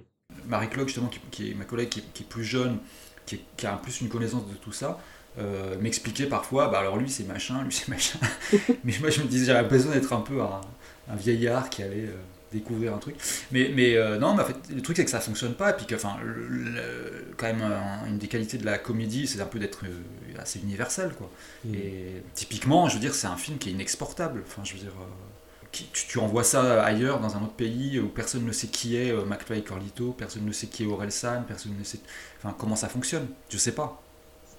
Marie 0.48 0.70
Claude, 0.70 0.88
justement, 0.88 1.12
qui, 1.32 1.51
est 1.51 1.53
ma 1.53 1.65
collègue, 1.65 1.89
qui, 1.89 2.00
est 2.00 2.25
plus 2.27 2.46
jeune, 2.46 2.77
qui, 3.25 3.39
a 3.65 3.75
en 3.75 3.77
plus 3.77 4.00
une 4.00 4.10
connaissance 4.10 4.48
de 4.48 4.55
tout 4.55 4.72
ça, 4.72 5.00
m'expliquait 5.82 6.27
parfois, 6.27 6.70
bah 6.70 6.79
alors 6.79 6.96
lui 6.96 7.10
c'est 7.10 7.25
machin, 7.25 7.62
lui 7.63 7.74
c'est 7.74 7.89
machin. 7.89 8.20
Mais 8.86 8.94
moi 9.01 9.10
je 9.10 9.20
me 9.22 9.27
disais, 9.27 9.48
j'avais 9.48 9.67
besoin 9.67 9.94
d'être 9.94 10.13
un 10.13 10.22
peu 10.22 10.41
un, 10.41 10.62
un, 11.10 11.15
vieillard 11.15 11.70
qui 11.70 11.84
allait 11.84 12.10
découvrir 12.56 12.94
un 12.94 12.98
truc. 12.98 13.16
Mais, 13.52 13.72
mais 13.74 13.96
euh, 13.96 14.18
non, 14.18 14.34
mais 14.34 14.44
en 14.44 14.46
fait, 14.46 14.58
le 14.74 14.82
truc 14.82 14.98
c'est 14.98 15.06
que 15.06 15.12
ça 15.12 15.20
fonctionne 15.20 15.54
pas, 15.54 15.72
et 15.72 15.74
puis 15.74 15.86
que, 15.86 15.96
enfin, 15.96 16.18
quand 17.38 17.46
même, 17.46 17.64
une 18.08 18.18
des 18.18 18.28
qualités 18.28 18.58
de 18.58 18.66
la 18.66 18.78
comédie, 18.78 19.28
c'est 19.28 19.42
un 19.42 19.46
peu 19.46 19.60
d'être 19.60 19.86
euh, 19.86 20.40
assez 20.40 20.60
universel, 20.60 21.12
quoi. 21.18 21.30
Mm. 21.66 21.76
Et 21.76 22.24
typiquement, 22.34 22.90
je 22.90 22.96
veux 22.96 23.00
dire, 23.00 23.14
c'est 23.14 23.28
un 23.28 23.38
film 23.38 23.58
qui 23.58 23.70
est 23.70 23.74
inexportable. 23.74 24.44
Enfin, 24.48 24.64
je 24.64 24.74
veux 24.74 24.80
dire, 24.80 24.94
euh, 25.00 25.66
qui, 25.72 25.88
tu, 25.92 26.20
envoies 26.20 26.44
ça 26.44 26.84
ailleurs, 26.84 27.20
dans 27.20 27.36
un 27.36 27.44
autre 27.44 27.54
pays, 27.54 28.00
où 28.00 28.08
personne 28.08 28.46
ne 28.46 28.52
sait 28.52 28.68
qui 28.68 28.96
est 28.96 29.14
McFly 29.26 29.64
Corlito, 29.64 30.16
personne 30.18 30.46
ne 30.46 30.52
sait 30.52 30.68
qui 30.68 30.84
est 30.84 30.86
Aurel 30.88 31.12
San, 31.12 31.44
personne 31.46 31.76
ne 31.78 31.84
sait, 31.84 32.00
enfin, 32.38 32.56
comment 32.58 32.76
ça 32.76 32.88
fonctionne. 32.88 33.28
Je 33.50 33.58
sais 33.58 33.74
pas. 33.74 34.02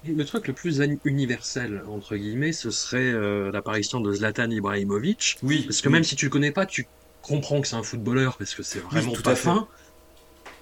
Le 0.05 0.23
truc 0.23 0.47
le 0.47 0.53
plus 0.53 0.79
universel, 1.05 1.81
entre 1.89 2.15
guillemets, 2.15 2.53
ce 2.53 2.69
serait 2.69 3.11
l'apparition 3.51 3.99
de 3.99 4.13
Zlatan 4.13 4.51
Ibrahimovic. 4.51 5.39
Oui. 5.41 5.63
Parce 5.63 5.81
que 5.81 5.89
même 5.89 6.03
si 6.03 6.15
tu 6.15 6.25
le 6.25 6.31
connais 6.31 6.51
pas, 6.51 6.67
tu 6.67 6.85
comprends 7.27 7.61
que 7.61 7.67
c'est 7.67 7.75
un 7.75 7.83
footballeur 7.83 8.37
parce 8.37 8.55
que 8.55 8.63
c'est 8.63 8.79
vraiment 8.79 9.11
tout 9.11 9.21
pas 9.21 9.35
fin. 9.35 9.67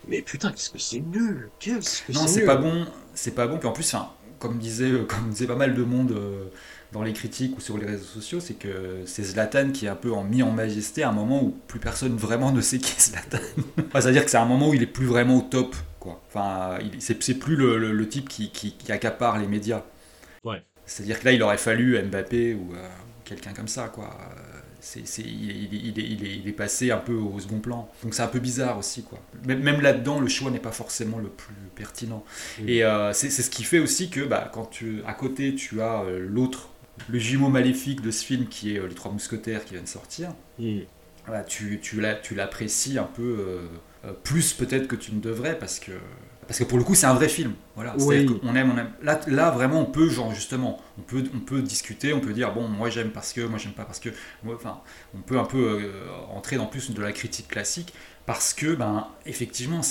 Mais 0.08 0.22
putain, 0.22 0.52
qu'est-ce 0.52 0.70
que 0.70 0.80
c'est 0.80 1.00
nul 1.00 1.50
Qu'est-ce 1.60 2.04
que 2.04 2.12
Non, 2.12 2.28
c'est 2.28 2.46
pas 2.46 2.58
bon. 2.58 2.86
C'est 3.14 3.34
pas 3.34 3.48
bon. 3.48 3.58
Puis 3.58 3.68
en 3.68 3.72
plus, 3.72 3.96
comme 4.40 4.58
disait, 4.58 4.92
euh, 4.92 5.04
comme 5.06 5.30
disait 5.30 5.48
pas 5.48 5.56
mal 5.56 5.74
de 5.74 5.84
monde 5.84 6.12
euh, 6.12 6.46
dans 6.92 7.02
les 7.02 7.14
critiques 7.14 7.58
ou 7.58 7.62
sur 7.62 7.78
les 7.78 7.86
réseaux 7.86 8.06
sociaux, 8.06 8.40
c'est 8.40 8.54
que 8.54 9.02
c'est 9.06 9.24
Zlatan 9.24 9.72
qui 9.72 9.86
est 9.86 9.90
un 9.90 9.96
peu 9.96 10.14
en 10.14 10.24
mis 10.24 10.44
en 10.44 10.52
majesté 10.52 11.04
à 11.04 11.10
un 11.10 11.14
moment 11.14 11.44
où 11.44 11.56
plus 11.68 11.80
personne 11.80 12.16
vraiment 12.16 12.52
ne 12.52 12.62
sait 12.62 12.78
qui 12.78 12.94
est 12.96 13.02
Zlatan. 13.02 13.44
C'est-à-dire 13.94 14.24
que 14.26 14.32
c'est 14.32 14.38
un 14.38 14.46
moment 14.46 14.70
où 14.70 14.74
il 14.74 14.84
est 14.84 14.88
plus 14.88 15.08
vraiment 15.08 15.38
au 15.38 15.42
top. 15.42 15.76
Quoi. 16.00 16.22
Enfin, 16.28 16.78
c'est 17.00 17.40
plus 17.40 17.56
le, 17.56 18.08
type 18.08 18.30
qui, 18.30 18.52
qui, 18.52 18.92
accapare 18.92 19.40
les 19.40 19.48
médias. 19.48 19.82
Ouais. 20.44 20.62
C'est-à-dire 20.86 21.20
que 21.20 21.26
là, 21.26 21.32
il 21.32 21.42
aurait 21.42 21.58
fallu 21.58 22.00
Mbappé 22.00 22.54
ou 22.54 22.76
euh, 22.76 22.88
quelqu'un 23.24 23.54
comme 23.54 23.68
ça, 23.68 23.88
quoi 23.88 24.16
il, 24.96 26.48
est, 26.48 26.52
passé 26.52 26.92
un 26.92 26.98
peu 26.98 27.14
au 27.14 27.40
second 27.40 27.60
plan. 27.60 27.90
Donc 28.04 28.14
c'est 28.14 28.22
un 28.22 28.28
peu 28.28 28.40
bizarre 28.40 28.78
aussi. 28.78 29.04
Quoi. 29.04 29.20
Même, 29.46 29.82
là-dedans, 29.82 30.20
le 30.20 30.28
choix 30.28 30.52
n'est 30.52 30.60
pas 30.60 30.72
forcément 30.72 31.18
le 31.18 31.30
plus 31.30 31.56
pertinent. 31.76 32.24
Et 32.68 32.84
euh, 32.84 33.14
c'est 33.14 33.30
ce 33.30 33.50
qui 33.50 33.64
fait 33.64 33.80
aussi 33.80 34.10
que 34.10 34.22
bah, 34.22 34.50
quand 34.54 34.66
tu, 34.66 35.02
à 35.06 35.14
côté, 35.14 35.56
tu 35.56 35.82
as 35.82 36.04
euh, 36.04 36.26
l'autre, 36.28 36.70
le 37.10 37.20
jumeau 37.20 37.50
maléfique 37.50 38.02
de 38.02 38.12
ce 38.12 38.24
film 38.24 38.48
qui 38.48 38.76
est 38.76 38.80
euh, 38.80 38.88
Les 38.88 38.96
Trois 38.96 39.12
Mousquetaires 39.12 39.66
qui 39.66 39.74
vient 39.74 39.84
de 39.84 39.88
sortir, 39.88 40.30
tu, 41.48 41.80
tu 41.82 42.36
l'apprécies 42.36 42.98
un 42.98 43.10
peu 43.16 43.68
plus 44.24 44.54
peut-être 44.54 44.88
que 44.88 44.96
tu 44.96 45.14
ne 45.14 45.20
devrais 45.20 45.58
parce 45.58 45.80
que 45.80 45.92
parce 46.48 46.60
que 46.60 46.64
pour 46.64 46.78
le 46.78 46.84
coup, 46.84 46.96
c'est 46.96 47.06
un 47.08 47.14
vrai 47.14 47.30
film. 47.30 47.54
Voilà. 47.76 47.96
Oui. 48.00 48.26
Qu'on 48.40 48.56
aime, 48.56 48.72
on 48.74 48.78
aime. 48.78 48.92
Là, 49.02 49.20
là, 49.28 49.52
vraiment, 49.52 49.82
on 49.82 49.86
peut, 49.86 50.10
genre, 50.10 50.34
justement, 50.34 50.80
on 50.98 51.02
peut, 51.02 51.24
on 51.36 51.40
peut 51.40 51.62
discuter, 51.62 52.14
on 52.14 52.20
peut 52.20 52.34
dire, 52.34 52.54
bon, 52.54 52.68
moi 52.68 52.90
j'aime 52.90 53.10
parce 53.12 53.34
que, 53.34 53.42
moi 53.42 53.58
j'aime 53.60 53.74
pas 53.74 53.86
parce 53.86 54.00
que. 54.00 54.10
Moi, 54.44 54.56
Enfin, 54.56 54.82
on 55.16 55.20
peut 55.22 55.40
un 55.40 55.46
peu 55.46 55.58
euh, 55.82 55.92
entrer 56.34 56.58
dans 56.58 56.66
plus 56.68 56.92
de 56.92 57.02
la 57.02 57.12
critique 57.12 57.48
classique 57.48 57.94
parce 58.26 58.54
que, 58.54 58.76
ben, 58.76 59.08
effectivement, 59.26 59.82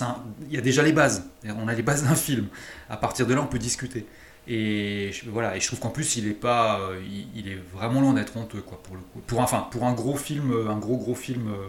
il 0.49 0.55
y 0.55 0.59
a 0.59 0.61
déjà 0.61 0.83
les 0.83 0.93
bases. 0.93 1.25
On 1.47 1.69
a 1.69 1.75
les 1.75 1.83
bases 1.83 2.05
d'un 2.05 2.15
film. 2.17 2.47
À 2.89 2.97
partir 2.97 3.27
de 3.27 3.35
là, 3.35 3.43
on 3.43 3.47
peut 3.47 3.59
discuter. 3.59 4.07
Et 4.47 5.11
je- 5.13 5.31
voilà, 5.31 5.57
et 5.57 5.61
je 5.61 5.67
trouve 5.67 5.81
qu'en 5.81 5.91
plus, 5.91 6.17
il 6.17 6.29
est 6.29 6.33
pas, 6.35 6.79
euh, 6.81 7.01
il, 7.07 7.29
il 7.35 7.49
est 7.49 7.59
vraiment 7.73 8.01
loin 8.01 8.13
d'être 8.13 8.37
honteux, 8.37 8.61
quoi, 8.61 8.83
pour 8.83 8.95
le 8.97 9.01
coup. 9.03 9.21
Pour, 9.27 9.41
un- 9.41 9.45
enfin, 9.45 9.67
pour 9.71 9.85
un 9.85 9.93
gros 9.95 10.17
film, 10.17 10.53
euh, 10.53 10.69
un 10.69 10.77
gros 10.79 10.97
gros 10.99 11.15
film 11.15 11.49
euh, 11.49 11.67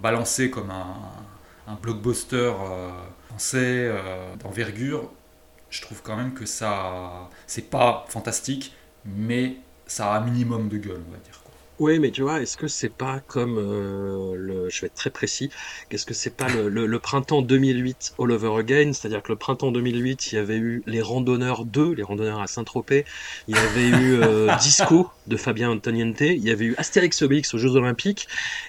balancé 0.00 0.50
comme 0.50 0.70
un, 0.70 0.96
un 1.66 1.74
blockbuster 1.74 2.52
français 3.36 3.88
euh, 3.90 4.34
d'envergure, 4.36 5.10
je 5.68 5.82
trouve 5.82 6.00
quand 6.02 6.16
même 6.16 6.32
que 6.32 6.46
ça, 6.46 7.28
c'est 7.46 7.68
pas 7.68 8.06
fantastique, 8.08 8.74
mais 9.04 9.56
ça 9.86 10.14
a 10.14 10.18
un 10.18 10.24
minimum 10.24 10.68
de 10.70 10.78
gueule, 10.78 11.02
on 11.06 11.12
va 11.12 11.18
dire. 11.18 11.42
Oui, 11.78 11.98
mais 11.98 12.10
tu 12.10 12.22
vois, 12.22 12.40
est-ce 12.40 12.56
que 12.56 12.68
c'est 12.68 12.88
pas 12.88 13.20
comme 13.26 13.58
euh, 13.58 14.34
le, 14.34 14.70
je 14.70 14.80
vais 14.80 14.86
être 14.86 14.94
très 14.94 15.10
précis, 15.10 15.50
qu'est-ce 15.90 16.06
que 16.06 16.14
c'est 16.14 16.34
pas 16.34 16.48
le, 16.48 16.70
le, 16.70 16.86
le 16.86 16.98
printemps 16.98 17.42
2008 17.42 18.14
All 18.18 18.30
Over 18.30 18.58
Again, 18.60 18.92
c'est-à-dire 18.94 19.22
que 19.22 19.30
le 19.30 19.36
printemps 19.36 19.70
2008, 19.72 20.32
il 20.32 20.36
y 20.36 20.38
avait 20.38 20.56
eu 20.56 20.82
les 20.86 21.02
randonneurs 21.02 21.66
2, 21.66 21.92
les 21.92 22.02
randonneurs 22.02 22.40
à 22.40 22.46
Saint-Tropez, 22.46 23.04
il 23.46 23.56
y 23.56 23.58
avait 23.58 23.88
eu 23.88 24.14
euh, 24.22 24.56
Disco 24.60 25.10
de 25.26 25.36
Fabien 25.36 25.68
Antoniente, 25.70 26.22
il 26.22 26.42
y 26.42 26.50
avait 26.50 26.64
eu 26.64 26.74
Astérix 26.78 27.20
Obélix 27.20 27.52
aux 27.52 27.58
Jeux 27.58 27.76
Olympiques, 27.76 28.26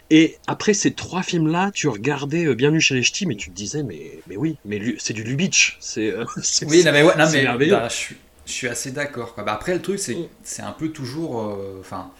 et 0.10 0.36
après 0.48 0.74
ces 0.74 0.94
trois 0.94 1.24
films-là, 1.24 1.72
tu 1.74 1.88
regardais 1.88 2.46
euh, 2.46 2.56
Bienvenue 2.56 2.82
chez 2.82 2.96
les 2.96 3.04
Ch'tis, 3.04 3.26
mais 3.26 3.36
tu 3.38 3.52
te 3.52 3.56
disais, 3.56 3.84
mais, 3.84 4.20
mais 4.28 4.36
oui, 4.36 4.58
mais 4.66 4.82
c'est 4.98 5.14
du 5.14 5.24
Lubitsch, 5.24 5.78
c'est, 5.80 6.12
euh, 6.12 6.26
Oui, 6.64 6.84
non, 6.84 6.92
mais, 6.92 7.04
ouais, 7.04 7.16
non, 7.18 7.30
mais 7.32 7.44
merveilleux. 7.44 7.72
bah, 7.72 7.88
je, 7.90 7.96
suis, 7.96 8.16
je 8.46 8.52
suis 8.52 8.68
assez 8.68 8.92
d'accord. 8.92 9.34
Bah, 9.38 9.46
après, 9.54 9.74
le 9.76 9.82
truc, 9.82 9.98
c'est 9.98 10.16
Mm. 10.16 10.28
c'est 10.44 10.62
un 10.62 10.74
peu 10.74 10.90
toujours. 10.90 11.58
Enfin. 11.80 12.12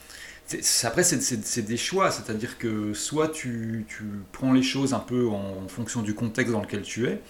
Après, 0.84 1.04
c'est- 1.04 1.62
des 1.62 1.78
choix, 1.78 2.12
c'est-à-dire 2.12 2.58
que 2.58 2.94
soit 2.94 3.30
tu, 3.30 3.86
tu 3.88 4.04
prends 4.32 4.54
les 4.54 4.64
choses 4.64 4.94
un 4.94 5.00
peu 5.00 5.28
en 5.28 5.68
fonction 5.68 6.02
du 6.02 6.14
contexte 6.14 6.54
dans 6.54 6.62
lequel 6.62 6.82
tu 6.84 7.08
es, 7.08 7.22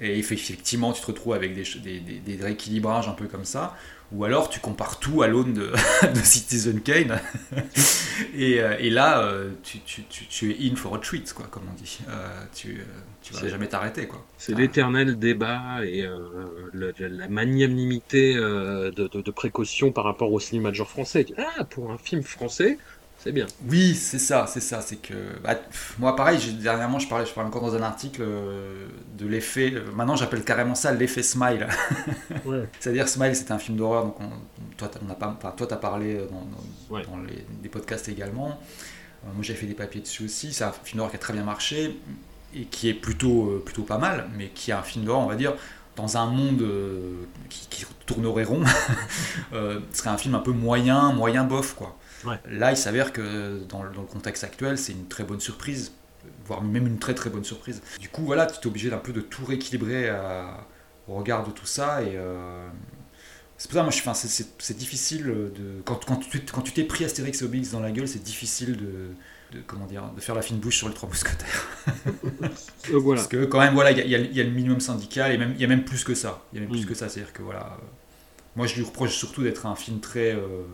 et 0.00 0.18
effectivement, 0.18 0.92
tu 0.92 1.00
te 1.00 1.06
retrouves 1.06 1.34
avec 1.34 1.54
des, 1.54 1.64
des, 1.80 2.00
des, 2.00 2.18
des 2.18 2.42
rééquilibrages 2.44 3.08
un 3.08 3.12
peu 3.12 3.26
comme 3.26 3.44
ça, 3.44 3.76
ou 4.12 4.24
alors 4.24 4.48
tu 4.50 4.60
compares 4.60 4.98
tout 5.00 5.22
à 5.22 5.26
l'aune 5.28 5.54
de, 5.54 5.72
de 6.14 6.20
Citizen 6.22 6.80
Kane, 6.80 7.20
et, 8.34 8.60
euh, 8.60 8.76
et 8.78 8.90
là, 8.90 9.22
euh, 9.22 9.50
tu, 9.62 9.80
tu, 9.80 10.02
tu, 10.04 10.50
es 10.52 10.70
in 10.70 10.76
for 10.76 10.94
a 10.94 10.98
treat, 10.98 11.32
quoi, 11.32 11.46
comme 11.50 11.64
on 11.70 11.74
dit. 11.74 11.98
Euh, 12.08 12.44
tu, 12.54 12.78
euh, 12.80 12.84
tu 13.24 13.32
vas 13.34 13.48
jamais 13.48 13.68
t'arrêter, 13.68 14.06
quoi. 14.06 14.24
C'est 14.38 14.52
Ah. 14.54 14.58
l'éternel 14.60 15.18
débat 15.18 15.84
et 15.84 16.02
euh, 16.04 16.18
le- 16.72 16.94
la 16.98 17.28
magnanimité 17.28 18.36
euh, 18.36 18.90
de, 18.90 19.08
de, 19.08 19.20
de 19.22 19.30
précaution 19.30 19.90
par 19.92 20.04
rapport 20.04 20.32
au 20.32 20.38
cinéma 20.40 20.70
de 20.70 20.74
genre 20.76 20.88
français. 20.90 21.26
Ah, 21.38 21.64
pour 21.64 21.90
un 21.90 21.98
film 21.98 22.22
français, 22.22 22.78
c'est 23.18 23.32
bien. 23.32 23.46
Oui, 23.68 23.94
c'est 23.94 24.18
ça, 24.18 24.46
c'est 24.46 24.60
ça. 24.60 24.82
C'est 24.82 24.96
que 24.96 25.14
bah, 25.42 25.54
moi, 25.98 26.14
pareil, 26.14 26.38
dernièrement, 26.60 26.98
je 26.98 27.08
parlais, 27.08 27.24
je 27.24 27.32
parlais 27.32 27.48
encore 27.48 27.62
dans 27.62 27.74
un 27.74 27.82
article 27.82 28.20
euh, 28.22 28.86
de 29.16 29.26
l'effet. 29.26 29.72
maintenant, 29.94 30.16
j'appelle 30.16 30.44
carrément 30.44 30.74
ça 30.74 30.92
l'effet 30.92 31.22
Smile. 31.22 31.66
Ouais. 32.44 32.68
C'est-à-dire 32.78 33.08
Smile, 33.08 33.34
c'était 33.34 33.52
un 33.52 33.58
film 33.58 33.78
d'horreur. 33.78 34.04
Donc, 34.04 34.20
on- 34.20 34.76
toi, 34.76 34.90
on 35.06 35.10
a 35.10 35.14
pas, 35.14 35.34
enfin, 35.38 35.52
toi, 35.56 35.66
t'as 35.66 35.76
parlé 35.76 36.16
dans, 36.30 36.40
dans- 36.44 36.94
Ouais. 36.94 37.02
dans 37.04 37.16
les, 37.22 37.44
des 37.62 37.68
podcasts 37.70 38.08
également. 38.10 38.60
Moi, 39.24 39.42
j'ai 39.42 39.54
fait 39.54 39.66
des 39.66 39.72
papiers 39.74 40.02
dessus 40.02 40.24
aussi. 40.26 40.52
C'est 40.52 40.64
un 40.64 40.72
film 40.72 40.98
d'horreur 40.98 41.10
qui 41.10 41.16
a 41.16 41.20
très 41.20 41.32
bien 41.32 41.44
marché 41.44 41.96
et 42.54 42.64
qui 42.64 42.88
est 42.88 42.94
plutôt, 42.94 43.50
euh, 43.50 43.62
plutôt 43.64 43.82
pas 43.82 43.98
mal, 43.98 44.28
mais 44.36 44.48
qui 44.48 44.70
est 44.70 44.74
un 44.74 44.82
film 44.82 45.04
d'horreur, 45.04 45.22
on 45.22 45.28
va 45.28 45.36
dire, 45.36 45.54
dans 45.96 46.16
un 46.16 46.26
monde 46.26 46.62
euh, 46.62 47.12
qui, 47.48 47.66
qui 47.68 47.86
tournerait 48.06 48.44
rond. 48.44 48.62
euh, 49.52 49.80
ce 49.92 49.98
serait 49.98 50.10
un 50.10 50.16
film 50.18 50.34
un 50.34 50.40
peu 50.40 50.52
moyen, 50.52 51.12
moyen 51.12 51.44
bof, 51.44 51.74
quoi. 51.74 51.96
Ouais. 52.24 52.38
Là, 52.50 52.70
il 52.72 52.76
s'avère 52.76 53.12
que 53.12 53.60
dans 53.68 53.82
le, 53.82 53.92
dans 53.92 54.00
le 54.00 54.06
contexte 54.06 54.44
actuel, 54.44 54.78
c'est 54.78 54.92
une 54.92 55.06
très 55.08 55.24
bonne 55.24 55.40
surprise, 55.40 55.92
voire 56.46 56.62
même 56.62 56.86
une 56.86 56.98
très 56.98 57.14
très 57.14 57.28
bonne 57.30 57.44
surprise. 57.44 57.82
Du 58.00 58.08
coup, 58.08 58.22
voilà, 58.24 58.46
tu 58.46 58.58
es 58.60 58.66
obligé 58.66 58.88
d'un 58.90 58.98
peu 58.98 59.12
de 59.12 59.20
tout 59.20 59.44
rééquilibrer 59.44 60.08
à- 60.08 60.66
au 61.06 61.14
regard 61.16 61.46
de 61.46 61.50
tout 61.52 61.66
ça. 61.66 62.02
Et 62.02 62.12
euh, 62.16 62.66
c'est 63.58 63.68
pour 63.70 63.76
ça, 63.78 63.82
moi, 63.82 63.92
je, 63.92 64.00
c'est- 64.18 64.28
c'est 64.28 64.46
c'est 64.58 64.76
difficile 64.76 65.24
de. 65.26 65.82
Quand, 65.84 66.00
quand 66.06 66.16
tu 66.16 66.40
quand 66.40 66.62
tu 66.62 66.72
t'es 66.72 66.84
pris 66.84 67.04
Astérix 67.04 67.42
et 67.42 67.44
Obélix 67.44 67.70
dans 67.72 67.80
la 67.80 67.90
gueule, 67.92 68.08
c'est 68.08 68.22
difficile 68.22 68.76
de, 68.78 69.10
de. 69.54 69.60
Comment 69.66 69.86
dire 69.86 70.02
De 70.14 70.20
faire 70.20 70.34
la 70.34 70.42
fine 70.42 70.58
bouche 70.58 70.78
sur 70.78 70.88
les 70.88 70.94
trois 70.94 71.08
mousquetaires. 71.08 71.66
Euh, 72.92 72.98
voilà. 72.98 73.20
Parce 73.22 73.28
que, 73.28 73.44
quand 73.46 73.60
même, 73.60 73.72
voilà, 73.74 73.92
il 73.92 73.98
y, 73.98 74.14
a- 74.14 74.18
y 74.18 74.24
y 74.38 74.42
le 74.44 74.50
minimum 74.50 74.78
syndical 74.80 75.32
et 75.32 75.38
même, 75.38 75.52
il 75.54 75.60
y 75.60 75.64
a 75.64 75.68
même 75.68 75.84
plus 75.84 76.04
que 76.04 76.14
ça. 76.14 76.42
Il 76.52 76.56
y 76.56 76.58
a 76.58 76.60
même 76.62 76.70
plus 76.70 76.84
Mm. 76.84 76.88
que 76.88 76.94
ça. 76.94 77.08
C'est-à-dire 77.08 77.32
que, 77.32 77.42
voilà. 77.42 77.60
euh, 77.80 77.84
moi, 78.56 78.66
je 78.66 78.74
lui 78.76 78.82
reproche 78.84 79.14
surtout 79.16 79.42
d'être 79.42 79.66
un 79.66 79.74
film 79.76 80.00
très. 80.00 80.32
euh, 80.34 80.64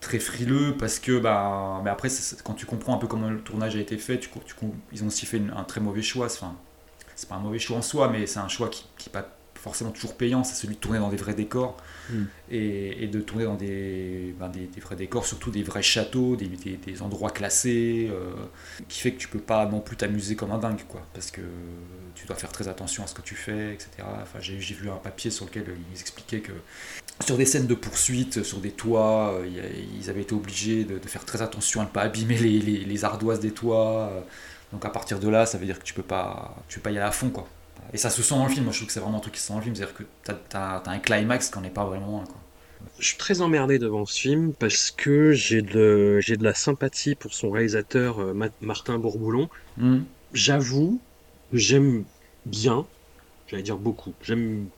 très 0.00 0.18
frileux 0.18 0.74
parce 0.78 0.98
que 0.98 1.18
bah 1.20 1.80
mais 1.84 1.90
après 1.90 2.08
quand 2.42 2.54
tu 2.54 2.66
comprends 2.66 2.96
un 2.96 2.98
peu 2.98 3.06
comment 3.06 3.30
le 3.30 3.40
tournage 3.40 3.76
a 3.76 3.78
été 3.78 3.96
fait 3.98 4.18
tu, 4.18 4.28
ils 4.92 5.04
ont 5.04 5.06
aussi 5.06 5.26
fait 5.26 5.36
une- 5.36 5.52
un 5.56 5.62
très 5.62 5.80
mauvais 5.80 6.02
choix 6.02 6.26
enfin 6.26 6.56
c'est 7.14 7.28
pas 7.28 7.36
un 7.36 7.38
mauvais 7.38 7.60
choix 7.60 7.76
en 7.76 7.82
soi 7.82 8.08
mais 8.08 8.26
c'est 8.26 8.40
un 8.40 8.48
choix 8.48 8.68
qui 8.68 8.84
n'est 9.06 9.12
pas 9.12 9.28
forcément 9.54 9.92
toujours 9.92 10.16
payant 10.16 10.42
c'est 10.42 10.56
celui 10.56 10.74
de 10.74 10.80
tourner 10.80 10.98
dans 10.98 11.08
des 11.08 11.16
vrais 11.16 11.34
décors 11.34 11.76
Mm. 12.10 12.24
et, 12.50 13.06
de 13.06 13.20
tourner 13.20 13.44
dans 13.44 13.54
des, 13.54 14.34
ben, 14.38 14.48
des, 14.48 14.68
vrais 14.80 14.96
décors 14.96 15.24
surtout 15.24 15.50
des 15.50 15.62
vrais 15.62 15.82
châteaux 15.82 16.36
des, 16.36 16.48
des- 16.48 17.02
endroits 17.02 17.30
classés 17.30 18.08
euh, 18.10 18.32
qui 18.88 19.00
fait 19.00 19.12
que 19.12 19.18
tu 19.18 19.28
peux 19.28 19.38
pas 19.38 19.66
non 19.66 19.80
plus 19.80 19.96
t'amuser 19.96 20.34
comme 20.34 20.50
un 20.50 20.58
dingue 20.58 20.82
quoi 20.88 21.06
parce 21.14 21.30
que 21.30 21.42
tu 22.14 22.26
dois 22.26 22.36
faire 22.36 22.50
très 22.50 22.68
attention 22.68 23.04
à 23.04 23.06
ce 23.06 23.14
que 23.14 23.22
tu 23.22 23.34
fais 23.34 23.74
etc 23.74 23.88
j'ai 24.40 24.74
vu 24.74 24.90
un 24.90 24.96
papier 24.96 25.30
sur 25.30 25.44
lequel 25.44 25.64
ils 25.94 26.00
expliquaient 26.00 26.40
que 26.40 26.52
sur 27.20 27.36
des 27.36 27.44
scènes 27.44 27.66
de 27.66 27.74
poursuite, 27.74 28.42
sur 28.42 28.58
des 28.58 28.72
toits, 28.72 29.34
euh, 29.34 29.46
ils 30.00 30.10
avaient 30.10 30.22
été 30.22 30.34
obligés 30.34 30.84
de, 30.84 30.98
faire 31.06 31.24
très 31.24 31.42
attention 31.42 31.80
à 31.80 31.84
ne 31.84 31.88
pas 31.88 32.02
abîmer 32.02 32.36
les, 32.36 33.04
ardoises 33.04 33.38
des 33.38 33.52
toits. 33.52 34.10
Donc 34.72 34.84
à 34.84 34.90
partir 34.90 35.20
de 35.20 35.28
là, 35.28 35.46
ça 35.46 35.58
veut 35.58 35.66
dire 35.66 35.78
que 35.78 35.84
tu 35.84 35.94
peux 35.94 36.02
pas, 36.02 36.56
tu 36.68 36.78
peux 36.78 36.84
pas 36.84 36.90
y 36.90 36.96
aller 36.96 37.06
à 37.06 37.12
fond, 37.12 37.30
quoi. 37.30 37.46
Et 37.92 37.98
ça 37.98 38.10
se 38.10 38.22
sent 38.22 38.34
dans 38.34 38.44
le 38.46 38.50
film. 38.50 38.64
Moi, 38.64 38.72
je 38.72 38.78
trouve 38.78 38.86
que 38.88 38.92
c'est 38.92 39.00
vraiment 39.00 39.18
un 39.18 39.20
truc 39.20 39.34
qui 39.34 39.40
se 39.40 39.46
sent 39.46 39.52
dans 39.52 39.58
le 39.58 39.64
film, 39.64 39.74
c'est-à-dire 39.76 39.94
que 39.94 40.04
t'as 40.24 40.36
as, 40.78 40.90
un 40.90 40.98
climax 40.98 41.50
qui 41.50 41.58
n'en 41.58 41.64
est 41.64 41.70
pas 41.70 41.84
vraiment 41.84 42.22
un, 42.22 42.26
quoi. 42.26 42.36
Je 42.98 43.06
suis 43.06 43.16
très 43.16 43.40
emmerdé 43.40 43.78
devant 43.78 44.06
ce 44.06 44.18
film 44.20 44.54
parce 44.54 44.90
que 44.90 45.32
j'ai 45.32 45.62
de, 45.62 46.18
j'ai 46.20 46.36
de 46.36 46.44
la 46.44 46.54
sympathie 46.54 47.14
pour 47.14 47.32
son 47.34 47.50
réalisateur 47.50 48.18
euh, 48.20 48.34
Ma- 48.34 48.48
Martin 48.60 48.98
Bourboulon. 48.98 49.48
J'avoue 50.32 51.00
que 51.50 51.58
j'aime 51.58 52.04
bien, 52.46 52.86
j'allais 53.46 53.62
dire 53.62 53.78
beaucoup, 53.78 54.14
j'aime 54.22 54.70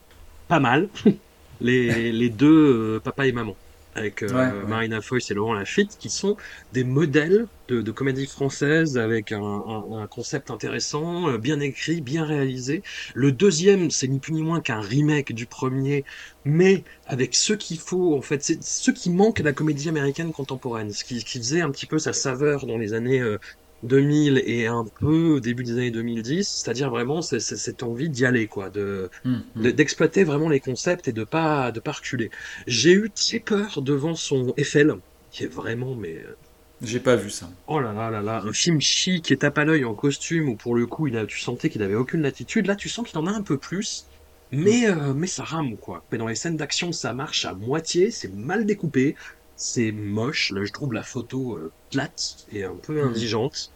pas 0.48 0.60
mal 0.60 0.90
les, 1.60 2.12
les 2.12 2.30
deux 2.30 2.96
euh, 2.96 3.00
papa 3.00 3.26
et 3.26 3.32
maman 3.32 3.56
avec 3.94 4.22
euh, 4.22 4.28
Ouais. 4.32 4.54
Marina 4.66 5.00
Foïs 5.00 5.30
et 5.30 5.34
Laurent 5.34 5.54
Lafitte 5.54 5.96
qui 5.98 6.10
sont 6.10 6.36
des 6.72 6.84
modèles 6.84 7.46
de, 7.68 7.80
de 7.82 7.92
comédie 7.92 8.26
française 8.26 8.98
avec 8.98 9.32
un, 9.32 9.40
un- 9.42 10.02
un 10.02 10.06
concept 10.08 10.50
intéressant, 10.50 11.28
euh, 11.30 11.38
bien 11.38 11.60
écrit, 11.60 12.00
bien 12.02 12.24
réalisé. 12.24 12.82
Le 13.14 13.32
deuxième, 13.32 13.90
c'est 13.90 14.08
ni 14.08 14.20
plus 14.20 14.32
ni 14.34 14.42
moins 14.42 14.60
qu'un 14.60 14.80
remake 14.80 15.32
du 15.32 15.46
premier, 15.46 16.04
mais 16.44 16.84
avec 17.06 17.34
ce 17.34 17.52
qu'il 17.54 17.78
faut 17.78 18.16
en 18.16 18.22
fait, 18.22 18.42
c'est 18.42 18.62
ce 18.62 18.90
qui 18.90 19.10
manque 19.10 19.40
à 19.40 19.42
la 19.44 19.52
comédie 19.52 19.88
américaine 19.88 20.32
contemporaine, 20.32 20.90
ce 20.92 21.04
qui, 21.04 21.24
qui 21.24 21.38
faisait 21.38 21.60
un 21.60 21.70
petit 21.70 21.86
peu 21.86 21.98
sa 21.98 22.12
saveur 22.12 22.66
dans 22.66 22.78
les 22.78 22.92
années 22.94 23.20
euh, 23.20 23.38
2000 23.84 24.42
et 24.46 24.66
un 24.66 24.84
peu 25.00 25.34
au 25.36 25.40
début 25.40 25.64
des 25.64 25.72
années 25.72 25.90
2010, 25.90 26.48
c'est-à-dire 26.62 26.90
vraiment 26.90 27.22
cette 27.22 27.82
envie 27.82 28.10
d'y 28.10 28.24
aller, 28.26 28.48
quoi, 28.48 28.70
de 28.70 29.10
Hum, 29.24 29.42
hum. 29.56 29.62
de- 29.62 29.70
d'exploiter 29.70 30.24
vraiment 30.24 30.48
les 30.48 30.60
concepts 30.60 31.08
et 31.08 31.12
de 31.12 31.24
pas 31.24 31.72
de 31.72 31.80
pas 31.80 31.92
reculer. 31.92 32.30
J'ai 32.66 32.92
eu 32.92 33.10
très 33.12 33.40
peur 33.40 33.82
devant 33.82 34.14
son 34.14 34.52
Eiffel, 34.56 34.94
qui 35.30 35.44
est 35.44 35.48
vraiment 35.48 35.94
mais 35.96 36.16
euh, 36.24 36.34
J'ai 36.80 37.00
pas 37.00 37.16
vu 37.16 37.30
ça. 37.30 37.50
oh 37.66 37.80
là 37.80 37.92
là 37.92 38.10
là 38.10 38.22
là, 38.22 38.42
un 38.44 38.52
film 38.52 38.80
chic 38.80 39.30
et 39.30 39.38
tape 39.38 39.58
à 39.58 39.64
l'œil 39.64 39.84
en 39.84 39.94
costume 39.94 40.48
où 40.48 40.56
pour 40.56 40.74
le 40.74 40.86
coup 40.86 41.06
il 41.08 41.16
a, 41.16 41.26
tu 41.26 41.40
sentais 41.40 41.70
qu'il 41.70 41.82
avait 41.82 41.94
aucune 41.94 42.22
latitude. 42.22 42.66
Là 42.66 42.76
tu 42.76 42.88
sens 42.88 43.08
qu'il 43.08 43.18
en 43.18 43.26
a 43.26 43.30
un 43.32 43.42
peu 43.42 43.58
plus. 43.58 44.10
Mais, 44.50 44.86
euh, 44.88 45.14
mais 45.14 45.26
ça 45.26 45.44
rame 45.44 45.78
quoi. 45.78 46.04
Mais 46.10 46.18
dans 46.18 46.28
les 46.28 46.34
scènes 46.36 46.56
d'action 46.56 46.92
ça 46.92 47.14
marche 47.14 47.44
à 47.44 47.54
moitié, 47.54 48.10
c'est 48.10 48.32
mal 48.32 48.66
découpé, 48.66 49.16
c'est 49.56 49.92
moche. 49.92 50.50
Là 50.52 50.64
je 50.64 50.72
trouve 50.72 50.92
la 50.92 51.02
photo 51.02 51.56
euh, 51.56 51.72
plate 51.90 52.20
et 52.48 52.64
un 52.64 52.76
peu 52.78 53.02
indigente. 53.02 53.73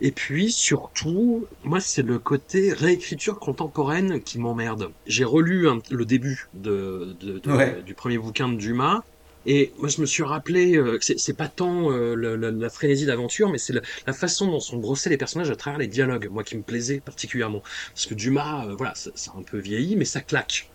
Et 0.00 0.12
puis 0.12 0.50
surtout, 0.50 1.46
moi 1.62 1.80
c'est 1.80 2.02
le 2.02 2.18
côté 2.18 2.72
réécriture 2.72 3.38
contemporaine 3.38 4.22
qui 4.22 4.38
m'emmerde. 4.38 4.88
J'ai 5.06 5.24
relu 5.24 5.68
un- 5.68 5.78
le 5.90 6.04
début 6.06 6.46
de, 6.54 7.16
de- 7.20 7.38
de- 7.38 7.50
Ouais. 7.52 7.82
du 7.82 7.94
premier 7.94 8.18
bouquin 8.18 8.48
de 8.48 8.56
Dumas. 8.56 9.00
Et 9.46 9.72
moi, 9.78 9.88
je 9.88 10.00
me 10.02 10.06
suis 10.06 10.22
rappelé 10.22 10.76
euh, 10.76 10.98
que 10.98 11.04
c'est- 11.04 11.16
c'est 11.18 11.34
pas 11.34 11.48
tant 11.48 11.90
euh, 11.90 12.14
le- 12.14 12.36
le- 12.36 12.50
la 12.50 12.68
frénésie 12.68 13.06
d'aventure, 13.06 13.50
mais 13.50 13.56
c'est 13.58 13.72
la 14.06 14.12
façon 14.12 14.46
dont 14.50 14.60
sont 14.60 14.76
brossés 14.78 15.08
les 15.10 15.16
personnages 15.16 15.50
à 15.50 15.56
travers 15.56 15.78
les 15.78 15.88
dialogues, 15.88 16.28
moi 16.30 16.44
qui 16.44 16.56
me 16.58 16.62
plaisait 16.62 17.00
particulièrement. 17.00 17.62
Parce 17.94 18.06
que 18.06 18.14
Dumas, 18.14 18.66
euh, 18.68 18.74
voilà, 18.76 18.92
a 18.92 19.38
un 19.38 19.42
peu 19.42 19.58
vieilli, 19.58 19.96
mais 19.96 20.04
ça 20.04 20.20
claque. 20.20 20.72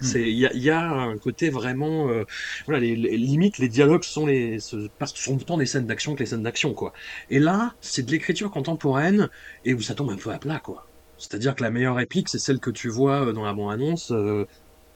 Hmm. 0.00 0.06
C'est, 0.06 0.30
il 0.30 0.38
y 0.38 0.70
a, 0.70 0.90
un 0.90 1.16
côté 1.18 1.50
vraiment, 1.50 2.08
euh, 2.10 2.24
voilà, 2.66 2.80
les, 2.80 2.96
les- 2.96 3.16
limite 3.16 3.58
les 3.58 3.68
dialogues 3.68 4.02
sont 4.04 4.26
les, 4.26 4.58
passent- 4.98 5.14
sont 5.14 5.36
autant 5.40 5.56
des 5.56 5.66
scènes 5.66 5.86
d'action 5.86 6.14
que 6.14 6.20
les 6.20 6.26
scènes 6.26 6.42
d'action, 6.42 6.74
quoi. 6.74 6.92
Et 7.28 7.38
là, 7.38 7.72
c'est 7.80 8.04
de 8.04 8.10
l'écriture 8.10 8.50
contemporaine 8.50 9.28
et 9.64 9.72
où 9.74 9.80
ça 9.80 9.94
tombe 9.94 10.10
un 10.10 10.16
peu 10.16 10.30
à 10.32 10.38
plat, 10.38 10.60
quoi. 10.60 10.82
C'est-à-dire 11.16 11.54
que 11.54 11.62
la 11.62 11.70
meilleure 11.70 11.94
réplique, 11.96 12.28
c'est 12.28 12.38
celle 12.40 12.58
que 12.60 12.70
tu 12.70 12.88
vois 12.88 13.28
euh, 13.28 13.32
dans 13.32 13.44
la 13.44 13.54
bande-annonce. 13.54 14.10
euh, 14.10 14.44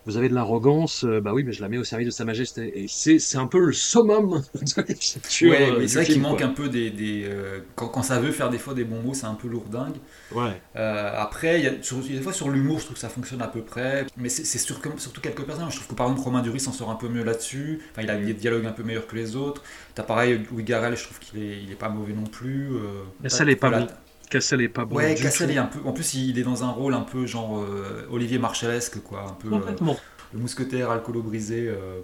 vous 0.07 0.17
avez 0.17 0.29
de 0.29 0.35
l'arrogance, 0.35 1.05
euh, 1.05 1.21
bah 1.21 1.33
oui, 1.35 1.45
mais 1.45 1.53
je 1.53 1.61
la 1.61 1.69
mets 1.69 1.77
au 1.79 1.85
service 1.85 2.07
de 2.07 2.13
Sa 2.13 2.25
Majesté. 2.25 2.83
Et 2.83 2.87
c'est 2.89 3.19
c'est 3.19 3.37
un 3.37 3.47
peu 3.47 3.59
le 3.61 3.73
summum 3.73 4.43
de 4.55 5.49
Ouais, 5.49 5.71
euh, 5.71 5.77
mais 5.79 5.89
c'est 5.89 5.99
vrai 5.99 6.07
qu'il 6.07 6.21
manque 6.23 6.41
un 6.43 6.49
peu 6.49 6.69
des. 6.69 6.91
des, 6.91 7.25
euh, 7.27 7.61
quand, 7.75 7.89
quand 7.89 8.03
ça 8.03 8.19
veut 8.19 8.33
faire 8.33 8.49
des 8.51 8.59
fois 8.59 8.75
des 8.75 8.85
bons 8.85 9.03
mots, 9.03 9.15
c'est 9.15 9.27
un 9.27 9.35
peu 9.35 9.49
lourdingue. 9.49 9.97
Ouais. 10.33 10.61
Euh, 10.77 11.13
après, 11.17 11.61
il 11.61 11.65
y 11.65 11.69
a, 11.69 11.73
sur- 11.83 11.99
il 12.05 12.13
y 12.13 12.15
a 12.15 12.19
des 12.19 12.23
fois 12.25 12.33
sur 12.33 12.49
l'humour, 12.49 12.79
je 12.79 12.85
trouve 12.85 12.95
que 12.95 13.01
ça 13.01 13.09
fonctionne 13.09 13.43
à 13.43 13.49
peu 13.49 13.61
près. 13.63 14.07
Mais 14.17 14.29
c'est 14.29 14.45
c'est 14.45 14.59
sur- 14.59 14.81
surtout 14.99 15.21
quelques 15.21 15.43
personnages. 15.45 15.73
Je 15.73 15.77
trouve 15.79 15.89
que 15.89 15.95
par 15.95 16.07
exemple, 16.07 16.25
Romain 16.25 16.43
Duris 16.43 16.61
s'en 16.61 16.73
sort 16.73 16.91
un 16.91 16.95
peu 16.97 17.09
mieux 17.09 17.25
là-dessus. 17.25 17.81
Enfin, 17.93 18.03
il 18.03 18.11
a 18.11 18.17
des 18.17 18.35
dialogues 18.35 18.67
un 18.67 18.73
peu 18.73 18.83
meilleurs 18.83 19.07
que 19.07 19.17
les 19.17 19.37
autres. 19.37 19.63
T'as 19.95 20.03
pareil, 20.05 20.41
Louis 20.51 20.65
Garrel, 20.65 20.97
je 20.97 21.05
trouve 21.05 21.19
qu'il 21.19 21.43
est, 21.43 21.63
il 21.63 21.71
est 21.71 21.77
pas 21.79 21.89
mauvais 21.89 22.13
non 22.15 22.25
plus. 22.25 22.69
Euh, 22.73 23.03
Cassel 23.23 23.51
est 23.51 23.57
pas 23.57 23.69
voilà. 23.69 23.87
Cassel 24.29 24.61
est 24.63 24.69
pas 24.69 24.85
bon 24.85 24.97
Ouais, 24.97 25.15
Cassel 25.15 25.49
tout. 25.49 25.55
est 25.55 25.59
un 25.59 25.67
peu. 25.67 25.79
En 25.85 25.93
plus, 25.93 26.15
il 26.15 26.39
est 26.39 26.43
dans 26.43 26.65
un 26.65 26.71
rôle 26.71 26.95
un 26.95 27.03
peu 27.03 27.27
genre 27.27 27.59
euh, 27.61 28.07
Olivier 28.11 28.39
Marchesque, 28.39 29.03
quoi. 29.03 29.25
Un 29.29 29.33
peu 29.35 29.49
euh, 29.53 29.95
le 30.33 30.39
mousquetaire 30.41 30.91
alcoolo 30.91 31.23
brisé. 31.23 31.69
euh. 31.69 32.01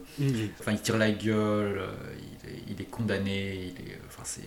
Enfin, 0.61 0.73
il 0.73 0.81
tire 0.81 0.97
la 0.97 1.11
gueule, 1.11 1.83
il, 2.19 2.51
est, 2.51 2.63
il 2.69 2.81
est 2.81 2.91
condamné. 2.91 3.55
Il 3.77 3.91
est, 3.91 3.99
enfin, 4.07 4.23
c'est, 4.25 4.43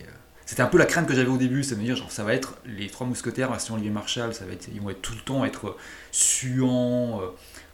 c'était 0.46 0.62
un 0.62 0.68
peu 0.68 0.78
la 0.78 0.86
crainte 0.86 1.08
que 1.08 1.14
j'avais 1.14 1.30
au 1.30 1.38
début, 1.38 1.64
c'est 1.64 1.76
de 1.76 1.82
me 1.82 1.86
dire, 1.86 1.96
genre, 1.96 2.10
ça 2.12 2.24
va 2.24 2.34
être 2.34 2.56
les 2.66 2.88
trois 2.88 3.06
mousquetaires 3.06 3.50
version 3.52 3.74
Olivier 3.74 3.92
Marshall, 3.92 4.34
ça 4.34 4.46
va 4.46 4.54
être, 4.54 4.70
ils 4.74 4.80
vont 4.82 4.90
être 4.90 5.02
tout 5.02 5.14
le 5.14 5.20
temps 5.20 5.44
être 5.46 5.76
suants, 6.12 7.22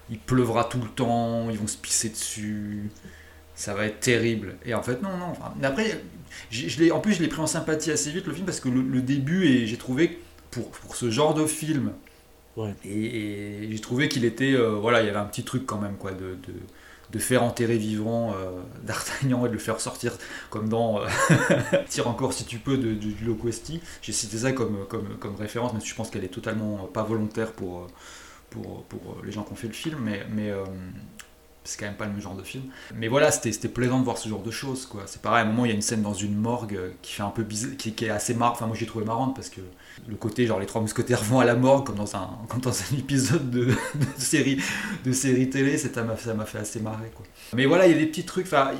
il 0.10 0.18
pleuvra 0.20 0.63
tout 0.66 0.80
le 0.82 0.89
temps, 0.89 1.50
ils 1.50 1.58
vont 1.58 1.68
se 1.68 1.78
pisser 1.78 2.10
dessus, 2.10 2.89
ça 3.63 3.73
va 3.73 3.86
être 3.86 3.99
terrible. 4.02 4.58
Et 4.65 4.73
en 4.73 4.84
fait, 4.84 5.02
non, 5.02 5.15
non. 5.17 5.28
Enfin, 5.32 5.54
après, 5.63 6.04
je 6.52 6.91
en 6.91 6.99
plus, 6.99 7.13
je 7.13 7.21
l'ai 7.21 7.28
pris 7.30 7.39
en 7.41 7.47
sympathie 7.47 7.91
assez 7.91 8.12
vite 8.12 8.28
le 8.28 8.34
film 8.34 8.45
parce 8.45 8.60
que 8.60 8.69
le, 8.69 8.82
le 8.82 9.02
début, 9.02 9.45
et 9.47 9.67
j'ai 9.67 9.78
trouvé 9.78 10.19
pour, 10.52 10.69
pour 10.71 10.95
ce 10.95 11.10
genre 11.10 11.34
de 11.34 11.45
film, 11.45 11.93
Ouais. 12.56 12.76
et, 12.84 13.63
et 13.65 13.71
j'ai 13.71 13.80
trouvé 13.80 14.10
qu'il 14.10 14.26
était, 14.26 14.54
euh, 14.54 14.71
voilà, 14.76 15.02
il 15.02 15.08
y 15.08 15.10
avait 15.10 15.17
un 15.19 15.26
petit 15.26 15.43
truc 15.43 15.65
quand 15.65 15.80
même, 15.80 15.97
quoi, 15.97 16.12
de, 16.12 16.36
de, 16.36 16.54
de 17.12 17.19
faire 17.19 17.43
enterrer 17.43 17.78
vivant 17.78 18.34
euh, 18.36 18.62
D'Artagnan 18.84 19.45
et 19.45 19.49
de 19.49 19.54
le 19.54 19.60
faire 19.60 19.80
sortir 19.82 20.17
comme 20.49 20.69
dans 20.69 21.02
euh, 21.02 21.08
Tire 21.89 22.08
encore 22.08 22.34
si 22.34 22.45
tu 22.45 22.60
peux 22.60 22.78
de, 22.78 22.93
du 22.93 23.15
Loquesti. 23.26 23.82
J'ai 24.02 24.12
cité 24.13 24.38
ça 24.39 24.52
comme, 24.52 24.86
comme, 24.89 25.17
comme 25.19 25.36
référence, 25.36 25.73
mais 25.73 25.80
je 25.84 25.95
pense 25.95 26.10
qu'elle 26.10 26.23
est 26.26 26.28
totalement 26.34 26.86
pas 26.93 27.04
volontaire 27.04 27.54
pour, 27.54 27.88
pour, 28.49 28.84
pour 28.86 29.17
les 29.23 29.32
gens 29.32 29.43
qui 29.43 29.54
ont 29.54 29.56
fait 29.56 29.67
le 29.67 29.73
film, 29.73 29.99
mais, 30.04 30.26
mais 30.36 30.52
c'est 31.63 31.80
quand 31.80 31.86
même 31.86 31.95
pas 31.95 32.06
le 32.06 32.12
même 32.12 32.21
genre 32.21 32.36
de 32.36 32.43
film. 32.43 32.63
Mais 32.95 33.08
voilà, 33.08 33.32
c'était 33.32 33.67
plaisant 33.69 33.99
de 33.99 34.04
voir 34.04 34.17
ce 34.17 34.28
genre 34.28 34.41
de 34.41 34.52
choses, 34.52 34.86
quoi. 34.86 35.04
C'est 35.06 35.21
pareil, 35.21 35.43
à 35.43 35.47
un 35.47 35.49
moment, 35.49 35.65
il 35.65 35.69
y 35.69 35.71
a 35.71 35.76
une 35.76 35.82
scène 35.82 36.02
dans 36.02 36.13
une 36.13 36.36
morgue 36.36 36.76
euh, 36.76 36.91
qui 37.02 37.13
fait 37.13 37.23
un 37.23 37.30
peu 37.30 37.43
bizarre, 37.43 37.71
qui, 37.78 37.89
est 37.89 38.10
assez 38.10 38.34
marrante. 38.34 38.56
Enfin, 38.56 38.67
moi, 38.67 38.76
j'ai 38.78 38.86
trouvé 38.86 39.06
marrante 39.06 39.36
parce 39.36 39.49
que 39.49 39.62
le 40.08 40.15
côté, 40.15 40.45
genre, 40.45 40.60
les 40.60 40.65
trois 40.65 40.82
mousquetaires 40.82 41.23
vont 41.23 41.39
à 41.39 41.45
la 41.45 41.56
morgue, 41.56 41.86
comme 41.86 41.95
dans 41.95 42.15
un, 42.15 42.30
comme 42.49 42.62
dans 42.62 42.71
un 42.71 42.97
épisode 42.97 43.49
de, 43.49 43.73
série, 44.17 44.62
de 45.06 45.12
série 45.12 45.49
télé, 45.49 45.78
ça 45.78 46.04
m'a 46.04 46.45
fait 46.45 46.58
assez 46.58 46.80
marrer, 46.82 47.12
quoi. 47.15 47.26
Mais 47.54 47.65
voilà, 47.65 47.88
il 47.88 47.93
y 47.93 47.95
a 47.95 47.99
des 47.99 48.08
petits 48.08 48.26
trucs, 48.26 48.47
enfin, 48.47 48.71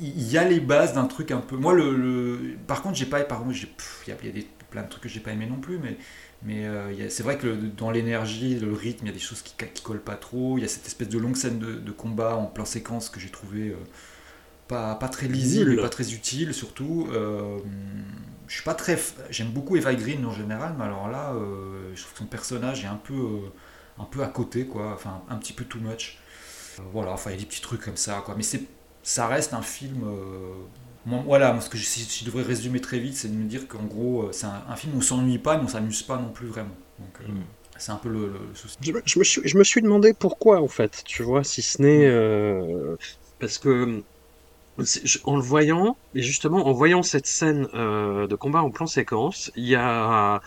il 0.00 0.30
y 0.30 0.38
a 0.38 0.44
les 0.44 0.60
bases 0.60 0.94
d'un 0.94 1.06
truc 1.06 1.30
un 1.30 1.40
peu. 1.40 1.56
Moi, 1.56 1.74
le. 1.74 2.56
Par 2.66 2.82
contre, 2.82 2.96
j'ai 2.96 3.06
pas. 3.06 3.20
Par 3.20 3.42
contre, 3.42 3.56
il 3.56 4.12
y 4.12 4.26
y 4.26 4.28
a 4.28 4.32
des, 4.32 4.46
plein 4.70 4.82
de 4.82 4.88
trucs 4.88 5.02
que 5.02 5.08
j'ai 5.08 5.20
pas 5.20 5.32
aimé 5.32 5.46
non 5.46 5.56
plus, 5.56 5.78
mais. 5.78 5.96
Mais 6.42 6.64
euh, 6.66 7.08
c'est 7.10 7.22
vrai 7.22 7.38
que 7.38 7.46
le- 7.46 7.56
dans 7.56 7.90
l'énergie, 7.90 8.58
le 8.58 8.72
rythme, 8.72 9.06
il 9.06 9.08
y 9.08 9.10
a 9.10 9.14
des 9.14 9.20
choses 9.20 9.42
qui, 9.42 9.54
qui 9.74 9.82
collent 9.82 10.00
pas 10.02 10.16
trop. 10.16 10.58
Il 10.58 10.62
y 10.62 10.64
a 10.64 10.68
cette 10.68 10.86
espèce 10.86 11.08
de 11.08 11.18
longue 11.18 11.36
scène 11.36 11.58
de, 11.58 11.74
de 11.74 11.92
combat 11.92 12.36
en 12.36 12.46
plan 12.46 12.64
séquence 12.64 13.10
que 13.10 13.20
j'ai 13.20 13.30
trouvé 13.30 13.68
euh, 13.70 13.76
pas, 14.68 14.94
pas 14.96 15.08
très 15.08 15.28
lisible, 15.28 15.78
pas 15.78 15.88
très 15.88 16.12
utile 16.14 16.54
surtout. 16.54 17.08
Euh, 17.12 17.58
je 18.48 18.54
suis 18.54 18.64
pas 18.64 18.74
très. 18.74 18.98
J'aime 19.30 19.50
beaucoup 19.50 19.76
Eva 19.76 19.94
Green 19.94 20.24
en 20.26 20.32
général, 20.32 20.74
mais 20.78 20.84
alors 20.84 21.08
là, 21.08 21.34
je 21.94 22.00
trouve 22.02 22.12
que 22.12 22.18
son 22.18 22.26
personnage 22.26 22.84
est 22.84 22.88
un 22.88 22.96
peu, 22.96 23.40
un 23.98 24.04
peu 24.04 24.22
à 24.22 24.28
côté, 24.28 24.66
quoi. 24.66 24.92
Enfin, 24.94 25.22
un 25.28 25.36
petit 25.36 25.52
peu 25.52 25.64
too 25.64 25.80
much. 25.80 26.18
Voilà, 26.92 27.12
enfin, 27.12 27.30
il 27.30 27.34
y 27.34 27.36
a 27.36 27.40
des 27.40 27.46
petits 27.46 27.60
trucs 27.62 27.82
comme 27.82 27.96
ça, 27.96 28.22
quoi. 28.24 28.34
Mais 28.36 28.42
c'est, 28.44 28.62
ça 29.02 29.26
reste 29.28 29.54
un 29.54 29.62
film. 29.62 30.02
Moi, 31.06 31.22
voilà, 31.26 31.52
moi, 31.52 31.60
ce 31.62 31.70
que 31.70 31.78
je, 31.78 31.84
si 31.84 32.06
je 32.20 32.24
devrais 32.24 32.42
résumer 32.42 32.80
très 32.80 32.98
vite, 32.98 33.16
c'est 33.16 33.28
de 33.28 33.34
me 33.34 33.48
dire 33.48 33.68
qu'en 33.68 33.84
gros, 33.84 34.24
euh, 34.24 34.32
c'est 34.32 34.46
un, 34.46 34.62
un 34.68 34.76
film 34.76 34.94
où 34.94 34.98
on 34.98 35.00
s'ennuie 35.00 35.38
pas, 35.38 35.56
mais 35.56 35.64
on 35.64 35.68
s'amuse 35.68 36.02
pas 36.02 36.16
non 36.18 36.30
plus 36.30 36.46
vraiment. 36.48 36.76
Donc, 36.98 37.20
euh, 37.20 37.24
Mm. 37.28 37.44
c'est 37.78 37.92
un 37.92 37.96
peu 37.96 38.08
le, 38.10 38.28
le 38.28 38.54
souci. 38.54 38.76
Je, 38.80 38.92
me- 38.92 39.02
je 39.04 39.18
me 39.18 39.24
suis, 39.24 39.40
je 39.44 39.58
me 39.58 39.64
suis 39.64 39.82
demandé 39.82 40.14
pourquoi, 40.18 40.60
en 40.62 40.68
fait, 40.68 41.02
tu 41.06 41.22
vois, 41.22 41.44
si 41.44 41.62
ce 41.62 41.80
n'est 41.82 42.06
euh, 42.06 42.96
parce 43.38 43.58
que 43.58 44.02
en 45.24 45.36
le 45.36 45.42
voyant, 45.42 45.98
et 46.14 46.22
justement 46.22 46.66
en 46.66 46.72
voyant 46.72 47.02
cette 47.02 47.26
scène 47.26 47.68
euh, 47.74 48.26
de 48.26 48.36
combat 48.36 48.62
en 48.62 48.70
plan 48.70 48.86
séquence, 48.86 49.50
il 49.54 49.66
y 49.66 49.74
a 49.76 50.40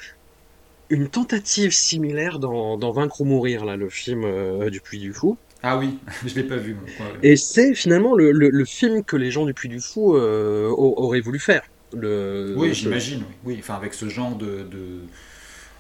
une 0.89 1.09
tentative 1.09 1.71
similaire 1.73 2.39
dans, 2.39 2.77
dans 2.77 2.91
Vaincre 2.93 3.21
ou 3.21 3.25
Mourir, 3.25 3.65
là, 3.65 3.77
le 3.77 3.89
film 3.89 4.23
euh, 4.25 4.69
du 4.69 4.81
Puy 4.81 4.99
du 4.99 5.13
Fou. 5.13 5.39
Ah 5.63 5.77
oui, 5.79 5.99
je 6.25 6.35
l'ai 6.35 6.43
pas 6.43 6.57
vu. 6.57 6.75
moi. 6.75 6.89
Et 7.21 7.35
c'est 7.37 7.73
finalement 7.73 8.15
le, 8.15 8.31
le, 8.31 8.49
le 8.49 8.65
film 8.65 9.03
que 9.03 9.15
les 9.15 9.31
gens 9.31 9.45
du 9.45 9.53
Puy 9.53 9.69
du 9.69 9.79
Fou 9.81 10.15
euh, 10.15 10.69
au- 10.69 10.93
auraient 11.03 11.21
voulu 11.21 11.39
faire. 11.39 11.63
Le, 11.93 12.55
oui, 12.55 12.73
le- 12.73 12.73
j'imagine. 12.73 13.23
Oui. 13.27 13.35
oui, 13.43 13.57
enfin, 13.59 13.75
avec 13.75 13.93
ce 13.93 14.09
genre 14.09 14.35
de, 14.35 14.63
de. 14.63 15.09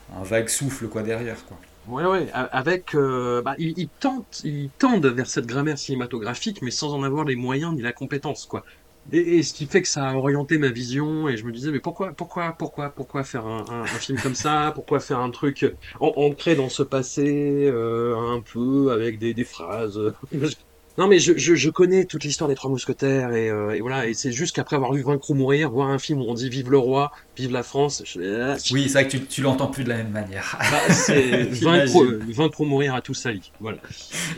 Un 0.09 0.23
vague 0.23 0.49
souffle, 0.49 0.87
quoi, 0.89 1.03
derrière, 1.03 1.45
quoi. 1.45 1.59
Ouais, 1.85 2.29
a- 2.31 2.43
avec, 2.43 2.95
euh, 2.95 3.41
bah, 3.41 3.55
ils, 3.57 3.73
ils 3.77 3.89
tentent, 3.89 4.39
ils 4.45 4.71
tendent 4.77 5.05
vers 5.05 5.27
cette 5.27 5.45
grammaire 5.45 5.77
cinématographique, 5.77 6.61
mais 6.61 6.71
sans 6.71 6.93
en 6.93 7.03
avoir 7.03 7.25
les 7.25 7.35
moyens 7.35 7.73
ni 7.75 7.81
la 7.81 7.91
compétence, 7.93 8.45
quoi. 8.45 8.63
Et, 9.11 9.37
et 9.37 9.43
ce 9.43 9.53
qui 9.53 9.65
fait 9.67 9.81
que 9.81 9.87
ça 9.87 10.09
a 10.09 10.15
orienté 10.15 10.57
ma 10.57 10.69
vision, 10.69 11.27
et 11.27 11.37
je 11.37 11.45
me 11.45 11.51
disais, 11.51 11.71
mais 11.71 11.79
pourquoi, 11.79 12.13
pourquoi, 12.13 12.53
pourquoi, 12.53 12.89
pourquoi 12.91 13.23
faire 13.23 13.45
un, 13.45 13.85
film 13.85 14.19
comme 14.19 14.35
ça? 14.35 14.71
Pourquoi 14.73 14.99
faire 14.99 15.19
un 15.19 15.29
truc 15.29 15.65
an- 15.99 16.13
ancré 16.15 16.55
dans 16.55 16.69
ce 16.69 16.83
passé, 16.83 17.67
euh, 17.67 18.15
un 18.17 18.41
peu, 18.41 18.91
avec 18.91 19.19
des 19.19 19.43
phrases? 19.43 19.99
Non, 20.97 21.07
mais 21.07 21.17
je, 21.17 21.33
je, 21.35 21.55
je 21.55 21.69
connais 21.71 22.05
toute 22.05 22.23
l'histoire 22.23 22.47
des 22.47 22.53
Trois 22.55 22.69
Mousquetaires, 22.69 23.33
et, 23.33 23.49
euh, 23.49 23.71
et 23.71 23.81
voilà, 23.81 24.05
et 24.07 24.13
c'est 24.13 24.31
juste 24.31 24.55
qu'après 24.55 24.75
avoir 24.75 24.93
vu 24.93 25.01
Vaincre 25.01 25.27
ou 25.31 25.33
Mourir, 25.33 25.71
voir 25.71 25.89
un 25.89 25.97
film 25.97 26.19
où 26.21 26.25
on 26.25 26.35
dit 26.35 26.49
Vive 26.49 26.69
le 26.69 26.77
roi, 26.77 27.11
vive 27.35 27.51
la 27.51 27.63
France, 27.63 28.03
je, 28.05 28.19
ah, 28.41 28.57
Oui, 28.71 28.83
c'est 28.87 28.93
vrai 28.93 29.05
que 29.07 29.11
tu, 29.17 29.25
tu 29.25 29.41
l'entends 29.41 29.67
plus 29.67 29.83
de 29.83 29.89
la 29.89 29.97
même 29.97 30.11
manière. 30.11 30.55
bah, 30.69 30.93
c'est 30.93 31.31
vaincre, 31.49 31.55
J'imagine. 31.55 32.31
vaincre 32.31 32.61
ou 32.61 32.65
mourir 32.65 32.93
à 32.93 33.01
tout 33.01 33.15
sali. 33.15 33.51
Voilà. 33.59 33.79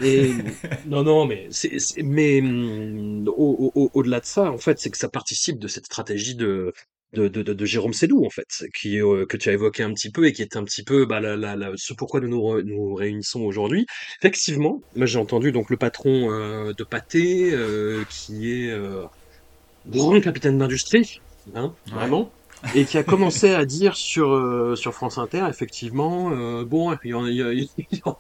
Et 0.02 0.32
non, 0.88 1.04
non, 1.04 1.26
mais 1.26 1.48
c'est, 1.52 1.78
c'est- 1.80 2.02
mais 2.04 2.40
hum, 2.42 3.28
au, 3.28 3.72
au, 3.76 3.82
au- 3.84 3.92
au-delà 3.94 4.22
de 4.22 4.26
ça, 4.26 4.50
en 4.50 4.58
fait, 4.58 4.80
c'est 4.80 4.90
que 4.90 4.98
ça 4.98 5.10
participe 5.10 5.60
de 5.60 5.68
cette 5.68 5.88
stratégie 5.88 6.36
de 6.36 6.72
de, 7.16 7.28
de, 7.30 7.42
de, 7.44 7.54
de 7.54 7.66
Jérôme 7.66 7.94
Sédou, 7.94 8.26
en 8.26 8.30
fait, 8.30 8.48
qui 8.80 9.02
euh, 9.02 9.26
que 9.28 9.38
tu 9.38 9.50
as 9.50 9.54
évoqué 9.54 9.84
un 9.84 9.94
petit 9.94 10.12
peu 10.12 10.26
et 10.28 10.34
qui 10.34 10.42
est 10.44 10.56
un 10.58 10.64
petit 10.66 10.84
peu 10.84 11.06
bah, 11.06 11.20
la, 11.22 11.36
la, 11.38 11.56
la- 11.56 11.72
ce 11.78 11.94
pourquoi 11.94 12.20
nous 12.22 12.30
nous, 12.30 12.40
re- 12.42 12.64
nous 12.64 12.94
réunissons 12.96 13.42
aujourd'hui. 13.42 13.86
Effectivement, 14.22 14.82
moi 14.96 15.06
j'ai 15.08 15.20
entendu 15.20 15.52
donc 15.52 15.70
le 15.70 15.78
patron 15.78 16.32
euh, 16.32 16.74
de 16.78 16.84
Pâté, 16.84 17.52
euh, 17.54 18.04
qui 18.10 18.52
est 18.52 18.72
grand 19.86 20.20
capitaine 20.22 20.58
d'industrie, 20.58 21.10
hein, 21.54 21.76
Ouais. 21.88 21.94
vraiment 21.96 22.34
et 22.72 22.86
qui 22.86 22.98
a 22.98 23.04
commencé 23.04 23.52
à 23.54 23.66
dire 23.66 23.96
sur 23.96 24.76
sur 24.78 24.94
France 24.96 25.18
Inter 25.20 25.46
effectivement 25.50 26.32
bon 26.64 26.96
il 27.04 27.12
y, 27.12 27.14
en, 27.14 27.26
il, 27.28 27.36
y 27.36 27.42
a- 27.44 27.54
il 27.54 27.68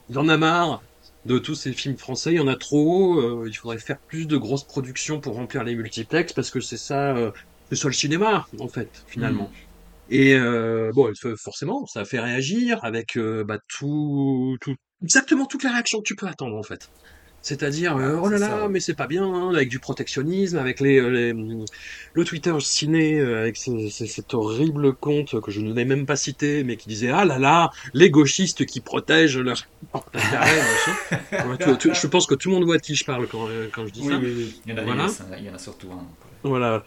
y 0.09 0.17
en 0.17 0.29
a 0.29 0.37
marre 0.37 0.81
de 1.23 1.39
tous 1.39 1.55
ces 1.55 1.73
films 1.73 1.97
français 1.97 2.31
il 2.33 2.37
y 2.37 2.39
en 2.39 2.47
a 2.47 2.55
trop 2.55 3.19
euh, 3.19 3.47
il 3.49 3.53
faudrait 3.55 3.79
faire 3.79 3.97
plus 4.07 4.27
de 4.27 4.37
grosses 4.37 4.65
productions 4.65 5.19
pour 5.19 5.33
remplir 5.35 5.63
les 5.63 5.75
multiplex 5.75 6.31
parce 6.33 6.51
que 6.51 6.59
c'est 6.61 6.77
ça 6.77 7.15
euh, 7.17 7.31
c'est 7.69 7.75
ça 7.75 7.87
le 7.87 7.93
cinéma 7.93 8.45
en 8.59 8.67
fait 8.67 9.03
finalement 9.07 9.51
et 10.09 10.35
euh, 10.35 10.91
bon 10.93 11.11
forcément 11.37 11.85
ça 11.87 12.01
a 12.01 12.05
fait 12.05 12.19
réagir 12.19 12.79
avec 12.83 13.17
euh, 13.17 13.43
bah, 13.43 13.57
tout, 13.67 14.57
tout 14.61 14.75
exactement 15.03 15.45
toutes 15.45 15.63
les 15.63 15.69
réactions 15.69 15.99
que 15.99 16.03
tu 16.05 16.15
peux 16.15 16.27
attendre 16.27 16.55
en 16.57 16.63
fait 16.63 16.89
c'est-à-dire, 17.41 17.95
euh, 17.97 18.17
oh 18.19 18.27
là 18.27 18.39
là, 18.39 18.47
ça, 18.49 18.67
mais 18.69 18.79
c'est 18.79 18.95
pas 18.95 19.05
bien, 19.05 19.23
hein, 19.23 19.51
avec 19.53 19.69
du 19.69 19.77
protectionnisme, 19.77 20.57
avec 20.57 20.79
les, 20.79 20.97
euh, 20.99 21.09
les, 21.09 21.31
le 21.31 22.23
Twitter 22.23 22.55
ciné, 22.59 23.21
avec 23.21 23.55
ce- 23.55 23.87
ce- 23.89 24.07
cet 24.07 24.33
horrible 24.33 24.95
compte 24.95 25.39
que 25.41 25.51
je 25.51 25.61
n'ai 25.61 25.85
même 25.85 26.07
pas 26.07 26.15
cité, 26.15 26.63
mais 26.63 26.75
qui 26.75 26.89
disait, 26.89 27.09
ah 27.11 27.23
là 27.23 27.37
là, 27.37 27.69
les 27.93 28.09
gauchistes 28.09 28.65
qui 28.65 28.81
protègent 28.81 29.37
leur 29.37 29.57
je 31.93 32.07
pense 32.07 32.25
que 32.25 32.33
tout 32.33 32.49
le 32.49 32.55
monde 32.55 32.63
voit 32.65 32.77
de 32.77 32.81
qui 32.81 32.95
je 32.95 33.05
parle 33.05 33.27
quand, 33.27 33.47
quand 33.71 33.85
je 33.85 33.91
dis 33.91 34.01
Oui, 34.01 34.09
ça. 34.13 34.17
oui, 34.17 34.33
oui. 34.35 34.61
Il 34.65 34.71
y 34.71 34.73
en 34.73 34.77
a, 34.79 34.81
Voilà. 34.83 35.07
il 35.37 35.45
y 35.45 35.49
en 35.51 35.53
a 35.53 35.59
surtout 35.59 35.91
un. 35.91 36.03
Voilà. 36.43 36.83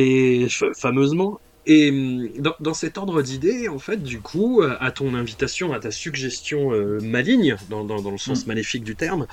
Et 0.00 0.46
fa- 0.50 0.72
fameusement. 0.78 1.40
Et 1.66 1.90
hum, 1.90 2.28
dans, 2.38 2.54
dans 2.60 2.74
cet 2.74 2.98
ordre 2.98 3.22
d'idées, 3.22 3.68
en 3.68 3.78
fait, 3.78 4.02
du 4.02 4.20
coup, 4.20 4.62
euh, 4.62 4.76
à 4.80 4.90
ton 4.92 5.14
invitation, 5.14 5.72
à 5.72 5.80
ta 5.80 5.90
suggestion 5.90 6.72
euh, 6.72 7.00
maligne, 7.00 7.56
dans, 7.70 7.84
dans, 7.84 8.02
dans 8.02 8.10
le 8.12 8.18
sens 8.18 8.46
Mm. 8.46 8.48
maléfique 8.48 8.84
du 8.84 8.96
terme, 8.96 9.26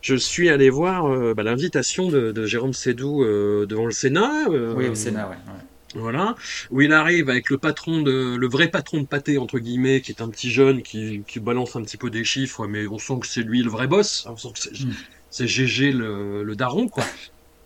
je 0.00 0.14
suis 0.16 0.48
allé 0.50 0.70
voir 0.70 1.06
euh, 1.06 1.34
bah, 1.34 1.42
l'invitation 1.44 2.08
de, 2.10 2.32
de 2.32 2.46
Jérôme 2.46 2.72
Sédou 2.74 3.22
euh, 3.24 3.66
devant 3.66 3.86
le 3.86 3.92
Sénat. 3.92 4.48
Oui, 4.76 4.88
au 4.88 4.94
Sénat, 4.94 5.28
ouais. 5.28 5.36
ouais. 5.36 5.62
Voilà, 5.94 6.34
où 6.70 6.82
il 6.82 6.92
arrive 6.92 7.30
avec 7.30 7.48
le 7.48 7.56
patron 7.58 8.02
de, 8.02 8.36
le 8.36 8.48
vrai 8.48 8.68
patron 8.68 9.00
de 9.00 9.06
pâté 9.06 9.38
entre 9.38 9.58
guillemets, 9.58 10.02
qui 10.02 10.12
est 10.12 10.20
un 10.20 10.28
petit 10.28 10.50
jeune 10.50 10.82
qui, 10.82 11.24
qui 11.26 11.40
balance 11.40 11.76
un 11.76 11.82
petit 11.82 11.96
peu 11.96 12.10
des 12.10 12.24
chiffres, 12.24 12.66
mais 12.66 12.86
on 12.88 12.98
sent 12.98 13.14
que 13.22 13.26
c'est 13.26 13.42
lui 13.42 13.62
le 13.62 13.70
vrai 13.70 13.86
boss. 13.88 14.26
On 14.28 14.36
sent 14.36 14.48
que 14.54 14.58
c'est, 14.60 14.72
Mm. 14.84 14.92
c'est 15.30 15.46
GG 15.48 15.92
le, 15.92 16.42
le 16.44 16.56
daron 16.56 16.88
quoi. 16.88 17.04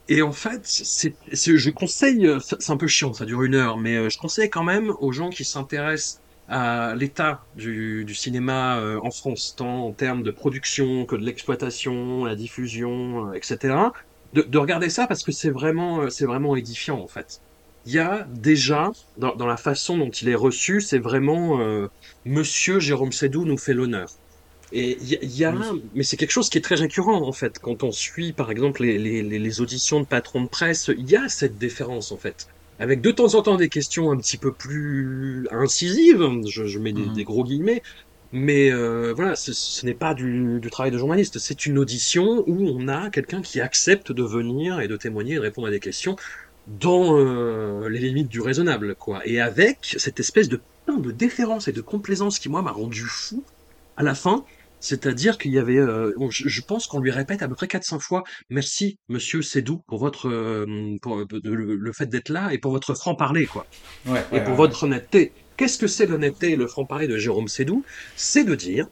Et 0.09 0.23
en 0.23 0.33
fait, 0.33 0.61
c'est, 0.65 1.15
je 1.33 1.71
conseille, 1.71 2.29
c'est 2.41 2.71
un 2.71 2.77
peu 2.77 2.89
chiant, 2.89 3.13
ça 3.13 3.25
dure 3.25 3.43
une 3.45 3.55
heure, 3.55 3.79
mais 3.79 3.97
euh, 3.97 4.09
je 4.11 4.19
conseille 4.19 4.51
quand 4.51 4.65
même 4.65 4.93
aux 5.01 5.13
gens 5.13 5.31
qui 5.31 5.45
s'intéressent 5.45 6.21
à 6.49 6.95
l'état 6.95 7.45
du, 7.57 8.07
cinéma 8.15 8.79
euh, 8.79 9.01
en 9.03 9.11
France, 9.11 9.55
tant 9.57 9.87
en 9.87 9.93
termes 9.93 10.23
de 10.23 10.31
production 10.31 11.07
que 11.07 11.17
de 11.17 11.25
l'exploitation, 11.25 12.25
la 12.25 12.37
diffusion, 12.37 13.31
euh, 13.31 13.33
etc. 13.35 13.75
De, 14.35 14.43
de 14.43 14.59
regarder 14.59 14.91
ça 14.91 15.07
parce 15.07 15.23
que 15.23 15.33
c'est 15.33 15.51
vraiment, 15.51 16.03
euh, 16.03 16.11
c'est 16.11 16.27
vraiment 16.27 16.57
édifiant 16.57 17.01
en 17.01 17.07
fait. 17.07 17.41
Il 17.85 17.93
y 17.93 17.99
a 17.99 18.27
déjà, 18.29 18.93
dans, 19.17 19.47
la 19.47 19.57
façon 19.57 19.99
dont 19.99 20.11
il 20.11 20.29
est 20.29 20.37
reçu, 20.37 20.81
c'est 20.81 21.01
vraiment 21.01 21.61
euh, 21.61 21.89
Monsieur 22.25 22.79
Jérôme 22.79 23.13
Sédou 23.13 23.45
nous 23.45 23.59
fait 23.59 23.75
l'honneur. 23.75 24.09
Et 24.75 24.97
il 25.03 25.09
y, 25.09 25.15
a, 25.17 25.19
il 25.23 25.37
y 25.39 25.45
a 25.45 25.51
Oui. 25.51 25.59
un- 25.61 25.79
mais 25.93 26.03
c'est 26.03 26.17
quelque 26.17 26.31
chose 26.33 26.49
qui 26.49 26.59
est 26.59 26.63
très 26.63 26.77
récurrent 26.77 27.23
en 27.29 27.33
fait. 27.33 27.59
Quand 27.61 27.83
on 27.83 27.93
suit 27.93 28.33
par 28.33 28.51
exemple 28.51 28.83
les, 28.83 28.99
les, 28.99 29.23
les 29.23 29.61
auditions 29.61 30.01
de 30.01 30.07
patrons 30.07 30.43
de 30.43 30.49
presse, 30.49 30.91
il 30.97 31.09
y 31.11 31.17
a 31.17 31.29
cette 31.29 31.59
déférence 31.59 32.11
en 32.13 32.19
fait. 32.19 32.47
Avec 32.79 33.01
de 33.03 33.11
temps 33.11 33.35
en 33.35 33.43
temps 33.43 33.57
des 33.57 33.69
questions 33.69 34.11
un 34.11 34.17
petit 34.17 34.39
peu 34.39 34.55
plus 34.55 35.47
incisives, 35.51 36.27
je, 36.49 36.65
je 36.67 36.79
mets 36.79 36.93
des, 36.95 37.11
des 37.11 37.23
Mhm. 37.23 37.25
gros 37.25 37.45
guillemets, 37.45 37.83
mais 38.33 38.71
euh, 38.73 39.13
voilà, 39.15 39.37
ce, 39.37 39.53
ce 39.53 39.85
n'est 39.87 39.95
pas 39.95 40.15
du, 40.15 40.59
du 40.61 40.71
travail 40.71 40.91
de 40.91 40.99
journaliste, 40.99 41.39
c'est 41.39 41.67
une 41.67 41.79
audition 41.79 42.43
où 42.47 42.67
on 42.69 42.89
a 42.89 43.11
quelqu'un 43.11 43.43
qui 43.43 43.61
accepte 43.61 44.11
de 44.13 44.23
venir 44.23 44.81
et 44.81 44.89
de 44.89 44.97
témoigner 44.97 45.33
et 45.35 45.37
de 45.37 45.41
répondre 45.43 45.69
à 45.69 45.71
des 45.71 45.81
questions 45.81 46.17
dans 46.67 47.19
euh, 47.19 47.89
les 47.89 47.99
limites 48.01 48.29
du 48.29 48.41
raisonnable, 48.41 48.97
quoi. 48.97 49.21
Et 49.27 49.41
avec 49.41 49.79
cette 49.99 50.21
espèce 50.21 50.49
de, 50.49 50.65
de 50.89 51.11
déférence 51.11 51.69
et 51.69 51.73
de 51.73 51.81
complaisance 51.83 52.39
qui, 52.39 52.49
moi, 52.49 52.63
m'a 52.63 52.71
rendu 52.73 53.03
fou 53.07 53.45
à 53.97 54.03
la 54.03 54.15
fin, 54.15 54.45
c'est-à-dire 54.83 55.39
qu'il 55.39 55.53
y 55.53 55.59
avait, 55.59 55.79
euh, 55.79 56.13
je, 56.29 56.49
je 56.49 56.61
pense 56.61 56.87
qu'on 56.87 56.99
lui 56.99 57.13
répète 57.13 57.41
à 57.43 57.49
peu 57.49 57.55
près 57.55 57.69
quatre 57.69 57.85
cinq 57.85 58.01
fois, 58.01 58.25
merci, 58.51 58.99
monsieur 59.09 59.41
Sédou, 59.41 59.83
pour 59.87 59.99
votre, 59.99 60.29
euh, 60.29 60.97
pour, 61.01 61.21
euh, 61.21 61.27
le, 61.45 61.77
le 61.77 61.93
fait 61.93 62.07
d'être 62.07 62.29
là 62.29 62.53
et 62.53 62.59
pour 62.59 62.73
votre 62.73 62.93
franc-parler, 62.95 63.47
quoi. 63.47 63.65
Ouais, 64.07 64.13
ouais, 64.13 64.39
Et 64.39 64.41
pour 64.41 64.51
ouais. 64.51 64.57
votre 64.57 64.83
honnêteté. 64.83 65.33
Qu'est-ce 65.57 65.79
que 65.79 65.87
c'est 65.87 66.07
l'honnêteté 66.07 66.51
et 66.51 66.57
le 66.57 66.67
franc-parler 66.67 67.07
de 67.07 67.17
Jérôme 67.17 67.47
Sédou? 67.47 67.85
C'est 68.17 68.45
de 68.45 68.55
dire, 68.57 68.89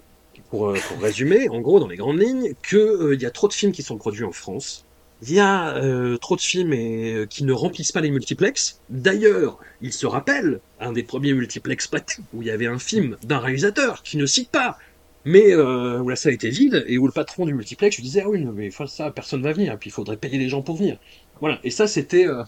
pour, 0.49 0.69
euh, 0.69 0.79
pour 0.89 1.03
résumer, 1.03 1.49
en 1.49 1.61
gros, 1.61 1.81
dans 1.81 1.89
les 1.89 1.97
grandes 1.97 2.21
lignes, 2.21 2.55
que, 2.63 2.77
euh, 2.77 3.15
il 3.15 3.21
y 3.21 3.27
a 3.27 3.31
trop 3.31 3.49
de 3.49 3.53
films 3.53 3.73
qui 3.73 3.83
sont 3.83 3.99
produits 3.99 4.25
en 4.25 4.33
France. 4.33 4.87
Il 5.23 5.33
y 5.35 5.41
a 5.41 5.77
euh, 5.77 6.17
trop 6.17 6.37
de 6.37 6.41
films 6.41 6.73
et, 6.73 7.13
euh, 7.13 7.27
qui 7.27 7.45
ne 7.45 7.53
remplissent 7.53 7.93
pas 7.93 8.01
les 8.01 8.11
multiplex. 8.11 8.81
D'ailleurs, 8.89 9.59
il 9.83 9.93
se 9.93 10.07
rappelle 10.07 10.61
un 10.79 10.93
des 10.93 11.03
premiers 11.03 11.35
multiplex 11.35 11.89
patés 11.89 12.23
où 12.33 12.41
il 12.41 12.49
y 12.49 12.51
avait 12.51 12.67
un 12.67 12.79
film 12.79 13.17
d'un 13.23 13.39
réalisateur 13.39 14.03
qui 14.03 14.17
ne 14.17 14.25
cite 14.25 14.51
pas 14.51 14.79
mais 15.25 15.53
euh, 15.53 16.01
où 16.01 16.09
la 16.09 16.17
salle 16.17 16.33
était 16.35 16.51
vide 16.51 16.85
et 16.87 16.99
où 16.99 17.07
le 17.07 17.13
patron 17.13 17.45
du 17.45 17.55
multiplex 17.55 17.97
lui 17.97 18.03
disait 18.03 18.23
ah 18.25 18.29
oui 18.29 18.45
mais 18.55 18.71
ça 18.87 19.11
personne 19.11 19.43
va 19.43 19.53
venir. 19.53 19.79
Puis 19.79 19.91
il 19.91 19.93
faudrait 19.93 20.17
payer 20.17 20.39
les 20.39 20.49
gens 20.49 20.63
pour 20.63 20.77
venir. 20.77 20.99
Voilà. 21.41 21.59
Et 21.65 21.71
ça 21.71 21.87
c'était 21.87 22.27
euh, 22.27 22.45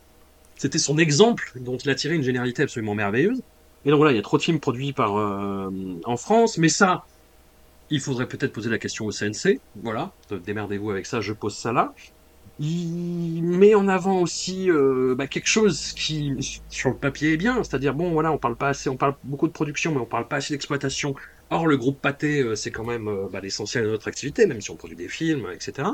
c'était 0.56 0.78
son 0.78 0.98
exemple 0.98 1.52
dont 1.56 1.76
il 1.76 1.90
a 1.90 1.94
tiré 1.94 2.14
une 2.14 2.22
généralité 2.22 2.62
absolument 2.62 2.94
merveilleuse. 2.94 3.42
Et 3.84 3.90
donc 3.90 3.98
voilà 3.98 4.12
il 4.12 4.16
y 4.16 4.18
a 4.20 4.22
trop 4.22 4.36
de 4.36 4.42
films 4.42 4.60
produits 4.60 4.92
par 4.92 5.16
euh, 5.16 5.70
en 6.04 6.16
France. 6.16 6.58
Mais 6.58 6.68
ça 6.68 7.04
il 7.90 8.00
faudrait 8.00 8.28
peut-être 8.28 8.52
poser 8.52 8.70
la 8.70 8.78
question 8.78 9.06
au 9.06 9.12
CNC 9.12 9.60
voilà. 9.76 10.12
Démerdez-vous 10.30 10.90
avec 10.90 11.06
ça 11.06 11.20
je 11.20 11.32
pose 11.32 11.56
ça 11.56 11.72
là. 11.72 11.94
Il 12.62 13.42
met 13.42 13.74
en 13.74 13.88
avant 13.88 14.20
aussi 14.20 14.70
euh, 14.70 15.14
bah, 15.16 15.26
quelque 15.26 15.46
chose 15.48 15.92
qui 15.92 16.60
sur 16.68 16.90
le 16.90 16.96
papier 16.96 17.32
est 17.32 17.36
bien, 17.38 17.64
c'est-à-dire 17.64 17.94
bon 17.94 18.12
voilà 18.12 18.32
on 18.32 18.38
parle 18.38 18.56
pas 18.56 18.68
assez, 18.68 18.90
on 18.90 18.98
parle 18.98 19.14
beaucoup 19.24 19.46
de 19.46 19.52
production 19.52 19.92
mais 19.92 20.00
on 20.00 20.04
parle 20.04 20.28
pas 20.28 20.36
assez 20.36 20.52
d'exploitation. 20.52 21.14
Or 21.50 21.66
le 21.66 21.76
groupe 21.76 22.00
Pathé 22.00 22.42
euh, 22.42 22.54
c'est 22.54 22.70
quand 22.70 22.84
même 22.84 23.08
euh, 23.08 23.28
bah, 23.30 23.40
l'essentiel 23.40 23.84
de 23.84 23.90
notre 23.90 24.08
activité, 24.08 24.46
même 24.46 24.60
si 24.60 24.70
on 24.70 24.76
produit 24.76 24.96
des 24.96 25.08
films, 25.08 25.48
etc. 25.52 25.88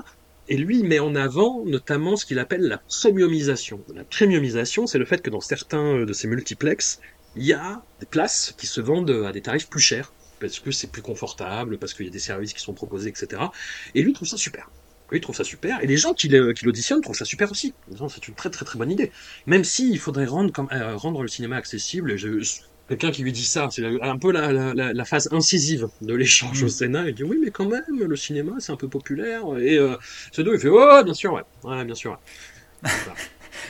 Et 0.49 0.57
lui 0.57 0.83
met 0.83 0.99
en 0.99 1.15
avant 1.15 1.65
notamment 1.65 2.17
ce 2.17 2.25
qu'il 2.27 2.39
appelle 2.39 2.63
la 2.63 2.79
premiumisation. 2.79 3.81
La 3.95 4.05
premiumisation 4.05 4.87
c'est 4.87 4.99
le 4.99 5.05
fait 5.05 5.23
que 5.23 5.31
dans 5.31 5.41
certains 5.41 5.99
euh, 5.99 6.07
de 6.07 6.13
ces 6.13 6.29
multiplex 6.29 7.01
il 7.37 7.45
y 7.45 7.53
a 7.53 7.83
des 8.01 8.07
places 8.07 8.55
qui 8.57 8.67
se 8.67 8.81
vendent 8.81 9.25
à 9.27 9.33
des 9.33 9.43
tarifs 9.43 9.69
plus 9.69 9.81
chers 9.81 10.13
parce 10.41 10.59
que 10.61 10.71
c'est 10.71 10.91
plus 10.91 11.03
confortable, 11.03 11.79
parce 11.79 11.95
qu'il 11.95 12.07
y 12.07 12.09
a 12.09 12.13
des 12.13 12.19
services 12.19 12.53
qui 12.53 12.61
sont 12.61 12.75
proposés, 12.75 13.09
etc. 13.09 13.43
Et 13.95 14.03
lui 14.03 14.13
trouve 14.13 14.29
ça 14.29 14.37
super. 14.37 14.71
Oui, 15.11 15.19
il 15.19 15.21
trouve 15.21 15.37
ça 15.37 15.45
super. 15.45 15.83
Et 15.83 15.87
les 15.87 15.97
gens 15.97 16.15
qui 16.15 16.29
l'auditionnent 16.29 17.01
trouvent 17.01 17.17
ça 17.17 17.25
super 17.25 17.51
aussi. 17.51 17.75
C'est 18.09 18.29
une 18.29 18.35
très 18.35 18.51
très 18.51 18.65
très 18.65 18.79
bonne 18.79 18.91
idée. 18.91 19.13
Même 19.47 19.63
si 19.63 19.89
il 19.91 19.99
faudrait 19.99 20.27
rendre, 20.27 21.23
le 21.23 21.29
cinéma 21.29 21.57
accessible. 21.57 22.17
Quelqu'un 22.89 23.11
qui 23.11 23.23
lui 23.23 23.33
dit 23.33 23.45
ça, 23.45 23.69
c'est 23.71 23.85
un 24.03 24.19
peu 24.19 24.31
la, 24.33 24.53
la, 24.53 24.75
la- 24.75 24.93
la 24.93 25.05
phase 25.05 25.29
incisive 25.33 25.89
de 26.03 26.15
l'échange 26.15 26.63
au 26.63 26.69
Mm. 26.69 26.69
Sénat. 26.69 27.09
Il 27.09 27.15
dit 27.15 27.25
oui, 27.25 27.39
mais 27.43 27.51
quand 27.51 27.67
même, 27.69 27.85
le 27.91 28.17
cinéma 28.17 28.53
c'est 28.61 28.73
un 28.73 28.77
peu 28.77 28.89
populaire. 28.89 29.43
Et 29.59 29.77
euh, 29.79 29.97
Sado, 30.33 30.55
il 30.55 30.61
fait 30.61 30.69
oh, 30.69 31.03
bien 31.05 31.15
sûr, 31.15 31.33
ouais, 31.33 31.43
ouais, 31.65 31.85
bien 31.85 31.95
sûr. 31.95 32.13
Ouais. 32.13 32.19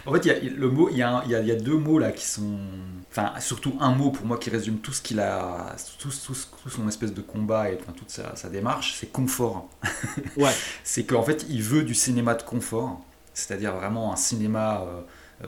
En 0.06 0.12
fait, 0.12 0.20
il 0.24 0.28
y 0.28 0.30
a, 0.30 0.38
le 0.56 0.70
mot, 0.70 0.88
il 0.90 0.98
y, 0.98 1.02
a 1.02 1.24
y 1.26 1.34
a- 1.34 1.40
y 1.42 1.50
a 1.50 1.56
deux 1.56 1.76
mots 1.76 1.98
là 1.98 2.12
qui 2.12 2.26
sont. 2.26 2.58
Enfin, 3.10 3.32
surtout 3.40 3.76
un 3.80 3.92
mot 3.94 4.10
pour 4.10 4.26
moi 4.26 4.38
qui 4.38 4.50
résume 4.50 4.78
tout 4.78 4.92
ce 4.92 5.02
qu'il 5.02 5.20
a. 5.20 5.74
Tout, 5.98 6.08
tout- 6.10 6.34
tout 6.62 6.70
son 6.70 6.88
espèce 6.88 7.14
de 7.14 7.22
combat 7.22 7.70
et 7.70 7.78
enfin, 7.80 7.92
toute 7.92 8.10
sa, 8.10 8.36
sa 8.36 8.48
démarche, 8.48 8.94
c'est 8.98 9.10
confort. 9.12 9.68
Ouais. 10.36 10.56
C'est 10.84 11.04
qu'en 11.04 11.22
fait, 11.22 11.46
il 11.48 11.62
veut 11.62 11.82
du 11.84 11.94
cinéma 11.94 12.34
de 12.34 12.42
confort. 12.42 13.00
C'est-à-dire 13.34 13.74
vraiment 13.74 14.12
un 14.12 14.16
cinéma 14.16 14.82
euh, 14.86 15.00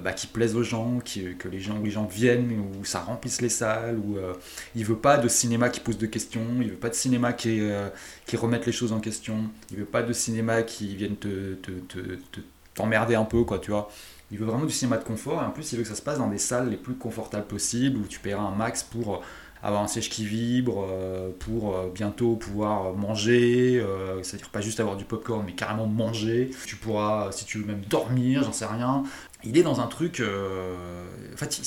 bah, 0.02 0.12
qui 0.12 0.26
plaise 0.26 0.54
aux 0.56 0.62
gens, 0.62 0.98
que 1.04 1.48
les 1.48 1.60
gens, 1.60 1.78
les 1.82 1.90
gens 1.90 2.04
viennent, 2.04 2.50
où 2.80 2.84
ça 2.84 3.00
remplisse 3.00 3.40
les 3.40 3.48
salles. 3.48 3.98
Où, 3.98 4.16
euh, 4.18 4.34
il 4.74 4.84
veut 4.84 4.96
pas 4.96 5.16
de 5.18 5.28
cinéma 5.28 5.70
qui 5.70 5.80
pose 5.80 5.98
de 5.98 6.06
questions. 6.06 6.44
Il 6.60 6.70
veut 6.70 6.76
pas 6.76 6.90
de 6.90 6.94
cinéma 6.94 7.32
qui, 7.32 7.60
euh, 7.60 7.88
qui 8.26 8.36
remette 8.36 8.66
les 8.66 8.72
choses 8.72 8.92
en 8.92 9.00
question. 9.00 9.44
Il 9.70 9.78
veut 9.78 9.84
pas 9.84 10.02
de 10.02 10.12
cinéma 10.12 10.62
qui 10.62 10.94
vienne 10.96 11.16
te, 11.16 11.54
te, 11.54 11.70
te, 11.70 11.98
te- 12.32 12.40
t'emmerder 12.74 13.14
un 13.14 13.24
peu, 13.24 13.44
quoi, 13.44 13.58
tu 13.58 13.70
vois. 13.70 13.90
Il 14.30 14.38
veut 14.38 14.44
vraiment 14.44 14.66
du 14.66 14.72
cinéma 14.72 14.98
de 14.98 15.04
confort 15.04 15.42
et 15.42 15.46
en 15.46 15.50
plus 15.50 15.72
il 15.72 15.76
veut 15.78 15.82
que 15.84 15.88
ça 15.88 15.94
se 15.94 16.02
passe 16.02 16.18
dans 16.18 16.28
des 16.28 16.36
salles 16.38 16.68
les 16.68 16.76
plus 16.76 16.94
confortables 16.94 17.46
possibles 17.46 17.98
où 17.98 18.06
tu 18.06 18.20
paieras 18.20 18.42
un 18.42 18.54
max 18.54 18.82
pour 18.82 19.14
euh, 19.16 19.18
avoir 19.62 19.82
un 19.82 19.88
siège 19.88 20.08
qui 20.10 20.24
vibre, 20.24 20.86
euh, 20.88 21.30
pour 21.38 21.76
euh, 21.76 21.90
bientôt 21.92 22.36
pouvoir 22.36 22.94
manger, 22.94 23.80
euh, 23.80 24.22
c'est-à-dire 24.22 24.50
pas 24.50 24.60
juste 24.60 24.80
avoir 24.80 24.96
du 24.96 25.04
popcorn 25.04 25.44
mais 25.44 25.52
carrément 25.52 25.86
manger. 25.86 26.50
Tu 26.66 26.76
pourras, 26.76 27.32
si 27.32 27.44
tu 27.44 27.58
veux 27.58 27.64
même 27.64 27.82
dormir, 27.82 28.44
j'en 28.44 28.52
sais 28.52 28.66
rien. 28.66 29.04
Il 29.44 29.56
est 29.56 29.62
dans 29.62 29.80
un 29.80 29.86
truc, 29.86 30.20
en 30.20 31.36
fait, 31.36 31.60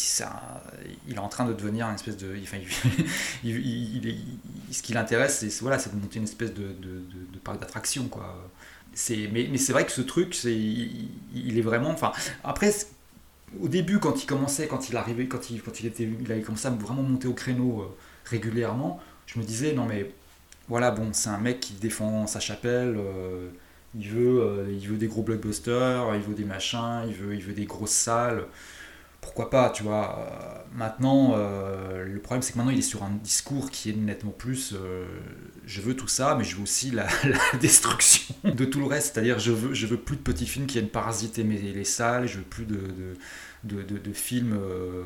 il, 1.08 1.16
est 1.16 1.20
en 1.20 1.30
train 1.30 1.46
de 1.46 1.54
devenir 1.54 1.88
une 1.88 1.96
espèce 1.96 2.18
de, 2.18 2.36
enfin, 2.44 2.58
ce 3.44 4.82
qui 4.82 4.94
l'intéresse, 4.94 5.40
c'est 5.40 5.62
voilà, 5.62 5.78
de 5.78 5.96
monter 5.96 6.18
une 6.20 6.26
espèce 6.26 6.54
de, 6.54 6.76
parc 7.44 7.62
d'attraction, 7.62 8.10
mais, 9.10 9.48
mais 9.50 9.58
c'est 9.58 9.72
vrai 9.72 9.86
que 9.86 9.92
ce 9.94 10.02
truc 10.02 10.38
il, 10.44 11.58
est 11.58 11.62
vraiment 11.62 11.92
enfin 11.92 12.12
après 12.44 12.74
au 13.60 13.68
début 13.68 14.00
quand 14.00 14.24
il 14.24 14.26
commençait 14.26 14.68
quand 14.68 14.90
il 14.90 14.96
arrivait 14.96 15.28
quand 15.28 15.50
il 15.50 15.62
quand 15.62 15.80
il 15.80 15.88
était 15.88 16.08
il 16.20 16.32
avait 16.32 16.42
commencé 16.42 16.68
à 16.68 16.72
vraiment 16.72 17.04
monter 17.04 17.28
au 17.28 17.34
créneau 17.34 17.82
euh, 17.82 17.96
régulièrement 18.26 19.00
je 19.26 19.40
me 19.40 19.44
disais 19.44 19.74
non 19.74 19.86
mais 19.86 20.12
voilà 20.68 20.92
bon 20.92 21.10
c'est 21.12 21.30
un 21.30 21.38
mec 21.38 21.60
qui 21.60 21.74
défend 21.74 22.28
sa 22.28 22.40
chapelle 22.40 22.96
euh, 22.98 23.50
il 23.96 24.08
veut 24.08 24.42
euh, 24.42 24.72
il 24.72 24.88
veut 24.88 24.98
des 24.98 25.08
gros 25.08 25.22
blockbusters 25.22 26.16
il 26.16 26.22
veut 26.22 26.34
des 26.34 26.46
machins 26.46 27.04
il 27.08 27.14
veut 27.14 27.36
il 27.36 27.42
veut 27.42 27.54
des 27.54 27.66
grosses 27.66 27.92
salles 27.92 28.46
pourquoi 29.22 29.52
pas, 29.52 29.70
tu 29.70 29.84
vois. 29.84 30.20
Euh, 30.20 30.64
maintenant, 30.74 31.34
euh, 31.36 32.06
le 32.06 32.20
problème, 32.20 32.42
c'est 32.42 32.54
que 32.54 32.58
maintenant, 32.58 32.72
il 32.72 32.80
est 32.80 32.82
sur 32.82 33.04
un 33.04 33.12
discours 33.12 33.70
qui 33.70 33.92
est 33.92 33.96
nettement 33.96 34.32
plus 34.32 34.74
euh, 34.74 35.06
je 35.66 35.80
veux 35.80 35.96
tout 35.96 36.08
ça, 36.08 36.36
mais 36.36 36.44
je 36.44 36.56
veux 36.56 36.64
aussi 36.64 36.90
la, 36.90 37.08
destruction 37.62 38.34
de 38.44 38.66
tout 38.66 38.80
le 38.80 38.88
reste. 38.88 39.14
C'est-à-dire, 39.14 39.38
je 39.38 39.52
veux, 39.52 39.74
je 39.76 39.86
veux 39.86 39.98
plus 39.98 40.18
de 40.18 40.22
petits 40.22 40.48
films 40.48 40.66
qui 40.66 40.80
viennent 40.80 40.90
parasiter 40.90 41.44
les 41.44 41.84
salles, 41.84 42.28
je 42.28 42.40
veux 42.40 42.44
plus 42.44 42.66
de, 42.66 44.12
films. 44.14 44.60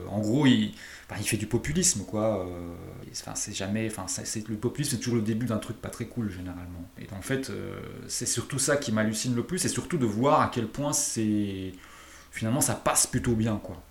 en 0.09 0.19
gros, 0.21 0.45
il, 0.47 0.73
enfin, 1.09 1.19
il 1.19 1.27
fait 1.27 1.37
du 1.37 1.47
populisme, 1.47 2.05
quoi. 2.05 2.47
Enfin, 3.11 3.35
c'est 3.35 3.53
jamais. 3.53 3.87
Enfin, 3.91 4.05
c'est, 4.07 4.47
le 4.47 4.55
populisme, 4.55 4.91
c'est 4.91 4.97
toujours 4.97 5.15
le 5.15 5.21
début 5.21 5.45
d'un 5.45 5.57
truc 5.57 5.81
pas 5.81 5.89
très 5.89 6.05
cool, 6.05 6.31
généralement. 6.31 6.89
Et 6.97 7.07
en 7.13 7.21
fait, 7.21 7.51
c'est 8.07 8.25
surtout 8.25 8.59
ça 8.59 8.77
qui 8.77 8.93
m'hallucine 8.93 9.35
le 9.35 9.43
plus, 9.43 9.65
et 9.65 9.69
surtout 9.69 9.97
de 9.97 10.05
voir 10.05 10.39
à 10.39 10.49
quel 10.53 10.67
point 10.67 10.93
c'est. 10.93 11.73
Finalement, 12.31 12.61
ça 12.61 12.75
passe 12.75 13.07
plutôt 13.07 13.33
bien, 13.33 13.59
quoi. 13.61 13.81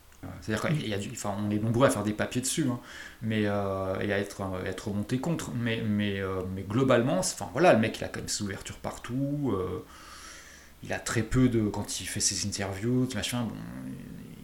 C'est-à-dire 0.40 0.68
qu'il 0.70 0.88
y 0.88 0.94
a 0.94 0.98
du, 0.98 1.10
enfin, 1.12 1.34
on 1.38 1.50
est 1.50 1.58
nombreux 1.58 1.86
à 1.86 1.90
faire 1.90 2.02
des 2.02 2.12
papiers 2.12 2.40
dessus, 2.40 2.66
hein, 2.68 2.80
mais 3.22 3.42
euh, 3.46 3.98
et 4.00 4.12
à 4.12 4.18
être, 4.18 4.42
euh, 4.42 4.64
être 4.64 4.90
monté 4.90 5.18
contre. 5.20 5.52
Mais, 5.52 5.82
mais, 5.82 6.20
euh, 6.20 6.42
mais 6.54 6.62
globalement, 6.62 7.18
enfin 7.18 7.48
voilà, 7.52 7.72
le 7.74 7.78
mec 7.80 7.98
il 7.98 8.04
a 8.04 8.08
quand 8.08 8.20
même 8.20 8.28
ses 8.28 8.42
ouvertures 8.44 8.78
partout. 8.78 9.52
euh, 9.54 9.84
il 10.82 10.92
a 10.92 10.98
très 10.98 11.22
peu 11.22 11.48
de 11.48 11.68
quand 11.68 12.00
il 12.00 12.06
fait 12.06 12.20
ses 12.20 12.46
interviews, 12.46 13.08
machin. 13.14 13.44
Bon, 13.44 13.54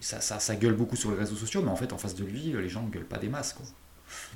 ça, 0.00 0.20
ça, 0.20 0.38
ça 0.40 0.56
gueule 0.56 0.74
beaucoup 0.74 0.96
sur 0.96 1.10
les 1.10 1.18
réseaux 1.18 1.36
sociaux, 1.36 1.62
mais 1.62 1.70
en 1.70 1.76
fait 1.76 1.92
en 1.92 1.98
face 1.98 2.14
de 2.14 2.24
lui, 2.24 2.52
les 2.54 2.68
gens 2.68 2.82
ne 2.82 2.90
gueulent 2.90 3.04
pas 3.06 3.18
des 3.18 3.28
masses. 3.28 3.52
quoi. 3.52 3.66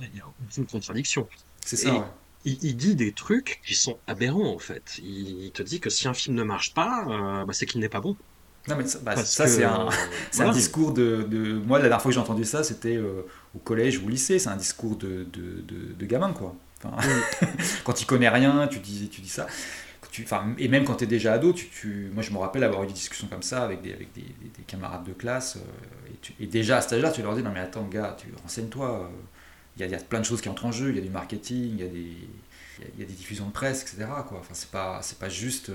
Il 0.01 0.21
a 0.21 0.25
aucune 0.43 0.67
contradiction. 0.67 1.29
C'est 1.65 1.77
Et- 1.77 1.79
ça. 1.79 1.95
ouais. 1.99 2.07
Il, 2.47 2.77
dit 2.77 2.95
des 2.95 3.13
trucs 3.15 3.61
qui 3.67 3.75
sont 3.75 3.99
aberrants 4.07 4.55
en 4.55 4.59
fait. 4.59 4.99
Il, 4.99 5.45
il 5.47 5.53
te 5.53 5.63
dit 5.63 5.81
que 5.81 5.89
si 5.91 6.07
un 6.09 6.13
film 6.15 6.37
ne 6.37 6.43
marche 6.45 6.75
pas, 6.75 7.07
euh, 7.09 7.45
bah, 7.47 7.55
c'est 7.55 7.65
qu'il 7.67 7.81
n'est 7.81 7.89
pas 7.89 8.01
bon. 8.03 8.19
Non 8.69 8.77
mais 8.77 8.87
ça, 8.87 8.99
bah, 9.03 9.15
Parce 9.15 9.31
ça 9.31 9.45
que, 9.45 9.51
c'est 9.51 9.65
un, 9.65 9.89
c'est 10.31 10.39
voilà. 10.39 10.51
un 10.53 10.55
discours 10.55 10.93
de, 10.93 11.23
de- 11.23 11.55
Moi, 11.55 11.79
la 11.79 11.85
dernière 11.85 12.01
fois 12.03 12.11
que 12.11 12.15
j'ai 12.15 12.21
entendu 12.21 12.45
ça, 12.45 12.65
c'était 12.65 12.97
euh, 12.97 13.23
au 13.55 13.59
collège 13.59 13.99
ou 13.99 14.07
au 14.07 14.09
lycée. 14.09 14.39
C'est 14.39 14.49
un 14.49 14.57
discours 14.57 14.97
de, 14.97 15.25
de, 15.33 15.61
de, 15.63 15.93
de 15.99 16.07
gamin, 16.07 16.33
quoi. 16.33 16.55
Enfin, 16.83 16.97
quand 17.85 17.93
tu 17.93 18.07
connais 18.07 18.29
rien, 18.29 18.67
tu 18.69 18.79
dis, 18.79 19.09
tu 19.09 19.21
dis 19.21 19.29
ça. 19.29 19.47
Tu, 20.11 20.25
et 20.59 20.69
même 20.69 20.85
quand 20.85 20.95
tu 20.97 21.05
es 21.05 21.07
déjà 21.09 21.33
ado, 21.33 21.53
tu, 21.53 21.67
tu- 21.69 22.09
moi 22.15 22.23
je 22.23 22.31
me 22.31 22.39
rappelle 22.39 22.63
avoir 22.63 22.85
eu 22.85 22.87
des 22.87 22.93
discussions 22.93 23.27
comme 23.27 23.43
ça 23.43 23.65
avec 23.65 23.83
des, 23.83 23.93
avec 23.93 24.13
des, 24.13 24.21
des- 24.23 24.49
des 24.57 24.63
camarades 24.65 25.03
de 25.05 25.13
classe. 25.13 25.57
euh, 25.57 25.61
et, 26.13 26.17
tu- 26.23 26.35
et 26.39 26.47
déjà 26.47 26.77
à 26.77 26.81
cet 26.83 26.93
âge-là, 26.95 27.11
tu 27.11 27.21
leur 27.23 27.35
dis 27.35 27.43
Non, 27.43 27.51
mais 27.53 27.59
attends, 27.61 27.83
gars, 27.89 28.17
tu 28.19 28.29
renseigne-toi. 28.43 29.01
euh, 29.03 29.09
il 29.77 29.85
y, 29.91 29.93
a, 29.95 29.99
plein 29.99 30.21
de 30.21 30.25
choses 30.25 30.41
qui 30.41 30.49
entrent 30.49 30.67
en 30.67 30.73
jeu, 30.73 30.91
il 30.91 30.97
y 30.97 30.99
a 31.01 31.03
du 31.03 31.11
marketing, 31.11 31.73
il 31.79 31.81
y 31.81 31.83
a 31.83 31.89
des, 31.89 31.99
il 32.95 33.01
y 33.01 33.03
a, 33.03 33.07
des 33.07 33.13
diffusions 33.13 33.47
de 33.47 33.51
presse, 33.53 33.83
etc. 33.83 34.07
Quoi. 34.29 34.39
Enfin, 34.39 34.55
c'est 34.55 34.71
pas, 34.71 35.01
c'est 35.03 35.19
pas 35.19 35.29
juste. 35.29 35.71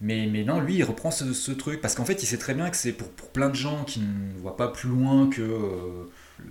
Euh, 0.00 0.04
mais, 0.06 0.26
mais 0.26 0.44
non, 0.44 0.60
lui, 0.60 0.76
il 0.76 0.84
reprend 0.84 1.10
ce, 1.10 1.52
truc 1.52 1.80
parce 1.80 1.94
qu'en 1.94 2.04
fait, 2.04 2.22
il 2.22 2.26
sait 2.26 2.38
très 2.38 2.54
bien 2.54 2.70
que 2.70 2.76
c'est 2.76 2.92
pour, 2.92 3.08
pour, 3.10 3.30
plein 3.30 3.48
de 3.48 3.54
gens 3.54 3.84
qui 3.84 4.00
ne 4.00 4.38
voient 4.38 4.56
pas 4.56 4.68
plus 4.68 4.88
loin 4.88 5.28
que 5.28 5.42
euh, 5.42 6.04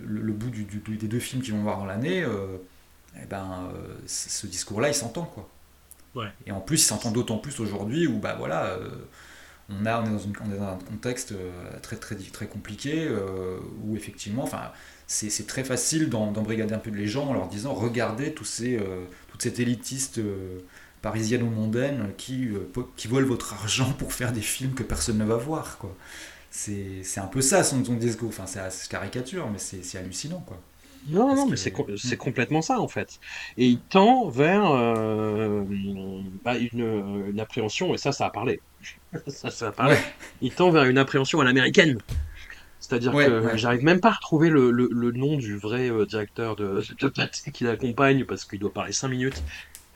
le, 0.04 0.32
bout 0.32 0.50
du, 0.50 0.64
des 0.64 1.08
deux 1.08 1.18
films 1.18 1.42
qu'ils 1.42 1.54
vont 1.54 1.62
voir 1.62 1.78
dans 1.78 1.86
l'année. 1.86 2.22
Euh, 2.22 2.58
eh 3.20 3.26
ben, 3.26 3.70
ce 4.06 4.46
discours-là, 4.46 4.88
il 4.88 4.94
s'entend 4.94 5.24
quoi. 5.24 5.48
Ouais. 6.14 6.28
Et 6.46 6.52
en 6.52 6.60
plus, 6.60 6.82
il 6.82 6.86
s'entend 6.86 7.10
d'autant 7.10 7.38
plus 7.38 7.58
aujourd'hui 7.60 8.06
où 8.06 8.18
bah 8.18 8.36
voilà 8.38 8.78
on, 9.68 9.84
a, 9.86 10.00
on, 10.00 10.04
est 10.04 10.10
dans 10.10 10.18
une, 10.18 10.32
on 10.44 10.52
est 10.52 10.58
dans 10.58 10.68
un 10.68 10.78
contexte 10.78 11.34
très, 11.82 11.96
très, 11.96 12.14
très 12.14 12.46
compliqué 12.46 13.08
où 13.82 13.96
effectivement, 13.96 14.44
enfin, 14.44 14.70
c'est 15.08 15.46
très 15.46 15.64
facile 15.64 16.10
d'embrigader 16.10 16.74
un 16.74 16.78
peu 16.78 16.90
les 16.90 17.08
gens 17.08 17.28
en 17.28 17.32
leur 17.32 17.48
disant 17.48 17.72
regardez 17.72 18.34
tous 18.34 18.44
ces, 18.44 18.76
euh, 18.76 19.04
toute 19.30 19.42
cette 19.42 19.58
élitiste 19.58 20.18
euh, 20.18 20.60
parisienne 21.02 21.42
ou 21.42 21.50
mondaine 21.50 22.12
qui, 22.16 22.48
euh, 22.48 22.70
qui 22.96 23.08
volent 23.08 23.26
votre 23.26 23.54
argent 23.54 23.92
pour 23.92 24.12
faire 24.12 24.32
des 24.32 24.40
films 24.40 24.74
que 24.74 24.82
personne 24.82 25.18
ne 25.18 25.24
va 25.24 25.36
voir. 25.36 25.78
quoi. 25.78 25.94
C'est 26.50 27.02
un 27.18 27.26
peu 27.26 27.40
ça 27.40 27.62
son, 27.62 27.84
son 27.84 27.94
discours. 27.94 28.30
Enfin, 28.30 28.46
c'est 28.46 28.88
caricature, 28.88 29.48
mais 29.50 29.58
c'est 29.58 29.98
hallucinant. 29.98 30.42
quoi. 30.46 30.58
Non, 31.08 31.34
non, 31.34 31.46
mais 31.46 31.56
c'est 31.56 32.16
complètement 32.16 32.60
ça 32.60 32.80
en 32.80 32.88
fait. 32.88 33.20
Et 33.56 33.66
il 33.66 33.78
tend 33.78 34.28
vers 34.28 34.62
bah, 36.44 36.58
une, 36.58 37.28
une, 37.30 37.40
appréhension, 37.40 37.94
et 37.94 37.98
ça, 37.98 38.12
ça 38.12 38.26
a 38.26 38.30
parlé. 38.30 38.60
ça, 39.26 39.50
ça 39.50 39.68
a 39.68 39.72
parlé. 39.72 39.96
Il 40.40 40.52
tend 40.52 40.70
vers 40.70 40.84
une 40.84 40.98
appréhension 40.98 41.40
à 41.40 41.44
l'américaine. 41.44 41.98
C'est-à-dire 42.80 43.12
que 43.12 43.56
j'arrive 43.56 43.84
même 43.84 44.00
pas 44.00 44.10
à 44.10 44.12
retrouver 44.12 44.50
le, 44.50 44.70
le, 44.70 45.12
nom 45.12 45.36
du 45.36 45.56
vrai 45.56 45.90
euh, 45.90 46.06
directeur 46.06 46.56
de, 46.56 46.82
de 47.00 47.50
qui 47.50 47.64
l'accompagne 47.64 48.24
parce 48.24 48.44
qu'il 48.44 48.60
doit 48.60 48.72
parler 48.72 48.92
5 48.92 49.08
minutes. 49.08 49.42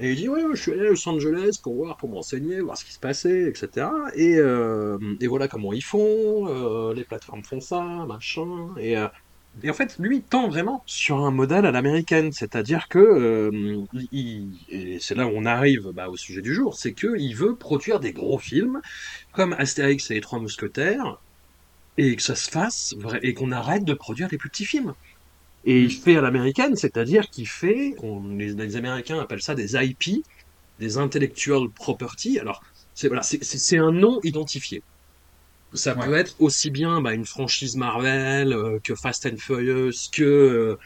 Et 0.02 0.10
il 0.10 0.16
dit 0.16 0.28
Ouais, 0.28 0.42
je 0.52 0.60
suis 0.60 0.72
allé 0.72 0.80
à 0.80 0.90
Los 0.90 1.08
Angeles 1.08 1.58
pour 1.62 1.74
voir, 1.74 1.96
pour 1.96 2.08
m'enseigner, 2.10 2.60
voir 2.60 2.76
ce 2.76 2.84
qui 2.84 2.92
se 2.92 2.98
passait, 2.98 3.48
etc. 3.48 3.86
Et, 4.14 4.36
euh, 4.36 4.98
et 5.20 5.28
voilà 5.28 5.48
comment 5.48 5.72
ils 5.72 5.82
font, 5.82 6.48
euh, 6.48 6.92
les 6.92 7.04
plateformes 7.04 7.44
font 7.44 7.60
ça, 7.60 7.82
machin. 8.06 8.68
Et, 8.78 8.96
et 9.62 9.70
en 9.70 9.74
fait, 9.74 9.96
lui, 9.98 10.16
il 10.18 10.22
tend 10.22 10.48
vraiment 10.48 10.82
sur 10.86 11.18
un 11.18 11.30
modèle 11.30 11.66
à 11.66 11.70
l'américaine. 11.70 12.32
C'est-à-dire 12.32 12.88
que, 12.88 13.50
et 14.12 14.98
c'est 15.00 15.14
là 15.14 15.26
où 15.26 15.30
on 15.34 15.44
arrive 15.44 15.90
bah, 15.94 16.08
au 16.08 16.16
sujet 16.16 16.42
du 16.42 16.54
jour, 16.54 16.74
c'est 16.74 16.94
qu'il 16.94 17.36
veut 17.36 17.54
produire 17.56 18.00
des 18.00 18.12
gros 18.12 18.38
films 18.38 18.80
comme 19.32 19.52
Astérix 19.54 20.10
et 20.10 20.14
les 20.14 20.20
Trois 20.20 20.40
Mousquetaires 20.40 21.20
et 21.98 22.16
que 22.16 22.22
ça 22.22 22.34
se 22.34 22.50
fasse 22.50 22.94
et 23.22 23.34
qu'on 23.34 23.52
arrête 23.52 23.84
de 23.84 23.94
produire 23.94 24.28
des 24.28 24.38
plus 24.38 24.48
petits 24.50 24.64
films. 24.64 24.94
Et 25.64 25.81
il 25.81 25.92
fait 25.92 26.16
à 26.16 26.20
l'américaine, 26.20 26.75
c'est-à-dire 26.77 27.29
qu'il 27.31 27.46
fait, 27.46 27.94
les, 28.37 28.53
les, 28.53 28.77
Américains 28.77 29.20
appellent 29.20 29.42
ça 29.42 29.55
des 29.55 29.77
IP, 29.77 30.25
des 30.81 30.98
intellectual 30.98 31.68
property. 31.70 32.38
Alors, 32.38 32.62
c'est 32.94 33.09
voilà, 33.09 33.22
c'est 33.22 33.79
un 33.79 33.92
nom 33.92 34.20
identifié. 34.25 34.83
Ça 35.75 35.94
peut 35.94 36.14
être 36.14 36.35
aussi 36.40 36.70
bien 36.70 37.01
bah, 37.01 37.14
une 37.14 37.25
franchise 37.25 37.77
Marvel 37.77 38.53
euh, 38.53 38.79
que 38.85 38.94
Fast 38.94 39.25
and 39.25 39.38
Furious, 39.38 40.11
que 40.12 40.22
euh, 40.22 40.79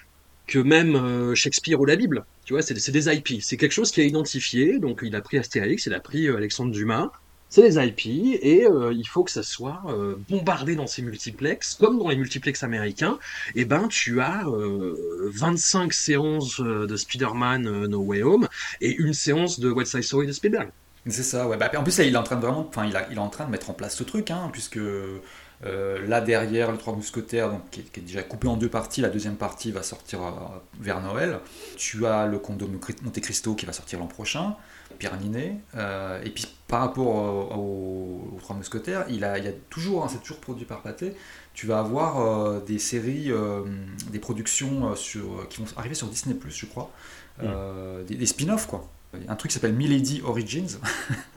que 0.46 0.60
même 0.60 0.94
euh, 0.94 1.34
Shakespeare 1.34 1.80
ou 1.80 1.86
la 1.86 1.96
Bible. 1.96 2.24
Tu 2.44 2.52
vois, 2.52 2.62
c'est 2.62 2.92
des 2.92 3.08
IP. 3.12 3.42
C'est 3.42 3.56
quelque 3.56 3.72
chose 3.72 3.90
qui 3.90 4.00
est 4.00 4.06
identifié. 4.06 4.78
Donc, 4.78 5.00
il 5.02 5.16
a 5.16 5.20
pris 5.20 5.38
Astérix, 5.38 5.86
il 5.86 5.94
a 5.94 5.98
pris 5.98 6.28
Alexandre 6.28 6.70
Dumas 6.70 7.10
c'est 7.56 7.62
les 7.62 7.86
IP 7.86 8.06
et 8.42 8.66
euh, 8.66 8.92
il 8.92 9.08
faut 9.08 9.24
que 9.24 9.30
ça 9.30 9.42
soit 9.42 9.80
euh, 9.88 10.16
bombardé 10.28 10.76
dans 10.76 10.86
ces 10.86 11.00
multiplex, 11.00 11.74
comme 11.80 11.98
dans 11.98 12.08
les 12.10 12.16
multiplex 12.16 12.62
américains. 12.62 13.18
Et 13.54 13.62
eh 13.62 13.64
ben, 13.64 13.88
tu 13.88 14.20
as 14.20 14.42
25 14.44 15.86
euh, 15.86 15.90
séances 15.90 16.60
de 16.60 16.96
Spider-Man 16.96 17.86
No 17.86 18.00
Way 18.00 18.22
Home 18.22 18.48
et 18.82 18.94
une 18.94 19.14
séance 19.14 19.58
de 19.58 19.70
West 19.70 19.92
Side 19.92 20.02
Story 20.02 20.26
de 20.26 20.32
Spielberg. 20.32 20.68
C'est 21.08 21.22
ça, 21.22 21.48
ouais. 21.48 21.56
Bah, 21.56 21.70
en 21.76 21.82
plus, 21.82 21.96
là, 21.96 22.04
il 22.04 22.14
est 22.14 22.18
en 22.18 22.24
train 22.24 22.36
de 22.36 22.42
vraiment, 22.42 22.66
enfin, 22.68 22.84
il, 22.84 22.94
est 22.94 23.18
en 23.18 23.28
train 23.28 23.46
de 23.46 23.50
mettre 23.50 23.70
en 23.70 23.74
place 23.74 23.96
ce 23.96 24.04
truc, 24.04 24.30
hein, 24.30 24.50
puisque 24.52 24.80
là 25.62 26.20
derrière, 26.20 26.70
le 26.70 26.76
Trois 26.76 26.94
Mousquetaires, 26.94 27.50
donc, 27.50 27.70
qui 27.70 27.80
est, 27.80 28.00
déjà 28.00 28.22
coupé 28.22 28.48
en 28.48 28.58
deux 28.58 28.68
parties, 28.68 29.00
la 29.00 29.08
deuxième 29.08 29.36
partie 29.36 29.70
va 29.72 29.82
sortir 29.82 30.20
vers 30.78 31.00
Noël. 31.00 31.38
Tu 31.78 32.04
as 32.04 32.26
le 32.26 32.38
Comte 32.38 32.58
de 32.58 32.66
Monte 32.66 33.20
Cristo 33.20 33.54
qui 33.54 33.64
va 33.64 33.72
sortir 33.72 33.98
l'an 33.98 34.08
prochain. 34.08 34.56
Pierre 34.96 35.18
Ninet. 35.20 35.56
Euh, 35.76 36.22
et 36.24 36.30
puis 36.30 36.46
par 36.68 36.80
rapport 36.80 37.56
aux, 37.56 38.38
Trois 38.40 38.56
Mousquetaires, 38.56 39.04
il, 39.08 39.24
a, 39.24 39.38
il 39.38 39.44
y 39.44 39.48
a 39.48 39.52
toujours, 39.70 40.04
hein, 40.04 40.08
c'est 40.10 40.20
toujours 40.20 40.40
produit 40.40 40.64
par 40.64 40.82
Pathé, 40.82 41.14
tu 41.54 41.66
vas 41.66 41.78
avoir 41.78 42.20
euh, 42.20 42.60
des 42.60 42.78
séries, 42.78 43.30
euh, 43.30 43.62
des 44.10 44.18
productions 44.18 44.94
sur, 44.94 45.48
qui 45.48 45.60
vont 45.60 45.66
arriver 45.76 45.94
sur 45.94 46.06
Disney, 46.08 46.36
je 46.48 46.66
crois, 46.66 46.90
mm. 47.42 48.04
des, 48.06 48.26
spin-offs 48.26 48.66
quoi. 48.66 48.88
Un 49.28 49.36
truc 49.36 49.50
qui 49.50 49.54
s'appelle 49.54 49.74
Milady 49.74 50.20
Origins 50.24 50.78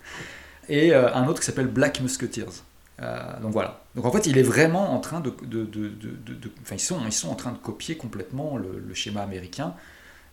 et 0.70 0.94
un 0.94 1.28
autre 1.28 1.40
qui 1.40 1.46
s'appelle 1.46 1.68
Black 1.68 2.02
Musketeers. 2.02 2.64
donc 3.42 3.52
voilà. 3.54 3.84
Donc 3.96 4.06
en 4.06 4.12
fait, 4.12 4.28
il 4.28 4.38
est 4.38 4.44
vraiment 4.44 4.94
en 4.94 5.00
train 5.00 5.22
de, 5.22 5.34
de, 5.44 5.64
de, 5.64 5.88
de 5.88 6.52
enfin 6.62 6.76
ils 6.76 6.80
sont, 6.80 7.00
ils 7.06 7.14
sont 7.14 7.30
en 7.30 7.36
train 7.36 7.52
de 7.52 7.58
copier 7.58 7.96
complètement 7.96 8.58
le, 8.58 8.84
le, 8.86 8.94
schéma 8.94 9.22
américain. 9.22 9.74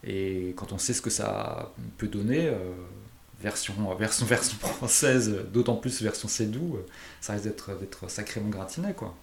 Et 0.04 0.54
quand 0.56 0.72
on 0.72 0.78
sait 0.78 0.92
ce 0.92 1.02
que 1.02 1.10
ça 1.10 1.72
peut 1.98 2.08
donner, 2.08 2.50
version, 3.42 3.74
version, 3.98 4.26
version 4.26 4.56
française, 4.58 5.44
d'autant 5.52 5.76
plus 5.76 6.02
version 6.02 6.28
Cédou, 6.28 6.78
ça 7.20 7.34
risque 7.34 7.44
d'être 7.44 8.10
sacrément 8.10 8.48
gratiné, 8.48 8.92
quoi. 8.94 9.14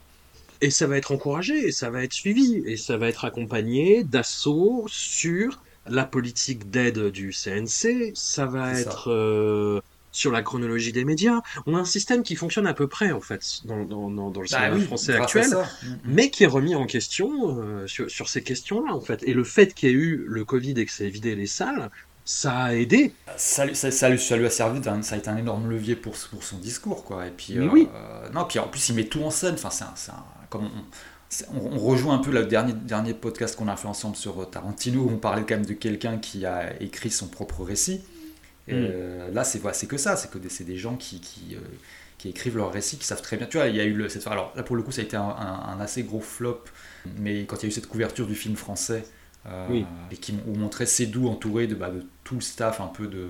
Et 0.61 0.69
ça 0.69 0.87
va 0.87 0.97
être 0.97 1.11
encouragé, 1.11 1.67
et 1.67 1.71
ça 1.71 1.89
va 1.89 2.03
être 2.03 2.13
suivi, 2.13 2.63
et 2.65 2.77
ça 2.77 2.95
va 2.95 3.09
être 3.09 3.25
accompagné 3.25 4.03
d'assauts 4.05 4.85
sur 4.87 5.61
la 5.87 6.05
politique 6.05 6.69
d'aide 6.69 7.09
du 7.09 7.33
CNC, 7.33 8.13
ça 8.15 8.45
va 8.45 8.79
être 8.79 9.11
euh, 9.11 9.81
sur 10.13 10.31
la 10.31 10.41
chronologie 10.41 10.93
des 10.93 11.03
médias. 11.03 11.41
On 11.65 11.75
a 11.75 11.79
un 11.79 11.85
système 11.85 12.23
qui 12.23 12.35
fonctionne 12.35 12.67
à 12.67 12.73
peu 12.73 12.87
près, 12.87 13.11
en 13.11 13.19
fait, 13.19 13.43
dans, 13.65 13.83
dans, 13.83 14.09
dans, 14.09 14.29
le 14.29 14.47
bah 14.49 14.69
cinéma 14.69 14.79
français 14.85 15.15
actuel, 15.15 15.49
mm, 15.49 15.89
mm. 15.89 15.99
mais 16.05 16.29
qui 16.29 16.43
est 16.43 16.47
remis 16.47 16.75
en 16.75 16.85
question 16.85 17.59
euh, 17.59 17.85
sur, 17.87 18.09
sur, 18.09 18.29
ces 18.29 18.41
questions-là, 18.41 18.93
en 18.93 19.01
fait. 19.01 19.21
Et 19.23 19.33
le 19.33 19.43
fait 19.43 19.73
qu'il 19.73 19.89
y 19.89 19.91
ait 19.91 19.95
eu 19.95 20.23
le 20.25 20.45
Covid 20.45 20.79
et 20.79 20.85
que 20.85 20.91
ça 20.91 21.03
ait 21.03 21.09
vidé 21.09 21.35
les 21.35 21.47
salles, 21.47 21.89
ça 22.25 22.57
a 22.57 22.73
aidé. 22.73 23.13
Ça, 23.35 23.73
ça, 23.73 23.91
ça, 23.91 24.09
lui, 24.09 24.15
a 24.45 24.49
servi, 24.49 24.81
ça 24.83 25.15
a 25.15 25.17
été 25.17 25.29
un 25.29 25.37
énorme 25.37 25.69
levier 25.69 25.95
pour, 25.95 26.15
pour 26.31 26.43
son 26.43 26.57
discours, 26.57 27.03
quoi. 27.03 27.27
Et 27.27 27.31
puis, 27.31 27.57
euh, 27.57 27.67
oui. 27.71 27.87
non, 28.33 28.45
puis 28.45 28.59
en 28.59 28.67
plus, 28.67 28.89
il 28.89 28.95
met 28.95 29.05
tout 29.05 29.23
en 29.23 29.31
scène. 29.31 29.55
Enfin, 29.55 29.69
c'est 29.95 30.11
comme 30.49 30.69
on, 31.53 31.79
rejoint 31.79 32.15
un 32.15 32.19
peu 32.19 32.31
le 32.31 32.45
dernier, 32.45 32.73
dernier 32.73 33.13
podcast 33.13 33.55
qu'on 33.55 33.67
a 33.67 33.75
fait 33.75 33.87
ensemble 33.87 34.15
sur 34.15 34.49
Tarantino, 34.49 35.01
où 35.01 35.09
on 35.09 35.17
parlait 35.17 35.41
quand 35.41 35.55
même 35.55 35.65
de 35.65 35.73
quelqu'un 35.73 36.17
qui 36.17 36.45
a 36.45 36.81
écrit 36.81 37.09
son 37.09 37.27
propre 37.27 37.63
récit. 37.63 38.01
Et 38.67 38.73
mm. 38.73 38.87
euh, 38.89 39.31
là, 39.31 39.43
c'est 39.43 39.61
c'est 39.73 39.87
que 39.87 39.97
ça, 39.97 40.15
c'est 40.15 40.31
que 40.31 40.37
c'est 40.49 40.63
des 40.63 40.77
gens 40.77 40.95
qui, 40.95 41.19
qui, 41.19 41.55
euh, 41.55 41.59
qui, 42.17 42.29
écrivent 42.29 42.57
leur 42.57 42.71
récit, 42.71 42.97
qui 42.97 43.05
savent 43.05 43.21
très 43.21 43.35
bien. 43.35 43.47
Tu 43.47 43.57
vois, 43.57 43.67
il 43.67 43.75
y 43.75 43.81
a 43.81 43.83
eu 43.83 43.93
le, 43.93 44.07
cette, 44.07 44.25
alors 44.27 44.53
là 44.55 44.63
pour 44.63 44.75
le 44.77 44.83
coup, 44.83 44.91
ça 44.91 45.01
a 45.01 45.03
été 45.03 45.17
un, 45.17 45.23
un 45.23 45.79
assez 45.81 46.03
gros 46.03 46.21
flop, 46.21 46.63
mais 47.17 47.45
quand 47.45 47.57
il 47.57 47.63
y 47.63 47.65
a 47.65 47.69
eu 47.69 47.71
cette 47.71 47.87
couverture 47.87 48.27
du 48.27 48.35
film 48.35 48.55
français, 48.55 49.03
euh, 49.45 49.81
et 50.09 50.15
qui 50.15 50.33
ont 50.47 50.57
montré 50.57 50.85
Cédou 50.85 51.27
entouré 51.27 51.67
de, 51.67 51.75
bah, 51.75 51.89
de, 51.89 52.05
tout 52.23 52.35
le 52.35 52.41
staff, 52.41 52.79
un 52.79 52.87
peu 52.87 53.07
de, 53.07 53.27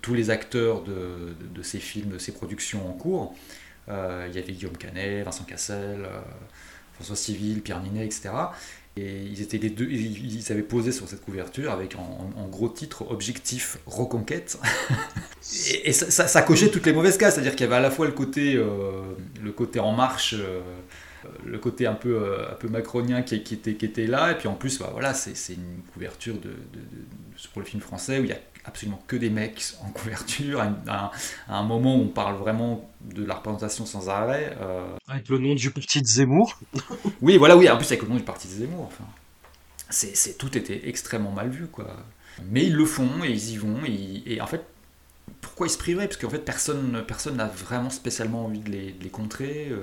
tous 0.00 0.14
les 0.14 0.30
acteurs 0.30 0.82
de, 0.82 1.34
de, 1.54 1.62
ces 1.62 1.78
films, 1.78 2.10
de 2.10 2.18
ces 2.18 2.32
productions 2.32 2.88
en 2.88 2.92
cours. 2.92 3.34
Euh, 3.88 4.26
il 4.28 4.34
y 4.34 4.42
avait 4.42 4.52
Guillaume 4.52 4.76
Canet, 4.76 5.24
Vincent 5.24 5.44
Cassel, 5.44 6.04
euh, 6.04 6.20
François 6.94 7.14
Civil, 7.14 7.60
Pierre 7.62 7.80
Ninet, 7.80 8.04
etc. 8.04 8.30
Et 8.96 9.22
ils, 9.22 9.40
étaient 9.40 9.58
les 9.58 9.70
deux, 9.70 9.88
ils 9.88 10.50
avaient 10.50 10.62
posé 10.62 10.90
sur 10.90 11.08
cette 11.08 11.24
couverture 11.24 11.70
avec 11.70 11.96
en, 11.96 12.48
gros 12.48 12.68
titre 12.68 13.10
Objectif 13.10 13.78
Reconquête. 13.86 14.58
et, 15.84 15.92
ça, 15.92 16.26
ça, 16.26 16.42
cochait 16.42 16.70
toutes 16.70 16.86
les 16.86 16.92
mauvaises 16.92 17.16
cases, 17.16 17.34
c'est-à-dire 17.34 17.52
qu'il 17.52 17.62
y 17.62 17.68
avait 17.68 17.76
à 17.76 17.80
la 17.80 17.90
fois 17.90 18.04
le 18.04 18.12
côté, 18.12 18.54
le 18.54 19.52
côté 19.52 19.80
en 19.80 19.92
marche 19.92 20.34
le 21.44 21.58
côté 21.58 21.86
un 21.86 21.94
peu, 21.94 22.14
euh, 22.14 22.50
un 22.50 22.54
peu 22.54 22.68
macronien 22.68 23.22
qui, 23.22 23.42
qui, 23.42 23.54
était, 23.54 23.74
qui 23.74 23.84
était 23.84 24.06
là. 24.06 24.32
Et 24.32 24.34
puis 24.36 24.48
en 24.48 24.54
plus, 24.54 24.78
bah, 24.78 24.90
voilà, 24.92 25.14
c'est 25.14 25.54
une 25.54 25.82
couverture 25.92 26.38
de, 26.38 26.54
pour 27.52 27.62
le 27.62 27.66
film 27.66 27.82
français 27.82 28.18
où 28.18 28.24
il 28.24 28.30
y 28.30 28.32
a 28.32 28.38
absolument 28.64 29.02
que 29.06 29.16
des 29.16 29.30
mecs 29.30 29.62
en 29.82 29.90
couverture, 29.90 30.60
à, 30.60 31.10
un 31.48 31.62
moment 31.64 31.96
où 31.96 32.02
on 32.02 32.08
parle 32.08 32.36
vraiment 32.36 32.88
de 33.00 33.24
la 33.24 33.34
représentation 33.34 33.86
sans 33.86 34.08
arrêt. 34.08 34.56
Euh. 34.60 34.84
Avec 35.08 35.28
le 35.28 35.38
nom 35.38 35.54
du 35.54 35.70
parti 35.70 36.00
de 36.00 36.06
Zemmour. 36.06 36.58
oui, 37.22 37.36
voilà, 37.36 37.56
oui, 37.56 37.68
en 37.68 37.76
plus 37.76 37.86
avec 37.86 38.02
le 38.02 38.08
nom 38.08 38.16
du 38.16 38.22
parti 38.22 38.48
de 38.48 38.52
Zemmour. 38.52 38.86
Enfin, 38.86 39.04
c'est, 39.90 40.38
tout 40.38 40.56
était 40.56 40.88
extrêmement 40.88 41.32
mal 41.32 41.50
vu, 41.50 41.66
quoi. 41.66 41.96
Mais 42.44 42.64
ils 42.64 42.74
le 42.74 42.86
font 42.86 43.24
et 43.24 43.30
ils 43.30 43.50
y 43.50 43.56
vont. 43.56 43.80
Et, 43.84 44.40
en 44.40 44.46
fait, 44.46 44.64
pourquoi 45.40 45.66
ils 45.66 45.70
se 45.70 45.76
priveraient? 45.78 46.06
Parce 46.06 46.18
qu'en 46.18 46.30
fait, 46.30 46.38
personne 46.44 47.04
personne 47.06 47.36
n'a 47.36 47.46
vraiment 47.46 47.90
spécialement 47.90 48.46
envie 48.46 48.60
de 48.60 48.70
les, 48.70 48.92
de 48.92 49.04
les 49.04 49.10
contrer. 49.10 49.68
Euh 49.70 49.82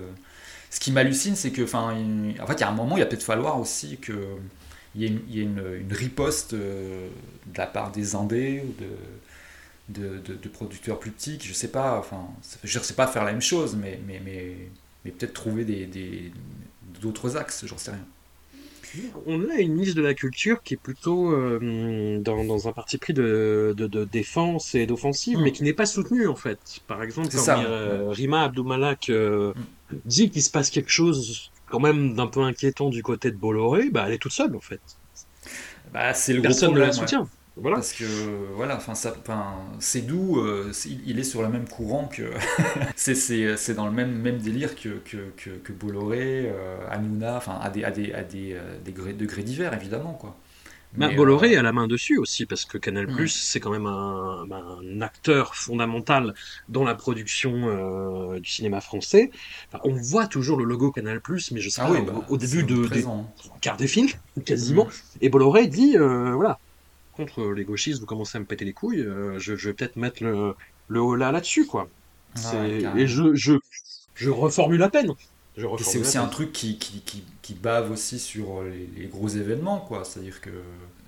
ce 0.70 0.80
qui 0.80 0.91
m'hallucine, 0.91 1.36
c'est 1.36 1.51
que, 1.51 1.61
enfin, 1.63 1.95
en 2.41 2.47
fait, 2.47 2.53
il 2.55 2.61
y 2.61 2.63
a 2.63 2.70
un 2.70 2.74
moment, 2.74 2.97
il 2.97 3.01
va 3.01 3.05
peut-être 3.07 3.24
falloir 3.24 3.59
aussi 3.59 3.97
qu'il 3.97 4.15
y 4.95 5.05
ait 5.05 5.07
une, 5.07 5.22
y 5.30 5.39
ait 5.39 5.43
une, 5.43 5.84
riposte 5.91 6.53
euh, 6.53 7.07
de 7.47 7.57
la 7.57 7.67
part 7.67 7.91
des 7.91 8.15
Indés 8.15 8.63
ou 8.67 8.74
de, 8.82 10.20
de, 10.20 10.34
de, 10.36 10.49
producteurs 10.49 10.99
plus 10.99 11.11
petits, 11.11 11.39
je 11.41 11.53
sais 11.53 11.70
pas, 11.72 11.97
enfin, 11.99 12.28
je 12.63 12.78
ne 12.80 12.84
sais 12.84 12.93
pas 12.93 13.07
faire 13.07 13.24
la 13.26 13.32
même 13.32 13.41
chose, 13.41 13.76
mais, 13.76 13.99
mais, 14.07 14.22
mais, 14.24 14.55
mais 15.05 15.11
peut-être 15.11 15.34
trouver 15.34 15.65
des, 15.65 16.32
d'autres 17.01 17.38
axes, 17.38 17.65
j'en 17.65 17.78
sais 17.78 17.91
rien. 17.91 18.05
On 19.28 19.49
a 19.49 19.55
une 19.59 19.74
ministre 19.74 19.95
de 19.97 20.01
la 20.01 20.13
Culture 20.15 20.63
qui 20.63 20.74
est 20.74 20.78
plutôt 20.78 21.32
euh, 21.32 22.20
dans, 22.20 22.43
dans 22.43 22.67
un 22.67 22.72
parti 22.74 22.97
pris 22.97 23.13
de, 23.13 23.74
de, 23.78 23.86
de 23.88 24.03
défense 24.05 24.74
et 24.76 24.88
d'offensive, 24.88 25.38
Mm. 25.38 25.43
mais 25.43 25.51
qui 25.51 25.63
n'est 25.63 25.74
pas 25.74 25.86
soutenu 25.86 26.28
en 26.28 26.36
fait. 26.36 26.80
Par 26.88 27.03
exemple, 27.03 27.30
quand 27.36 27.38
ça. 27.38 27.59
euh, 27.63 28.09
Rima 28.09 28.43
Abdoumalak 28.43 29.09
euh, 29.09 29.53
Mm. 29.55 29.63
Dit 30.05 30.29
qu'il 30.31 30.43
se 30.43 30.51
passe 30.51 30.69
quelque 30.69 30.89
chose 30.91 31.51
quand 31.67 31.79
même 31.79 32.15
d'un 32.15 32.27
peu 32.27 32.41
inquiétant 32.43 32.89
du 32.89 33.03
côté 33.03 33.31
de 33.31 33.37
Bolloré, 33.37 33.89
bah 33.91 34.05
elle 34.07 34.13
est 34.13 34.19
toute 34.19 34.33
seule 34.33 34.55
en 34.55 34.61
fait. 34.61 34.81
Bah, 35.93 36.13
c'est 36.13 36.33
le 36.33 36.41
gros 36.41 36.43
Personne 36.43 36.73
ne 36.73 36.79
la 36.79 36.91
ouais. 36.91 36.91
soutient. 36.91 37.29
Voilà. 37.55 37.77
Parce 37.77 37.93
que 37.93 38.03
voilà, 38.55 38.77
enfin 38.77 38.95
ça, 38.95 39.13
c'est 39.79 40.01
doux, 40.01 40.39
euh, 40.39 40.71
il 41.05 41.19
est 41.19 41.23
sur 41.23 41.41
le 41.43 41.49
même 41.49 41.67
courant 41.69 42.07
que 42.07 42.31
c'est 42.95 43.15
c'est 43.15 43.57
c'est 43.57 43.75
dans 43.75 43.85
le 43.87 43.91
même 43.93 44.11
même 44.21 44.39
délire 44.39 44.75
que 44.75 44.99
que, 45.05 45.31
que, 45.37 45.51
que 45.51 45.73
Bolloré, 45.73 46.49
euh, 46.49 46.77
Hanouna, 46.89 47.37
enfin 47.37 47.59
à 47.61 47.69
des 47.69 47.83
à 47.83 47.91
des 47.91 48.13
à 48.13 48.23
des, 48.23 48.53
euh, 48.53 48.79
des 48.83 48.91
gré- 48.93 49.13
degrés 49.13 49.43
divers 49.43 49.73
évidemment 49.73 50.13
quoi. 50.13 50.35
Mais, 50.93 51.13
Bolloré 51.15 51.55
euh, 51.55 51.59
a 51.59 51.61
la 51.61 51.71
main 51.71 51.87
dessus 51.87 52.17
aussi, 52.17 52.45
parce 52.45 52.65
que 52.65 52.77
Canal+, 52.77 53.07
Mm. 53.07 53.27
c'est 53.27 53.59
quand 53.59 53.71
même 53.71 53.85
un, 53.85 54.45
bah, 54.47 54.63
un 54.81 55.01
acteur 55.01 55.55
fondamental 55.55 56.33
dans 56.67 56.83
la 56.83 56.95
production 56.95 57.51
euh, 57.67 58.39
du 58.39 58.49
cinéma 58.49 58.81
français. 58.81 59.31
Enfin, 59.71 59.79
on 59.83 59.93
voit 59.95 60.27
toujours 60.27 60.57
le 60.57 60.65
logo 60.65 60.91
Canal+, 60.91 61.21
mais 61.51 61.61
je 61.61 61.69
sais 61.69 61.81
ah 61.81 61.87
pas, 61.87 61.91
oui, 61.91 62.01
bah, 62.01 62.25
au 62.27 62.37
début 62.37 62.63
de, 62.63 62.87
des 62.87 63.05
omniprésent. 63.05 63.33
quarts 63.61 63.77
des 63.77 63.87
films, 63.87 64.09
quasiment. 64.45 64.85
Mm. 64.85 64.89
Et 65.21 65.29
Bolloré 65.29 65.67
dit, 65.67 65.95
euh, 65.97 66.33
voilà, 66.33 66.59
contre 67.13 67.51
les 67.51 67.65
gauchistes, 67.65 67.99
vous 67.99 68.05
commencez 68.07 68.37
à 68.37 68.41
me 68.41 68.45
péter 68.45 68.65
les 68.65 68.73
couilles, 68.73 69.01
euh, 69.01 69.37
je, 69.39 69.55
je 69.55 69.69
vais 69.69 69.73
peut-être 69.75 69.95
mettre 69.97 70.23
le, 70.23 70.55
le 70.87 71.01
haut 71.01 71.15
là 71.15 71.31
là-dessus, 71.31 71.65
quoi. 71.67 71.89
Ah 72.45 72.67
et 72.67 73.07
je, 73.07 73.33
je, 73.35 73.53
je 74.15 74.29
reformule 74.29 74.83
à 74.83 74.89
peine. 74.89 75.13
C'est 75.77 75.99
aussi 75.99 76.17
un 76.17 76.27
truc 76.27 76.51
qui, 76.53 76.77
qui, 76.77 77.01
qui, 77.01 77.23
qui 77.49 77.55
bave 77.55 77.91
aussi 77.91 78.19
sur 78.19 78.61
les, 78.61 78.87
les 78.95 79.07
gros 79.07 79.27
événements, 79.27 79.79
quoi. 79.79 80.03
C'est-à-dire 80.03 80.39
que, 80.39 80.51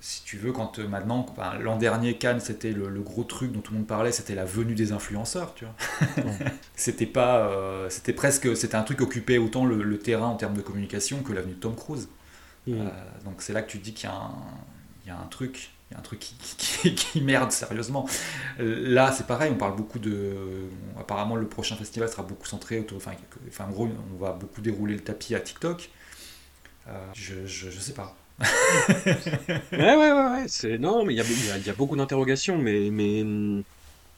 si 0.00 0.24
tu 0.24 0.38
veux, 0.38 0.50
quand 0.50 0.80
euh, 0.80 0.88
maintenant, 0.88 1.24
l'an 1.60 1.76
dernier, 1.76 2.18
Cannes, 2.18 2.40
c'était 2.40 2.72
le, 2.72 2.88
le 2.88 3.00
gros 3.00 3.22
truc 3.22 3.52
dont 3.52 3.60
tout 3.60 3.72
le 3.72 3.78
monde 3.78 3.86
parlait, 3.86 4.10
c'était 4.10 4.34
la 4.34 4.44
venue 4.44 4.74
des 4.74 4.90
influenceurs, 4.90 5.54
tu 5.54 5.66
vois. 5.66 6.24
c'était 6.74 7.06
pas, 7.06 7.46
euh, 7.46 7.88
c'était 7.90 8.12
presque, 8.12 8.56
c'était 8.56 8.74
un 8.74 8.82
truc 8.82 8.98
qui 8.98 9.04
occupait 9.04 9.38
autant 9.38 9.64
le, 9.64 9.84
le 9.84 9.98
terrain 10.00 10.26
en 10.26 10.34
termes 10.34 10.56
de 10.56 10.62
communication 10.62 11.22
que 11.22 11.32
l'avenue 11.32 11.54
de 11.54 11.60
Tom 11.60 11.76
Cruise. 11.76 12.08
Mm. 12.66 12.72
Euh, 12.72 12.88
donc 13.24 13.40
c'est 13.40 13.52
là 13.52 13.62
que 13.62 13.70
tu 13.70 13.78
te 13.78 13.84
dis 13.84 13.94
qu'il 13.94 14.08
y 14.08 14.12
a 14.12 14.16
un, 14.16 14.34
il 15.04 15.08
y 15.10 15.12
a 15.12 15.16
un 15.16 15.26
truc, 15.26 15.70
il 15.90 15.94
y 15.94 15.96
a 15.96 16.00
un 16.00 16.02
truc 16.02 16.18
qui, 16.18 16.34
qui, 16.58 16.94
qui 16.96 17.20
merde 17.20 17.52
sérieusement. 17.52 18.08
Là 18.58 19.12
c'est 19.12 19.28
pareil, 19.28 19.52
on 19.54 19.58
parle 19.58 19.76
beaucoup 19.76 20.00
de, 20.00 20.34
apparemment 20.98 21.36
le 21.36 21.46
prochain 21.46 21.76
festival 21.76 22.08
sera 22.08 22.24
beaucoup 22.24 22.48
centré 22.48 22.80
autour, 22.80 22.96
enfin, 22.96 23.12
enfin 23.46 23.66
en 23.66 23.70
gros 23.70 23.88
on 24.12 24.18
va 24.20 24.32
beaucoup 24.32 24.60
dérouler 24.60 24.94
le 24.94 25.02
tapis 25.02 25.36
à 25.36 25.40
TikTok. 25.40 25.88
Euh, 26.88 27.06
je, 27.14 27.46
je, 27.46 27.70
sais 27.70 27.94
pas. 27.94 28.16
Ouais, 29.72 29.96
ouais, 29.96 30.12
ouais, 30.12 30.46
ouais, 30.64 30.78
non, 30.78 31.04
mais 31.04 31.14
il 31.14 31.16
y 31.16 31.70
a, 31.70 31.72
beaucoup 31.74 31.96
d'interrogations, 31.96 32.58
mais, 32.58 32.90
mais 32.90 33.22
hum, 33.22 33.62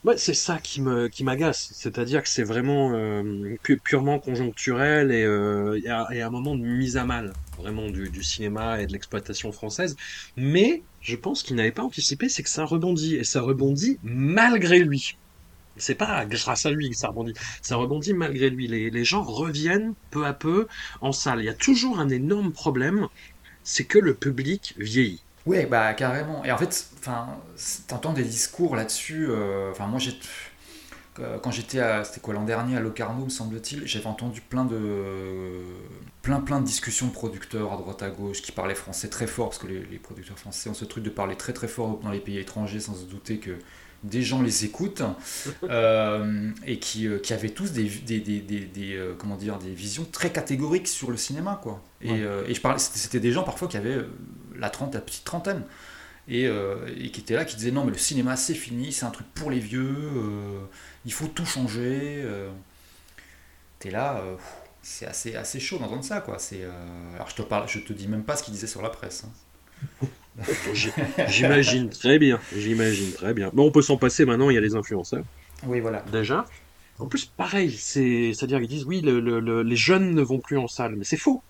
ouais, 0.04 0.16
c'est 0.16 0.34
ça 0.34 0.58
qui 0.58 0.80
me, 0.80 1.08
qui 1.08 1.24
m'agace, 1.24 1.70
c'est-à-dire 1.74 2.22
que 2.22 2.28
c'est 2.28 2.42
vraiment 2.42 2.92
euh, 2.94 3.56
pu- 3.62 3.78
purement 3.78 4.18
conjoncturel 4.18 5.12
et, 5.12 5.24
euh, 5.24 5.80
et 5.84 5.88
à 6.22 6.26
un 6.26 6.30
moment 6.30 6.54
de 6.56 6.62
mise 6.62 6.96
à 6.96 7.04
mal, 7.04 7.32
vraiment 7.58 7.90
du, 7.90 8.08
du 8.08 8.22
cinéma 8.22 8.80
et 8.80 8.86
de 8.86 8.92
l'exploitation 8.92 9.52
française. 9.52 9.96
Mais 10.36 10.82
je 11.00 11.16
pense 11.16 11.42
qu'il 11.42 11.56
n'avait 11.56 11.72
pas 11.72 11.82
anticipé, 11.82 12.28
c'est 12.28 12.42
que 12.42 12.50
ça 12.50 12.64
rebondit 12.64 13.16
et 13.16 13.24
ça 13.24 13.40
rebondit 13.40 13.98
malgré 14.02 14.80
lui. 14.80 15.16
C'est 15.76 15.94
pas 15.94 16.24
grâce 16.26 16.66
à 16.66 16.70
lui 16.70 16.90
que 16.90 16.96
ça 16.96 17.08
rebondit, 17.08 17.34
ça 17.62 17.76
rebondit 17.76 18.14
malgré 18.14 18.50
lui. 18.50 18.68
Les, 18.68 19.04
gens 19.04 19.22
reviennent 19.22 19.94
peu 20.10 20.24
à 20.24 20.32
peu 20.32 20.66
en 21.00 21.12
salle. 21.12 21.40
Il 21.40 21.44
y 21.46 21.48
a 21.48 21.54
toujours 21.54 21.98
un 21.98 22.08
énorme 22.08 22.52
problème, 22.52 23.08
c'est 23.64 23.84
que 23.84 23.98
le 23.98 24.14
public 24.14 24.74
vieillit. 24.78 25.22
Ouais, 25.46 25.66
bah 25.66 25.92
carrément. 25.94 26.44
Et 26.44 26.52
en 26.52 26.58
fait, 26.58 26.86
enfin, 26.98 27.26
t'entends 27.86 28.12
des 28.14 28.24
discours 28.24 28.76
là-dessus. 28.76 29.26
euh, 29.28 29.70
Enfin, 29.72 29.86
moi, 29.86 29.98
j'ai 29.98 30.12
euh, 31.20 31.38
quand 31.38 31.50
j'étais 31.52 31.78
à, 31.78 32.02
c'était 32.02 32.20
quoi 32.20 32.34
l'an 32.34 32.44
dernier 32.44 32.76
à 32.76 32.80
Locarno, 32.80 33.24
me 33.24 33.30
semble-t-il, 33.30 33.86
j'avais 33.86 34.06
entendu 34.06 34.40
plein 34.40 34.64
de 34.64 35.62
plein 36.22 36.40
plein 36.40 36.60
de 36.60 36.66
discussions 36.66 37.06
de 37.06 37.12
producteurs 37.12 37.72
à 37.72 37.76
droite 37.76 38.02
à 38.02 38.10
gauche 38.10 38.42
qui 38.42 38.50
parlaient 38.50 38.74
français 38.74 39.08
très 39.08 39.28
fort 39.28 39.50
parce 39.50 39.58
que 39.58 39.68
les 39.68 39.98
producteurs 39.98 40.38
français 40.38 40.70
ont 40.70 40.74
ce 40.74 40.84
truc 40.84 41.04
de 41.04 41.10
parler 41.10 41.36
très 41.36 41.52
très 41.52 41.68
fort 41.68 42.00
dans 42.02 42.10
les 42.10 42.18
pays 42.18 42.38
étrangers 42.38 42.80
sans 42.80 42.94
se 42.94 43.04
douter 43.04 43.38
que 43.38 43.52
des 44.04 44.22
gens 44.22 44.42
les 44.42 44.64
écoutent 44.64 45.02
euh, 45.64 46.50
et 46.64 46.78
qui, 46.78 47.08
euh, 47.08 47.18
qui 47.18 47.32
avaient 47.32 47.48
tous 47.50 47.72
des, 47.72 47.84
des, 47.84 48.20
des, 48.20 48.40
des, 48.40 48.60
des, 48.60 48.94
euh, 48.94 49.14
comment 49.18 49.36
dire 49.36 49.58
des 49.58 49.70
visions 49.74 50.04
très 50.04 50.30
catégoriques 50.30 50.86
sur 50.88 51.10
le 51.10 51.16
cinéma 51.16 51.58
quoi 51.62 51.82
et, 52.00 52.10
Ouais. 52.12 52.20
euh, 52.22 52.44
et 52.46 52.54
je 52.54 52.60
parlais 52.60 52.78
c'était 52.78 53.18
des 53.20 53.32
gens 53.32 53.42
parfois 53.42 53.66
qui 53.66 53.76
avaient 53.76 53.98
la 54.56 54.70
trente 54.70 54.94
la 54.94 55.00
petite 55.00 55.24
trentaine 55.24 55.62
et, 56.28 56.46
euh, 56.46 56.86
et 56.98 57.10
qui 57.10 57.20
étaient 57.20 57.34
là 57.34 57.44
qui 57.44 57.56
disaient 57.56 57.70
non 57.72 57.84
mais 57.84 57.92
le 57.92 57.98
cinéma 57.98 58.36
c'est 58.36 58.54
fini 58.54 58.92
c'est 58.92 59.06
un 59.06 59.10
truc 59.10 59.26
pour 59.34 59.50
les 59.50 59.58
vieux 59.58 59.96
il 61.04 61.12
faut 61.12 61.26
tout 61.26 61.46
changer 61.46 62.24
t'es 63.78 63.90
là 63.90 64.22
c'est 64.82 65.06
assez 65.06 65.34
assez 65.34 65.60
chaud 65.60 65.78
d'entendre 65.78 66.04
ça 66.04 66.20
quoi 66.20 66.38
c'est 66.38 66.62
alors 67.14 67.28
je 67.30 67.34
te 67.36 67.42
parle 67.42 67.68
je 67.68 67.78
te 67.80 67.92
dis 67.92 68.08
même 68.08 68.24
pas 68.24 68.36
ce 68.36 68.42
qu'ils 68.42 68.54
disaient 68.54 68.66
sur 68.66 68.82
la 68.82 68.90
presse 68.90 69.24
hein. 69.26 70.06
J'imagine 71.28 71.90
très 71.90 72.18
bien, 72.18 72.38
j'imagine 72.56 73.12
très 73.12 73.34
bien. 73.34 73.50
Bon, 73.52 73.66
on 73.66 73.70
peut 73.70 73.82
s'en 73.82 73.96
passer 73.96 74.24
maintenant, 74.24 74.50
il 74.50 74.54
y 74.54 74.58
a 74.58 74.60
les 74.60 74.74
influenceurs. 74.74 75.24
oui 75.66 75.80
voilà 75.80 76.04
Déjà. 76.12 76.44
En 76.98 77.06
plus, 77.06 77.24
pareil, 77.24 77.72
c'est, 77.72 78.32
c'est-à-dire 78.34 78.58
qu'ils 78.60 78.68
disent 78.68 78.84
oui, 78.84 79.00
le- 79.00 79.18
le- 79.20 79.40
le- 79.40 79.62
les 79.62 79.76
jeunes 79.76 80.14
ne 80.14 80.22
vont 80.22 80.38
plus 80.38 80.58
en 80.58 80.68
salle, 80.68 80.94
mais 80.96 81.04
c'est 81.04 81.16
faux. 81.16 81.42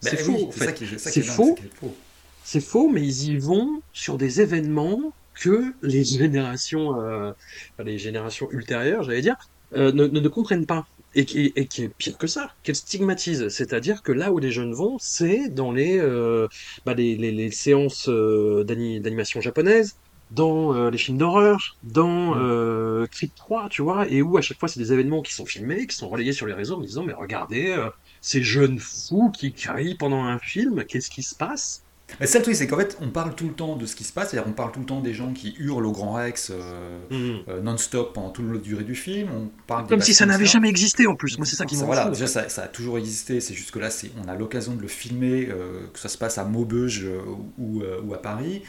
C'est 0.00 0.16
Ben 0.16 0.24
faux, 0.24 0.32
oui, 0.36 0.44
en 0.44 0.52
c'est 0.52 0.64
fait. 0.66 1.22
faux. 1.22 1.56
c'est 1.58 1.74
faux. 1.80 1.96
C'est 2.44 2.60
faux, 2.60 2.88
mais 2.88 3.02
ils 3.02 3.30
y 3.30 3.36
vont 3.36 3.82
sur 3.92 4.16
des 4.16 4.40
événements 4.40 5.12
que 5.34 5.72
les 5.82 6.04
générations, 6.04 7.00
euh, 7.00 7.30
enfin, 7.74 7.84
les 7.84 7.98
générations 7.98 8.48
ultérieures, 8.52 9.02
j'allais 9.02 9.22
dire, 9.22 9.36
euh, 9.76 9.90
ne, 9.92 10.06
ne, 10.06 10.20
ne 10.20 10.28
comprennent 10.28 10.66
pas. 10.66 10.86
Et 11.14 11.26
qui, 11.26 11.52
et 11.56 11.66
qui 11.68 11.82
est 11.84 11.90
pire 11.98 12.16
que 12.18 12.26
ça, 12.26 12.48
qu'elles 12.62 12.76
stigmatisent. 12.76 13.48
C'est-à-dire 13.48 14.02
que 14.02 14.12
là 14.12 14.32
où 14.32 14.38
les 14.38 14.50
jeunes 14.50 14.72
vont, 14.72 14.96
c'est 14.98 15.50
dans 15.50 15.70
les, 15.72 15.98
euh, 15.98 16.48
bah, 16.86 16.94
les, 16.94 17.16
les, 17.16 17.32
les 17.32 17.50
séances 17.50 18.08
euh, 18.08 18.64
d'ani- 18.64 19.00
d'animation 19.00 19.40
japonaise, 19.42 19.92
dans 20.30 20.74
euh, 20.74 20.90
les 20.90 20.96
films 20.98 21.18
d'horreur, 21.18 21.58
dans 21.82 22.34
Mm. 22.34 22.38
euh, 22.40 23.06
Creed 23.12 23.34
3, 23.34 23.68
tu 23.68 23.82
vois, 23.82 24.08
et 24.08 24.22
où 24.22 24.38
à 24.38 24.40
chaque 24.40 24.58
fois 24.58 24.68
c'est 24.70 24.80
des 24.80 24.92
événements 24.94 25.20
qui 25.22 25.34
sont 25.34 25.44
filmés, 25.46 25.86
qui 25.86 25.94
sont 25.96 26.08
relayés 26.08 26.32
sur 26.32 26.46
les 26.46 26.54
réseaux 26.54 26.76
en 26.76 26.80
disant 26.80 27.04
mais 27.04 27.12
regardez, 27.12 27.68
euh, 27.68 27.90
ces 28.22 28.42
jeunes 28.42 28.78
fous 28.78 29.30
qui 29.38 29.52
crient 29.52 29.96
pendant 29.96 30.24
un 30.24 30.38
film, 30.38 30.84
qu'est-ce 30.86 31.10
qui 31.10 31.22
se 31.22 31.34
passe? 31.36 31.81
Mais 32.20 32.26
ça 32.26 32.38
le 32.38 32.44
truc, 32.44 32.56
c'est 32.56 32.66
qu'en 32.66 32.76
fait, 32.76 32.96
on 33.00 33.08
parle 33.08 33.34
tout 33.34 33.46
le 33.46 33.52
temps 33.54 33.76
de 33.76 33.86
ce 33.86 33.96
qui 33.96 34.04
se 34.04 34.12
passe, 34.12 34.30
c'est-à-dire 34.30 34.48
on 34.50 34.54
parle 34.54 34.72
tout 34.72 34.80
le 34.80 34.86
temps 34.86 35.00
des 35.00 35.14
gens 35.14 35.32
qui 35.32 35.54
hurlent 35.58 35.86
au 35.86 35.92
Grand 35.92 36.12
Rex 36.12 36.50
euh, 36.50 36.98
Mm. 37.10 37.44
euh, 37.48 37.60
non-stop 37.60 38.12
pendant 38.14 38.30
toute 38.30 38.50
la 38.50 38.58
durée 38.58 38.84
du 38.84 38.94
film. 38.94 39.28
On 39.34 39.50
parle 39.66 39.86
Comme 39.86 40.00
si 40.00 40.14
ça 40.14 40.26
n'avait 40.26 40.46
jamais 40.46 40.68
existé 40.68 41.06
en 41.06 41.14
plus. 41.14 41.36
Moi, 41.38 41.46
c'est 41.46 41.56
ça 41.56 41.66
qui 41.66 41.76
me 41.76 41.84
voilà, 41.84 42.08
déjà, 42.08 42.26
ça, 42.26 42.48
ça 42.48 42.62
a 42.64 42.68
toujours 42.68 42.98
existé, 42.98 43.40
c'est 43.40 43.54
juste 43.54 43.70
que 43.70 43.78
là, 43.78 43.88
on 44.24 44.28
a 44.28 44.34
l'occasion 44.34 44.74
de 44.74 44.82
le 44.82 44.88
filmer, 44.88 45.48
euh, 45.50 45.86
que 45.92 45.98
ça 45.98 46.08
se 46.08 46.18
passe 46.18 46.38
à 46.38 46.44
Maubeuge 46.44 47.04
euh, 47.04 47.20
ou, 47.58 47.82
euh, 47.82 48.00
ou 48.02 48.14
à 48.14 48.22
Paris. 48.22 48.62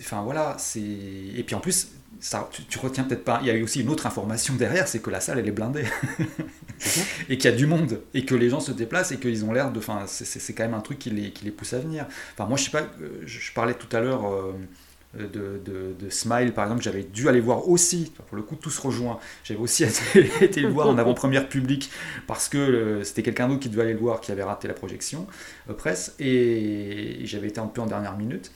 Enfin 0.00 0.22
voilà, 0.22 0.56
c'est. 0.58 0.80
Et 0.80 1.44
puis 1.46 1.54
en 1.54 1.60
plus, 1.60 1.88
ça, 2.20 2.48
tu, 2.52 2.64
tu 2.64 2.78
retiens 2.78 3.04
peut-être 3.04 3.24
pas. 3.24 3.38
Il 3.42 3.48
y 3.48 3.50
a 3.50 3.54
eu 3.54 3.62
aussi 3.62 3.80
une 3.80 3.88
autre 3.88 4.06
information 4.06 4.54
derrière, 4.54 4.86
c'est 4.86 5.00
que 5.00 5.10
la 5.10 5.20
salle 5.20 5.38
elle 5.38 5.48
est 5.48 5.52
blindée. 5.52 5.84
et 7.28 7.38
qu'il 7.38 7.50
y 7.50 7.52
a 7.52 7.56
du 7.56 7.66
monde. 7.66 8.00
Et 8.14 8.24
que 8.24 8.34
les 8.34 8.50
gens 8.50 8.60
se 8.60 8.72
déplacent 8.72 9.12
et 9.12 9.18
qu'ils 9.18 9.44
ont 9.44 9.52
l'air 9.52 9.72
de. 9.72 9.78
Enfin, 9.78 10.04
c'est, 10.06 10.52
quand 10.52 10.64
même 10.64 10.74
un 10.74 10.80
truc 10.80 10.98
qui 10.98 11.10
les, 11.10 11.30
qui 11.30 11.44
les 11.44 11.50
pousse 11.50 11.72
à 11.72 11.78
venir. 11.78 12.06
Enfin, 12.34 12.46
moi 12.46 12.56
je 12.56 12.64
sais 12.64 12.70
pas, 12.70 12.82
euh, 13.00 13.22
je, 13.26 13.52
parlais 13.52 13.74
tout 13.74 13.94
à 13.96 14.00
l'heure. 14.00 14.26
euh, 14.26 14.52
de, 15.18 15.60
de, 15.64 15.94
de 15.98 16.10
Smile 16.10 16.52
par 16.52 16.64
exemple, 16.64 16.82
j'avais 16.82 17.02
dû 17.02 17.28
aller 17.28 17.40
voir 17.40 17.68
aussi, 17.68 18.12
pour 18.28 18.36
le 18.36 18.42
coup 18.42 18.54
tout 18.54 18.70
se 18.70 18.80
rejoint, 18.80 19.18
j'avais 19.42 19.60
aussi 19.60 19.84
été, 20.14 20.30
été 20.40 20.60
le 20.60 20.68
voir 20.68 20.88
en 20.88 20.98
avant-première 20.98 21.48
publique 21.48 21.90
parce 22.26 22.48
que 22.48 22.58
euh, 22.58 23.04
c'était 23.04 23.22
quelqu'un 23.22 23.48
d'autre 23.48 23.60
qui 23.60 23.68
devait 23.68 23.82
aller 23.82 23.94
le 23.94 23.98
voir 23.98 24.20
qui 24.20 24.30
avait 24.30 24.44
raté 24.44 24.68
la 24.68 24.74
projection 24.74 25.26
euh, 25.68 25.74
presse 25.74 26.14
et 26.20 27.20
j'avais 27.24 27.48
été 27.48 27.60
un 27.60 27.66
peu 27.66 27.80
en 27.80 27.86
dernière 27.86 28.16
minute. 28.16 28.52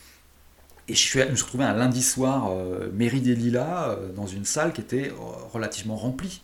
Et 0.88 0.94
je, 0.94 0.98
suis, 1.00 1.20
je 1.20 1.26
me 1.28 1.34
suis 1.36 1.44
retrouvé 1.44 1.64
un 1.64 1.74
lundi 1.74 2.02
soir, 2.02 2.48
euh, 2.50 2.90
mairie 2.92 3.20
des 3.20 3.34
Lilas, 3.34 3.90
euh, 3.90 4.12
dans 4.12 4.26
une 4.26 4.44
salle 4.44 4.72
qui 4.72 4.80
était 4.82 5.10
euh, 5.10 5.14
relativement 5.52 5.96
remplie. 5.96 6.42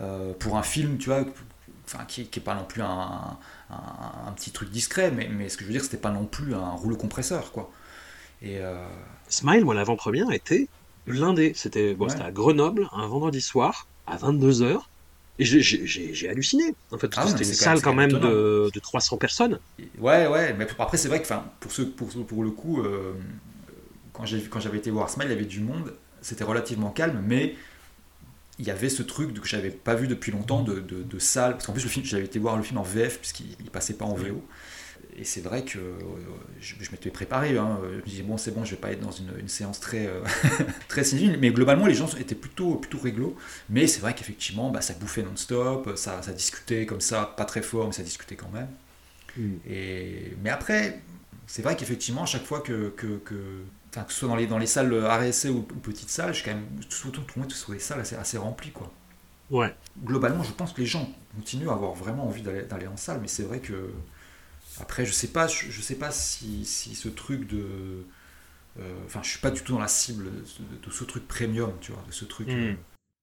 Euh, 0.00 0.32
pour 0.38 0.56
un 0.56 0.62
film, 0.62 0.98
tu 0.98 1.10
vois, 1.10 1.24
enfin, 1.86 2.04
qui 2.06 2.22
n'est 2.34 2.42
pas 2.42 2.54
non 2.54 2.64
plus 2.64 2.82
un, 2.82 3.36
un, 3.70 3.76
un 4.28 4.32
petit 4.32 4.50
truc 4.52 4.70
discret, 4.70 5.10
mais, 5.10 5.28
mais 5.28 5.48
ce 5.48 5.56
que 5.56 5.62
je 5.64 5.66
veux 5.68 5.72
dire, 5.72 5.84
c'était 5.84 5.96
pas 5.98 6.10
non 6.10 6.26
plus 6.26 6.54
un 6.54 6.70
rouleau 6.70 6.96
compresseur, 6.96 7.52
quoi. 7.52 7.70
Et 8.42 8.58
Smile, 9.28 9.64
moi, 9.64 9.74
l'avant-première 9.74 10.30
était 10.32 10.68
blindée. 11.06 11.52
C'était 11.54 11.94
bon, 11.94 12.06
Ouais. 12.06 12.10
c'était 12.10 12.24
à 12.24 12.32
Grenoble, 12.32 12.88
un 12.92 13.06
vendredi 13.06 13.40
soir, 13.42 13.86
à 14.06 14.16
22h. 14.16 14.88
Et 15.40 15.44
j'ai- 15.46 16.28
halluciné. 16.28 16.74
En 16.92 16.98
fait, 16.98 17.08
parce 17.08 17.26
Ah 17.28 17.30
c'était 17.30 17.44
une 17.48 17.54
c'est 17.54 17.64
quand 17.64 17.70
même- 17.70 17.76
salle 17.78 17.82
quand 17.82 17.94
même 17.94 18.10
de, 18.12 18.70
de 18.72 18.80
300 18.80 19.16
personnes. 19.16 19.58
Ouais, 19.98 20.26
ouais, 20.26 20.52
mais 20.52 20.66
après 20.78 20.98
c'est 20.98 21.08
vrai 21.08 21.22
que 21.22 21.28
pour, 21.60 21.72
ceux, 21.72 21.88
pour, 21.88 22.08
pour 22.26 22.44
le 22.44 22.50
coup, 22.50 22.82
euh, 22.82 23.14
quand 24.12 24.26
j'avais 24.26 24.78
été 24.78 24.90
voir 24.90 25.08
Smile, 25.08 25.28
il 25.28 25.32
y 25.32 25.34
avait 25.34 25.44
du 25.46 25.60
monde, 25.60 25.94
c'était 26.20 26.44
relativement 26.44 26.90
calme, 26.90 27.22
mais 27.26 27.54
il 28.58 28.66
y 28.66 28.70
avait 28.70 28.90
ce 28.90 29.02
truc 29.02 29.32
que 29.40 29.48
j'avais 29.48 29.70
pas 29.70 29.94
vu 29.94 30.06
depuis 30.06 30.30
longtemps 30.30 30.62
de, 30.62 30.80
de, 30.80 31.02
de 31.02 31.18
salle, 31.18 31.52
parce 31.52 31.66
qu'en 31.66 31.72
plus 31.72 31.82
le 31.84 31.88
film, 31.88 32.04
j'avais 32.04 32.24
été 32.26 32.38
voir 32.38 32.58
le 32.58 32.62
film 32.62 32.78
en 32.78 32.82
VF 32.82 33.18
puisqu'il 33.18 33.46
il 33.60 33.70
passait 33.70 33.94
pas 33.94 34.04
en 34.04 34.14
VO. 34.14 34.44
Et 35.16 35.24
c'est 35.24 35.40
vrai 35.42 35.62
que 35.64 35.78
euh, 35.78 35.92
je, 36.60 36.74
m'étais 36.92 37.10
préparé. 37.10 37.58
Hein. 37.58 37.78
Je 37.82 37.96
me 37.96 38.02
disais, 38.02 38.22
bon, 38.22 38.38
c'est 38.38 38.52
bon, 38.52 38.64
je 38.64 38.70
vais 38.70 38.80
pas 38.80 38.90
être 38.90 39.00
dans 39.00 39.10
une, 39.10 39.48
séance 39.48 39.80
très, 39.80 40.06
euh, 40.06 40.22
très. 40.88 41.02
Mais 41.38 41.50
globalement, 41.50 41.86
les 41.86 41.94
gens 41.94 42.08
étaient 42.16 42.34
plutôt, 42.34 42.76
plutôt 42.76 42.98
réglo. 42.98 43.36
Mais 43.68 43.86
c'est 43.86 44.00
vrai 44.00 44.14
qu'effectivement, 44.14 44.70
bah, 44.70 44.80
ça 44.80 44.94
bouffait 44.94 45.22
non-stop, 45.22 45.92
ça, 45.96 46.22
ça 46.22 46.32
discutait 46.32 46.86
comme 46.86 47.00
ça, 47.00 47.34
pas 47.36 47.44
très 47.44 47.62
fort, 47.62 47.86
mais 47.86 47.92
ça 47.92 48.02
discutait 48.02 48.36
quand 48.36 48.50
même. 48.50 48.68
Mm. 49.36 49.56
Et, 49.68 50.36
mais 50.42 50.50
après, 50.50 51.02
c'est 51.46 51.62
vrai 51.62 51.76
qu'effectivement, 51.76 52.22
à 52.22 52.26
chaque 52.26 52.44
fois 52.44 52.60
que, 52.60 52.88
que, 52.96 53.18
que, 53.18 53.62
que 53.92 54.12
ce 54.12 54.18
soit 54.20 54.28
dans 54.28 54.36
les, 54.36 54.46
dans 54.46 54.58
les 54.58 54.66
salles 54.66 54.94
RSC 54.94 55.50
ou, 55.50 55.62
petites 55.62 56.10
salles, 56.10 56.32
je 56.32 56.42
quand 56.42 56.54
même 56.54 56.66
surtout 56.88 57.22
moi, 57.36 57.46
que 57.46 57.52
ce 57.52 57.58
soit 57.58 57.74
des 57.74 57.80
salles 57.80 58.00
assez, 58.00 58.16
assez 58.16 58.38
remplies. 58.38 58.72
Quoi. 58.72 58.90
Ouais. 59.50 59.74
Globalement, 60.02 60.44
je 60.44 60.52
pense 60.52 60.72
que 60.72 60.80
les 60.80 60.86
gens 60.86 61.12
continuent 61.36 61.68
à 61.68 61.72
avoir 61.72 61.92
vraiment 61.92 62.26
envie 62.26 62.42
d'aller 62.42 62.86
en 62.86 62.96
salle, 62.96 63.18
mais 63.20 63.28
c'est 63.28 63.42
vrai 63.42 63.58
que 63.58 63.90
après, 64.80 65.04
je 65.04 65.12
sais 65.12 65.28
pas, 65.28 65.46
je, 65.46 65.80
sais 65.80 65.96
pas 65.96 66.10
si, 66.10 66.64
si 66.64 66.94
ce 66.94 67.08
truc 67.08 67.46
de. 67.46 68.04
Euh, 68.78 68.94
enfin, 69.04 69.20
je 69.22 69.30
suis 69.30 69.40
pas 69.40 69.50
du 69.50 69.62
tout 69.62 69.72
dans 69.72 69.78
la 69.80 69.88
cible 69.88 70.26
de, 70.26 70.90
ce 70.90 71.04
truc 71.04 71.26
premium, 71.26 71.72
tu 71.80 71.92
vois, 71.92 72.02
de 72.06 72.12
ce 72.12 72.24
truc. 72.24 72.48
Hmm. 72.48 72.50
Euh. 72.50 72.74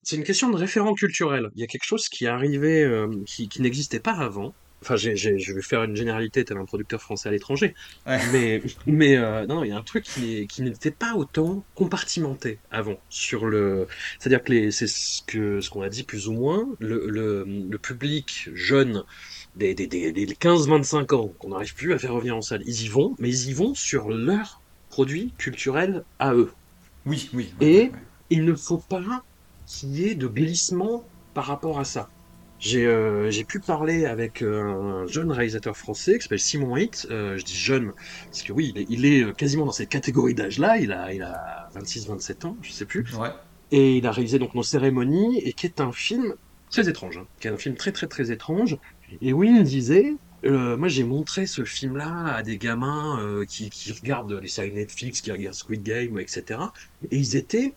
C'est 0.03 0.15
une 0.15 0.23
question 0.23 0.49
de 0.49 0.55
référent 0.55 0.93
culturel. 0.93 1.49
Il 1.55 1.61
y 1.61 1.63
a 1.63 1.67
quelque 1.67 1.85
chose 1.85 2.07
qui 2.09 2.25
est 2.25 2.29
arrivé, 2.29 2.83
euh, 2.83 3.07
qui, 3.25 3.49
qui 3.49 3.61
n'existait 3.61 3.99
pas 3.99 4.13
avant. 4.13 4.53
Enfin, 4.83 4.95
je 4.95 5.09
vais 5.53 5.61
faire 5.61 5.83
une 5.83 5.95
généralité 5.95 6.45
tel 6.45 6.57
un 6.57 6.65
producteur 6.65 7.01
français 7.01 7.27
à 7.27 7.31
l'étranger. 7.31 7.73
Mais, 8.31 8.61
mais 8.85 9.17
non, 9.47 9.63
il 9.63 9.69
y 9.69 9.71
a 9.71 9.77
un 9.77 9.81
truc 9.81 10.03
qui, 10.03 10.45
qui 10.45 10.61
n'était 10.61 10.91
pas 10.91 11.15
autant 11.15 11.65
compartimenté 11.73 12.59
avant. 12.69 12.99
Sur 13.09 13.47
le, 13.47 13.87
c'est-à-dire 14.19 14.43
que 14.43 14.69
c'est 14.69 14.87
ce 14.87 15.23
que 15.23 15.61
ce 15.61 15.71
qu'on 15.71 15.81
a 15.81 15.89
dit 15.89 16.03
plus 16.03 16.27
ou 16.27 16.33
moins. 16.33 16.69
Le, 16.79 17.09
le, 17.09 17.43
le 17.43 17.77
public 17.79 18.49
jeune 18.53 19.03
des, 19.57 19.73
des, 19.73 19.87
des, 19.87 20.25
15-25 20.25 21.15
ans 21.15 21.31
qu'on 21.39 21.49
n'arrive 21.49 21.75
plus 21.75 21.93
à 21.93 21.99
faire 21.99 22.13
revenir 22.13 22.35
en 22.37 22.41
salle. 22.41 22.63
Ils 22.65 22.83
y 22.83 22.87
vont, 22.87 23.15
mais 23.19 23.29
ils 23.29 23.49
y 23.49 23.53
vont 23.53 23.73
sur 23.73 24.09
leurs 24.09 24.61
produits 24.89 25.33
culturels 25.37 26.03
à 26.19 26.33
eux. 26.33 26.51
Oui, 27.05 27.29
oui. 27.33 27.53
Et 27.61 27.91
il 28.29 28.45
ne 28.45 28.53
faut 28.53 28.77
pas 28.77 29.23
qu'il 29.65 29.89
y 29.89 30.07
ait 30.07 30.15
de 30.15 30.27
glissement 30.27 31.03
par 31.33 31.45
rapport 31.45 31.79
à 31.79 31.85
ça. 31.85 32.09
J'ai 32.59 32.87
euh, 32.87 33.31
pu 33.47 33.59
parler 33.59 34.05
avec 34.05 34.41
euh, 34.41 34.63
un 34.63 35.07
jeune 35.07 35.31
réalisateur 35.31 35.77
français 35.77 36.17
qui 36.17 36.23
s'appelle 36.23 36.39
Simon 36.39 36.75
Hitt. 36.75 37.07
Euh, 37.11 37.37
je 37.37 37.45
dis 37.45 37.55
jeune 37.55 37.93
parce 38.25 38.41
que 38.41 38.51
oui, 38.51 38.73
il 38.89 39.05
est, 39.05 39.35
quasiment 39.35 39.65
dans 39.65 39.71
cette 39.71 39.89
catégorie 39.89 40.33
d'âge-là. 40.33 40.77
Il 40.79 40.91
a, 40.91 41.13
il 41.13 41.21
a 41.21 41.69
26-27 41.75 42.47
ans, 42.47 42.57
je 42.63 42.71
sais 42.71 42.85
plus. 42.85 43.05
Ouais. 43.15 43.29
Et 43.71 43.97
il 43.97 44.07
a 44.07 44.11
réalisé 44.11 44.39
donc 44.39 44.55
Nos 44.55 44.63
cérémonies 44.63 45.39
et 45.39 45.53
qui 45.53 45.67
est 45.67 45.81
un 45.81 45.91
film 45.91 46.33
très 46.71 46.89
étrange, 46.89 47.17
hein, 47.17 47.27
qui 47.39 47.47
est 47.47 47.51
un 47.51 47.57
film 47.57 47.75
très 47.75 47.91
très 47.91 48.07
très 48.07 48.31
étrange 48.31 48.77
et 49.21 49.33
Win 49.33 49.63
disait, 49.63 50.13
euh, 50.45 50.77
moi 50.77 50.87
j'ai 50.87 51.03
montré 51.03 51.45
ce 51.45 51.63
film-là 51.63 52.35
à 52.35 52.43
des 52.43 52.57
gamins 52.57 53.19
euh, 53.21 53.45
qui, 53.45 53.69
qui, 53.69 53.91
regardent 53.91 54.33
les 54.33 54.47
séries 54.47 54.73
Netflix, 54.73 55.21
qui 55.21 55.31
regardent 55.31 55.55
Squid 55.55 55.83
Game, 55.83 56.19
etc. 56.19 56.59
Et 57.11 57.17
ils 57.17 57.35
étaient 57.35 57.73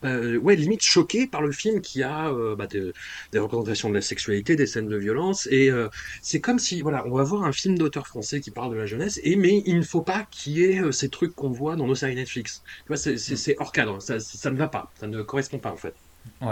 bah, 0.00 0.16
ouais, 0.16 0.54
limite 0.56 0.82
choqués 0.82 1.26
par 1.26 1.42
le 1.42 1.50
film 1.50 1.80
qui 1.80 2.02
a 2.02 2.28
euh, 2.28 2.54
bah, 2.54 2.66
des, 2.66 2.92
des, 3.32 3.38
représentations 3.38 3.88
de 3.88 3.94
la 3.94 4.00
sexualité, 4.00 4.54
des 4.54 4.66
scènes 4.66 4.88
de 4.88 4.96
violence. 4.96 5.48
Et 5.50 5.70
euh, 5.70 5.88
c'est 6.22 6.40
comme 6.40 6.58
si, 6.58 6.82
voilà, 6.82 7.04
on 7.06 7.10
va 7.10 7.24
voir 7.24 7.44
un 7.44 7.52
film 7.52 7.76
d'auteur 7.76 8.06
français 8.06 8.40
qui 8.40 8.50
parle 8.50 8.72
de 8.72 8.76
la 8.76 8.86
jeunesse, 8.86 9.20
et 9.24 9.36
mais 9.36 9.62
il 9.66 9.76
ne 9.76 9.82
faut 9.82 10.02
pas 10.02 10.26
qu'il 10.30 10.54
y 10.54 10.64
ait 10.64 10.78
euh, 10.80 10.92
ces 10.92 11.08
trucs 11.08 11.34
qu'on 11.34 11.50
voit 11.50 11.76
dans 11.76 11.86
nos 11.86 11.94
séries 11.96 12.14
Netflix. 12.14 12.62
Tu 12.86 12.88
vois, 12.88 12.96
c'est 12.96 13.56
hors 13.58 13.72
cadre, 13.72 14.00
ça, 14.00 14.20
ça 14.20 14.50
ne 14.50 14.56
va 14.56 14.68
pas, 14.68 14.92
ça 15.00 15.06
ne 15.08 15.22
correspond 15.22 15.58
pas 15.58 15.72
en 15.72 15.76
fait. 15.76 15.94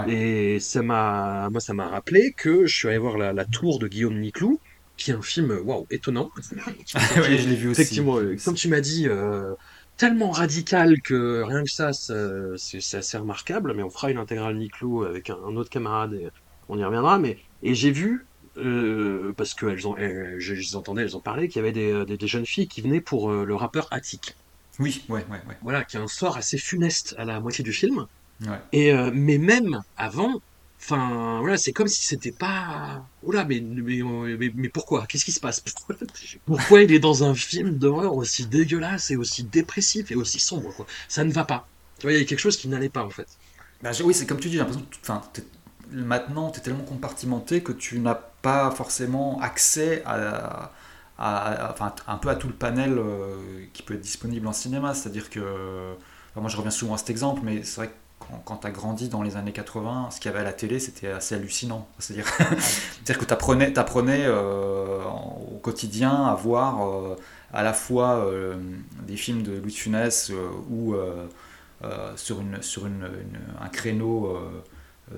Et 0.09 0.61
ça 0.61 0.83
m'a, 0.83 1.49
moi, 1.51 1.61
ça 1.61 1.75
m'a 1.75 1.89
rappelé 1.89 2.33
que 2.33 2.67
je 2.67 2.77
suis 2.77 2.89
allé 2.89 2.99
voir 2.99 3.19
la, 3.19 3.45
Tour 3.45 3.79
de 3.79 3.89
Guillaume 3.89 4.19
Niclou, 4.21 4.61
qui 4.97 5.11
est 5.11 5.15
un 5.15 5.23
film, 5.23 5.59
waouh, 5.65 5.87
étonnant. 5.91 6.31
je 6.87 7.49
l'ai 7.49 7.57
vu 7.57 7.71
aussi. 7.71 7.81
Effectivement, 7.81 8.19
euh, 8.19 8.37
comme 8.45 8.55
tu 8.55 8.69
m'as 8.69 8.81
dit, 8.81 9.09
euh, 9.09 9.55
tellement 9.97 10.31
radical 10.31 11.01
que 11.01 11.43
rien 11.43 11.65
que 11.65 11.71
ça, 11.71 11.93
c'est 11.93 12.97
assez 12.97 13.19
remarquable. 13.19 13.75
Mais 13.75 13.83
on 13.83 13.91
fera 13.91 14.11
une 14.11 14.19
intégrale 14.19 14.57
Niclou 14.57 15.05
avec 15.05 15.31
un, 15.31 15.57
autre 15.57 15.71
camarade 15.71 16.15
et 16.15 16.29
on 16.69 16.79
y 16.79 16.85
reviendra. 16.85 17.19
Mais 17.19 17.39
et 17.63 17.75
j'ai 17.75 17.91
vu. 17.91 18.27
Euh, 18.57 19.33
parce 19.37 19.55
que 19.55 19.67
elles 19.67 19.87
ont, 19.87 19.95
je, 19.97 20.55
les 20.55 20.77
entendais, 20.77 21.03
elles 21.03 21.15
en 21.15 21.21
parlaient, 21.21 21.47
qu'il 21.49 21.63
y 21.63 21.65
avait 21.65 21.73
des, 21.73 22.05
des, 22.05 22.27
jeunes 22.27 22.45
filles 22.45 22.67
qui 22.67 22.83
venaient 22.83 23.01
pour 23.01 23.31
le 23.31 23.55
rappeur 23.55 23.87
Attic. 23.93 24.35
Oui, 24.81 25.05
ouais, 25.09 25.25
ouais, 25.31 25.41
ouais. 25.49 25.57
Voilà, 25.63 25.85
qui 25.85 25.97
a 25.97 26.03
un 26.03 26.09
sort 26.09 26.37
assez 26.37 26.59
funeste 26.59 27.15
à 27.17 27.25
la 27.25 27.39
moitié 27.39 27.63
du 27.63 27.73
film. 27.73 28.07
Et 28.73 28.93
euh, 28.93 29.11
mais 29.13 29.39
même 29.39 29.83
avant, 29.97 30.41
enfin 30.81 31.41
voilà, 31.41 31.57
c'est 31.57 31.73
comme 31.73 31.89
si 31.89 32.05
c'était 32.05 32.33
pas. 32.33 33.05
Oula, 33.23 33.45
mais 33.45 33.61
mais, 33.61 34.01
mais, 34.55 34.69
pourquoi? 34.69 35.07
Qu'est-ce 35.07 35.25
qui 35.25 35.33
se 35.33 35.41
passe? 35.41 35.63
Pourquoi 36.47 36.83
il 36.83 36.93
est 36.93 36.99
dans 36.99 37.25
un 37.25 37.35
film 37.35 37.79
d'horreur 37.79 38.15
aussi 38.17 38.47
dégueulasse 38.47 39.11
et 39.11 39.17
aussi 39.17 39.45
dépressif 39.45 40.11
et 40.11 40.15
aussi 40.15 40.41
sombre 40.41 40.73
quoi? 40.75 40.87
Ça 41.09 41.25
ne 41.25 41.33
va 41.33 41.45
pas. 41.45 41.67
Tu 41.99 42.07
vois, 42.07 42.13
il 42.13 42.19
y 42.19 42.23
a 42.23 42.25
quelque 42.25 42.39
chose 42.41 42.57
qui 42.57 42.69
n'allait 42.69 42.89
pas 42.89 43.05
en 43.05 43.11
fait. 43.11 43.29
Bah, 43.83 43.91
oui, 44.05 44.15
c'est 44.15 44.27
comme 44.27 44.41
tu 44.41 44.49
dis, 44.49 44.55
j'ai 44.55 44.59
l'impression 44.59 44.83
que 44.83 44.97
enfin, 45.03 45.23
maintenant, 45.93 46.51
tu 46.51 46.61
es 46.61 46.63
tellement 46.63 46.85
compartimenté 46.85 47.63
que 47.63 47.73
tu 47.73 47.99
n'as 48.01 48.15
pas 48.15 48.71
forcément 48.71 49.41
accès 49.41 50.03
à, 50.07 50.73
à, 51.19 51.73
enfin, 51.73 51.95
un 52.07 52.17
peu 52.19 52.29
à 52.29 52.37
tout 52.37 52.49
le 52.49 52.55
panel 52.55 52.99
euh, 52.99 53.65
qui 53.73 53.83
peut 53.83 53.95
être 53.95 54.01
disponible 54.01 54.47
en 54.47 54.53
cinéma. 54.53 54.95
C'est-à-dire 54.95 55.31
que, 55.31 55.95
moi 56.37 56.49
je 56.49 56.57
reviens 56.57 56.71
souvent 56.71 56.95
à 56.95 56.99
cet 56.99 57.11
exemple, 57.11 57.41
mais 57.45 57.63
c'est 57.65 57.77
vrai 57.77 57.89
que 57.89 57.95
quand, 58.45 58.59
tu 58.59 58.67
as 58.67 58.71
grandi 58.71 59.09
dans 59.09 59.23
les 59.23 59.37
années 59.37 59.53
80, 59.53 60.11
ce 60.11 60.21
qu'il 60.21 60.31
y 60.31 60.35
avait 60.35 60.41
à 60.41 60.45
la 60.45 60.53
télé, 60.53 60.79
c'était 60.79 61.09
assez 61.09 61.35
hallucinant. 61.35 61.89
C'est-à-dire 61.99 63.19
que 63.19 63.25
tu 63.25 63.33
apprenais, 63.33 63.79
apprenais 63.79 64.25
euh, 64.25 65.03
au 65.53 65.59
quotidien 65.59 66.27
à 66.27 66.35
voir 66.35 66.87
euh, 66.87 67.17
à 67.53 67.63
la 67.63 67.73
fois 67.73 68.25
euh, 68.25 68.57
des 69.07 69.17
films 69.17 69.43
de 69.43 69.53
Louis 69.53 69.73
de 69.73 69.77
Funès 69.77 70.33
ou 70.71 70.95
sur, 72.17 72.41
une, 72.41 72.63
sur 72.63 72.87
une, 72.87 73.09
un 73.61 73.69
créneau 73.69 74.39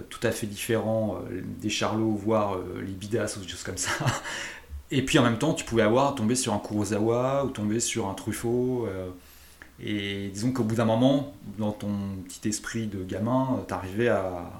tout 0.08 0.20
à 0.22 0.30
fait 0.30 0.46
différent 0.46 1.18
des 1.60 1.68
Charlots, 1.68 2.14
voire 2.14 2.56
les 2.80 2.92
Bidas 2.92 3.36
ou 3.36 3.42
des 3.42 3.48
choses 3.48 3.64
comme 3.64 3.78
ça. 3.78 3.90
Et 4.94 5.02
puis 5.02 5.18
en 5.18 5.22
même 5.22 5.38
temps, 5.38 5.54
tu 5.54 5.64
pouvais 5.64 5.82
avoir 5.82 6.14
tombé 6.14 6.34
sur 6.34 6.52
un 6.52 6.58
Kurosawa 6.58 7.46
ou 7.46 7.48
tomber 7.48 7.80
sur 7.80 8.08
un 8.08 8.14
Truffaut. 8.14 8.86
Et 9.82 10.30
disons 10.32 10.52
qu'au 10.52 10.62
bout 10.62 10.76
d'un 10.76 10.84
moment, 10.84 11.34
dans 11.58 11.72
ton 11.72 11.90
petit 12.24 12.48
esprit 12.48 12.86
de 12.86 13.02
gamin, 13.02 13.58
euh, 13.58 13.62
t'arrivais 13.62 14.08
à, 14.08 14.50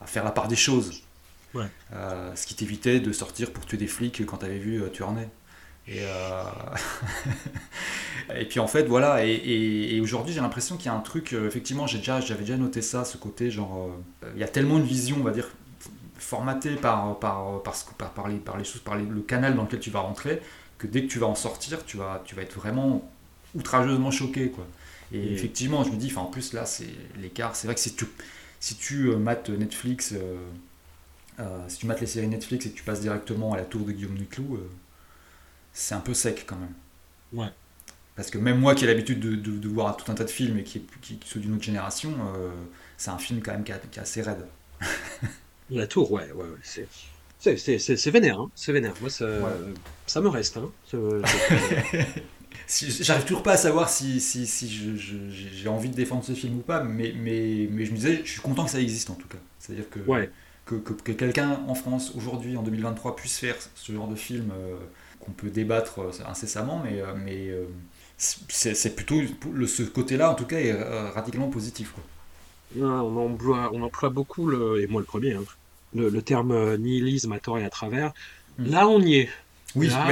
à 0.00 0.06
faire 0.06 0.24
la 0.24 0.32
part 0.32 0.48
des 0.48 0.56
choses. 0.56 1.02
Euh, 1.92 2.34
ce 2.34 2.48
qui 2.48 2.56
t'évitait 2.56 2.98
de 2.98 3.12
sortir 3.12 3.52
pour 3.52 3.64
tuer 3.64 3.76
des 3.76 3.86
flics 3.86 4.26
quand 4.26 4.38
t'avais 4.38 4.58
vu 4.58 4.82
euh, 4.82 4.88
Tournai. 4.88 5.28
Et, 5.86 6.00
et 8.36 8.44
puis 8.46 8.58
en 8.58 8.66
fait, 8.66 8.84
voilà. 8.84 9.24
Et, 9.24 10.00
aujourd'hui, 10.00 10.34
j'ai 10.34 10.40
l'impression 10.40 10.76
qu'il 10.76 10.86
y 10.86 10.88
a 10.88 10.94
un 10.94 11.00
truc. 11.00 11.34
effectivement, 11.34 11.86
j'ai 11.86 11.98
déjà, 11.98 12.20
j'avais 12.20 12.40
déjà 12.40 12.56
noté 12.56 12.82
ça, 12.82 13.04
ce 13.04 13.18
côté 13.18 13.50
genre. 13.50 13.90
il 14.34 14.40
y 14.40 14.44
a 14.44 14.48
tellement 14.48 14.78
une 14.78 14.84
vision, 14.84 15.18
on 15.20 15.22
va 15.22 15.30
dire, 15.30 15.48
formatée 16.16 16.76
par, 16.76 17.18
par, 17.18 17.62
par, 17.62 17.74
par, 17.98 18.10
par 18.12 18.28
les, 18.28 18.36
par 18.36 18.56
les 18.56 18.64
choses, 18.64 18.80
par 18.80 18.96
le 18.96 19.20
canal 19.20 19.54
dans 19.54 19.64
lequel 19.64 19.78
tu 19.78 19.90
vas 19.90 20.00
rentrer, 20.00 20.40
que 20.78 20.86
dès 20.86 21.02
que 21.02 21.08
tu 21.08 21.18
vas 21.18 21.26
en 21.26 21.34
sortir, 21.34 21.84
tu 21.84 21.98
vas, 21.98 22.22
tu 22.24 22.34
vas 22.34 22.42
être 22.42 22.54
vraiment 22.54 23.06
outrageusement 23.54 24.10
choqué. 24.10 24.50
Quoi. 24.50 24.66
Et 25.12 25.32
effectivement, 25.32 25.84
je 25.84 25.90
me 25.90 25.96
dis, 25.96 26.12
en 26.16 26.26
plus 26.26 26.52
là, 26.52 26.66
c'est 26.66 26.88
l'écart. 27.20 27.54
C'est 27.54 27.66
vrai 27.66 27.74
que 27.74 27.80
si 27.80 27.94
tu, 27.94 28.06
si 28.60 28.74
tu 28.76 29.08
euh, 29.08 29.16
mates 29.16 29.48
Netflix, 29.50 30.12
euh, 30.12 30.36
euh, 31.38 31.64
si 31.68 31.78
tu 31.78 31.86
mates 31.86 32.00
les 32.00 32.06
séries 32.06 32.26
Netflix 32.26 32.66
et 32.66 32.70
que 32.70 32.76
tu 32.76 32.82
passes 32.82 33.00
directement 33.00 33.52
à 33.52 33.56
la 33.56 33.64
tour 33.64 33.86
de 33.86 33.92
Guillaume 33.92 34.16
Niclou, 34.16 34.58
c'est 35.72 35.94
un 35.94 36.00
peu 36.00 36.14
sec 36.14 36.44
quand 36.46 36.56
même. 36.56 36.74
Ouais. 37.32 37.52
Parce 38.16 38.30
que 38.30 38.38
même 38.38 38.58
moi 38.58 38.74
qui 38.74 38.84
ai 38.84 38.86
l'habitude 38.86 39.20
de, 39.20 39.34
de, 39.34 39.68
voir 39.68 39.96
tout 39.96 40.10
un 40.10 40.14
tas 40.14 40.24
de 40.24 40.30
films 40.30 40.58
et 40.58 40.62
qui, 40.62 40.86
qui, 41.02 41.18
qui 41.18 41.28
sont 41.28 41.40
d'une 41.40 41.54
autre 41.54 41.64
génération, 41.64 42.14
c'est 42.96 43.10
un 43.10 43.18
film 43.18 43.40
quand 43.42 43.50
même 43.50 43.64
qui, 43.64 43.72
est 43.72 43.98
assez 43.98 44.22
raide. 44.22 44.46
la 45.70 45.88
tour, 45.88 46.12
ouais, 46.12 46.30
ouais, 46.32 46.44
ouais 46.44 46.58
c'est. 46.62 46.86
C'est 47.40 48.10
vénère, 48.10 48.40
hein, 48.40 48.50
c'est 48.54 48.72
vénère. 48.72 48.94
Moi, 49.00 49.10
ça, 49.10 49.26
ça 50.06 50.20
me 50.22 50.28
reste. 50.28 50.56
Hein, 50.56 50.70
J'arrive 52.68 53.24
toujours 53.24 53.42
pas 53.42 53.52
à 53.52 53.56
savoir 53.56 53.88
si, 53.90 54.20
si, 54.20 54.46
si 54.46 54.68
j'ai 54.68 55.68
envie 55.68 55.88
de 55.88 55.94
défendre 55.94 56.24
ce 56.24 56.32
film 56.32 56.58
ou 56.58 56.60
pas, 56.60 56.82
mais, 56.82 57.14
mais, 57.16 57.68
mais 57.70 57.84
je 57.84 57.90
me 57.90 57.96
disais, 57.96 58.22
je 58.24 58.30
suis 58.30 58.40
content 58.40 58.64
que 58.64 58.70
ça 58.70 58.80
existe 58.80 59.10
en 59.10 59.14
tout 59.14 59.28
cas. 59.28 59.38
C'est-à-dire 59.58 59.88
que, 59.90 60.00
que, 60.66 60.76
que, 60.76 61.12
quelqu'un 61.12 61.60
en 61.68 61.74
France, 61.74 62.12
aujourd'hui, 62.16 62.56
en 62.56 62.62
2023, 62.62 63.16
puisse 63.16 63.38
faire 63.38 63.56
ce 63.74 63.92
genre 63.92 64.08
de 64.08 64.14
film 64.14 64.50
euh, 64.52 64.76
qu'on 65.20 65.32
peut 65.32 65.50
débattre 65.50 66.00
euh, 66.00 66.10
incessamment, 66.26 66.82
mais, 66.82 67.00
euh, 67.00 67.14
mais 67.24 67.50
c'est 68.16 68.94
plutôt 68.94 69.20
le, 69.52 69.66
ce 69.66 69.82
côté-là, 69.82 70.30
en 70.30 70.34
tout 70.34 70.46
cas, 70.46 70.58
est 70.58 70.72
radicalement 71.12 71.48
positif. 71.48 71.92
Quoi. 71.92 72.04
On, 72.82 73.16
emploie, 73.16 73.70
on 73.72 73.82
emploie 73.82 74.08
beaucoup, 74.08 74.46
le, 74.46 74.80
et 74.82 74.86
moi 74.86 75.00
le 75.00 75.06
premier, 75.06 75.34
hein, 75.34 75.44
le, 75.94 76.08
le, 76.08 76.22
terme 76.22 76.76
nihilisme 76.76 77.32
à 77.32 77.38
tort 77.38 77.58
et 77.58 77.64
à 77.64 77.70
travers. 77.70 78.12
Mm. 78.58 78.70
Là, 78.70 78.88
on 78.88 79.00
y 79.00 79.16
est. 79.16 79.28
Oui, 79.76 79.88
Là, 79.88 80.06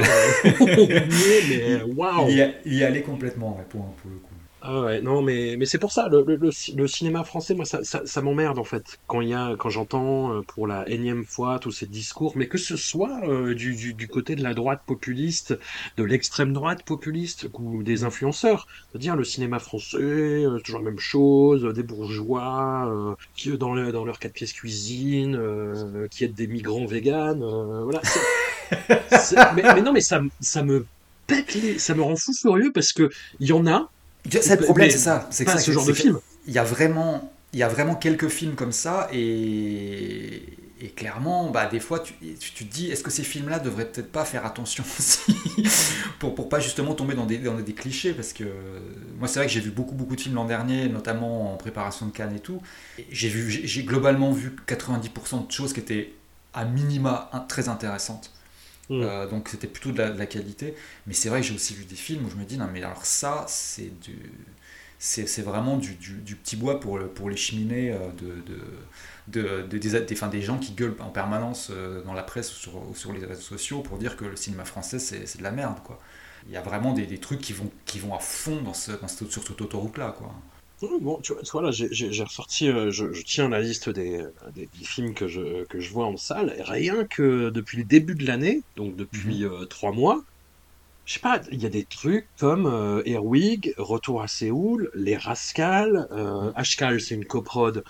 on 0.59 0.67
y 0.67 0.91
est, 0.91 1.85
mais 1.87 1.93
waouh. 1.95 2.29
Il 2.65 2.73
y, 2.73 2.83
allait 2.83 3.01
complètement, 3.01 3.53
pour, 3.69 3.85
pour, 3.95 4.11
le 4.11 4.17
coup. 4.17 4.29
Ah 4.65 4.81
ouais, 4.81 5.01
non, 5.01 5.21
mais, 5.21 5.55
mais 5.57 5.65
c'est 5.65 5.77
pour 5.77 5.91
ça, 5.91 6.07
le, 6.07 6.23
le, 6.25 6.37
le 6.37 6.49
ci- 6.51 6.73
le 6.73 6.87
cinéma 6.87 7.25
français, 7.25 7.53
moi, 7.53 7.65
ça, 7.65 7.83
ça, 7.83 8.01
ça 8.05 8.21
m'emmerde 8.21 8.57
en 8.59 8.63
fait, 8.63 8.97
quand 9.07 9.19
il 9.19 9.27
y 9.27 9.33
a, 9.33 9.55
quand 9.57 9.69
j'entends 9.69 10.33
euh, 10.35 10.41
pour 10.41 10.67
la 10.67 10.87
énième 10.89 11.25
fois 11.25 11.59
tous 11.59 11.71
ces 11.71 11.85
discours, 11.85 12.31
mais 12.37 12.47
que 12.47 12.57
ce 12.57 12.77
soit 12.77 13.19
euh, 13.27 13.53
du, 13.55 13.75
du, 13.75 13.93
du 13.93 14.07
côté 14.07 14.35
de 14.37 14.43
la 14.43 14.53
droite 14.53 14.81
populiste, 14.87 15.57
de 15.97 16.03
l'extrême 16.05 16.53
droite 16.53 16.83
populiste, 16.85 17.49
ou 17.59 17.83
des 17.83 18.05
influenceurs, 18.05 18.65
c'est-à-dire 18.91 19.17
le 19.17 19.25
cinéma 19.25 19.59
français, 19.59 19.97
euh, 19.99 20.59
toujours 20.59 20.79
la 20.79 20.85
même 20.91 20.99
chose, 20.99 21.65
euh, 21.65 21.73
des 21.73 21.83
bourgeois, 21.83 22.87
euh, 22.89 23.15
qui 23.35 23.57
dans, 23.57 23.73
le, 23.73 23.91
dans 23.91 24.05
leur 24.05 24.17
quatre 24.17 24.33
pièces 24.33 24.53
cuisine, 24.53 25.35
euh, 25.35 26.07
qui 26.09 26.23
aident 26.23 26.35
des 26.35 26.47
migrants 26.47 26.85
véganes, 26.85 27.43
euh, 27.43 27.83
voilà. 27.83 28.01
Mais, 29.55 29.63
mais 29.75 29.81
non, 29.81 29.93
mais 29.93 30.01
ça, 30.01 30.21
ça 30.39 30.63
me 30.63 30.85
pète 31.27 31.53
les, 31.55 31.79
ça 31.79 31.93
me 31.95 32.01
rend 32.01 32.15
fou 32.15 32.33
furieux 32.33 32.71
parce 32.73 32.93
que 32.93 33.09
il 33.39 33.47
y 33.47 33.53
en 33.53 33.65
a. 33.67 33.89
C'est 34.29 34.59
le 34.59 34.65
problème, 34.65 34.89
c'est 34.89 34.97
ça. 34.97 35.27
C'est 35.31 35.47
ce 35.59 35.71
genre 35.71 35.85
de 35.85 35.93
film. 35.93 36.19
Il 36.47 36.53
y 36.53 36.59
a 36.59 36.63
vraiment, 36.63 37.31
il 37.53 37.59
y 37.59 37.63
a 37.63 37.67
vraiment 37.67 37.95
quelques 37.95 38.27
films 38.27 38.55
comme 38.55 38.71
ça 38.71 39.07
et, 39.13 40.43
et 40.81 40.89
clairement, 40.89 41.49
bah, 41.49 41.65
des 41.67 41.79
fois, 41.79 41.99
tu, 42.01 42.13
tu, 42.39 42.51
tu 42.51 42.65
te 42.65 42.73
dis, 42.73 42.91
est-ce 42.91 43.03
que 43.03 43.11
ces 43.11 43.23
films-là 43.23 43.59
devraient 43.59 43.85
peut-être 43.85 44.11
pas 44.11 44.25
faire 44.25 44.45
attention 44.45 44.83
aussi 44.99 45.35
pour, 46.19 46.35
pour 46.35 46.49
pas 46.49 46.59
justement 46.59 46.93
tomber 46.93 47.15
dans 47.15 47.25
des, 47.25 47.37
dans 47.37 47.55
des 47.55 47.73
clichés? 47.73 48.13
Parce 48.13 48.33
que 48.33 48.43
moi, 49.17 49.27
c'est 49.27 49.39
vrai 49.39 49.47
que 49.47 49.53
j'ai 49.53 49.61
vu 49.61 49.71
beaucoup, 49.71 49.95
beaucoup 49.95 50.15
de 50.15 50.21
films 50.21 50.35
l'an 50.35 50.45
dernier, 50.45 50.89
notamment 50.89 51.53
en 51.53 51.57
préparation 51.57 52.05
de 52.05 52.11
Cannes 52.11 52.35
et 52.35 52.39
tout. 52.41 52.61
J'ai 53.11 53.29
vu, 53.29 53.49
j'ai 53.49 53.83
globalement 53.83 54.31
vu 54.31 54.55
90% 54.67 55.47
de 55.47 55.51
choses 55.51 55.73
qui 55.73 55.79
étaient 55.79 56.13
à 56.53 56.65
minima 56.65 57.29
très 57.47 57.69
intéressantes. 57.69 58.31
Mm. 58.93 59.01
Euh, 59.03 59.27
donc 59.27 59.49
c'était 59.49 59.67
plutôt 59.67 59.91
de 59.91 59.97
la, 59.97 60.25
qualité. 60.25 60.75
Mais 61.07 61.13
c'est 61.13 61.29
vrai 61.29 61.41
que 61.41 61.47
j'ai 61.47 61.55
aussi 61.55 61.73
vu 61.73 61.85
des 61.85 61.95
films 61.95 62.25
où 62.25 62.29
je 62.29 62.35
me 62.35 62.45
dis, 62.45 62.57
non 62.57 62.67
mais 62.71 62.83
alors 62.83 63.05
ça, 63.05 63.45
c'est 63.47 63.99
du... 64.01 64.17
C'est 64.99 65.41
vraiment 65.41 65.75
du, 65.75 65.95
petit 66.35 66.55
bois 66.55 66.79
pour, 66.79 66.97
pour 67.13 67.29
les 67.29 67.35
cheminées 67.35 67.91
euh, 67.91 67.97
de, 68.17 68.41
de, 69.27 69.61
de- 69.67 69.67
de- 69.67 69.77
des, 69.77 70.13
enfin, 70.13 70.29
des 70.29 70.41
gens 70.41 70.57
qui 70.57 70.71
gueulent 70.71 70.95
en 71.01 71.09
permanence 71.09 71.69
euh, 71.71 72.01
dans 72.03 72.13
la 72.13 72.23
presse 72.23 72.65
ou 72.67 72.95
sur, 72.95 73.11
les 73.11 73.25
réseaux 73.25 73.41
sociaux 73.41 73.81
pour 73.81 73.97
dire 73.97 74.15
que 74.15 74.23
le 74.23 74.37
cinéma 74.37 74.63
français 74.63 74.99
c'est 74.99 75.37
de 75.37 75.43
la 75.43 75.51
merde. 75.51 75.77
Quoi. 75.83 75.99
Il 76.47 76.53
y 76.53 76.57
a 76.57 76.61
vraiment 76.61 76.93
des, 76.93 77.17
trucs 77.19 77.41
qui 77.41 77.51
vont, 77.51 77.69
qui 77.85 77.99
vont 77.99 78.15
à 78.15 78.19
fond 78.19 78.61
dans 78.61 78.73
ce, 78.73 78.93
dans 78.93 79.09
sur 79.09 79.27
cette 79.43 79.59
autoroute-là. 79.61 80.15
Quoi. 80.17 80.33
Bon, 81.01 81.19
tu 81.21 81.33
vois, 81.51 81.61
là, 81.61 81.71
j'ai 81.71 82.23
ressorti, 82.23 82.67
euh, 82.67 82.91
je, 82.91 83.13
je 83.13 83.23
tiens 83.23 83.47
la 83.47 83.61
liste 83.61 83.89
des, 83.89 84.25
des, 84.53 84.67
des 84.67 84.85
films 84.85 85.13
que 85.13 85.27
je, 85.27 85.63
que 85.65 85.79
je 85.79 85.89
vois 85.91 86.05
en 86.07 86.17
salle. 86.17 86.53
Et 86.57 86.61
rien 86.63 87.05
que 87.05 87.49
depuis 87.49 87.77
le 87.77 87.85
début 87.85 88.15
de 88.15 88.25
l'année, 88.25 88.63
donc 88.75 88.95
depuis 88.95 89.45
euh, 89.45 89.65
trois 89.65 89.91
mois, 89.93 90.23
je 91.05 91.13
sais 91.13 91.19
pas, 91.19 91.41
il 91.51 91.61
y 91.61 91.65
a 91.65 91.69
des 91.69 91.85
trucs 91.85 92.27
comme 92.37 92.65
euh, 92.65 93.01
Airwig, 93.05 93.73
Retour 93.77 94.21
à 94.21 94.27
Séoul, 94.27 94.89
Les 94.93 95.17
Rascals, 95.17 96.07
euh, 96.11 96.51
Ashkal, 96.55 97.01
c'est 97.01 97.15
une 97.15 97.25
coprode, 97.25 97.83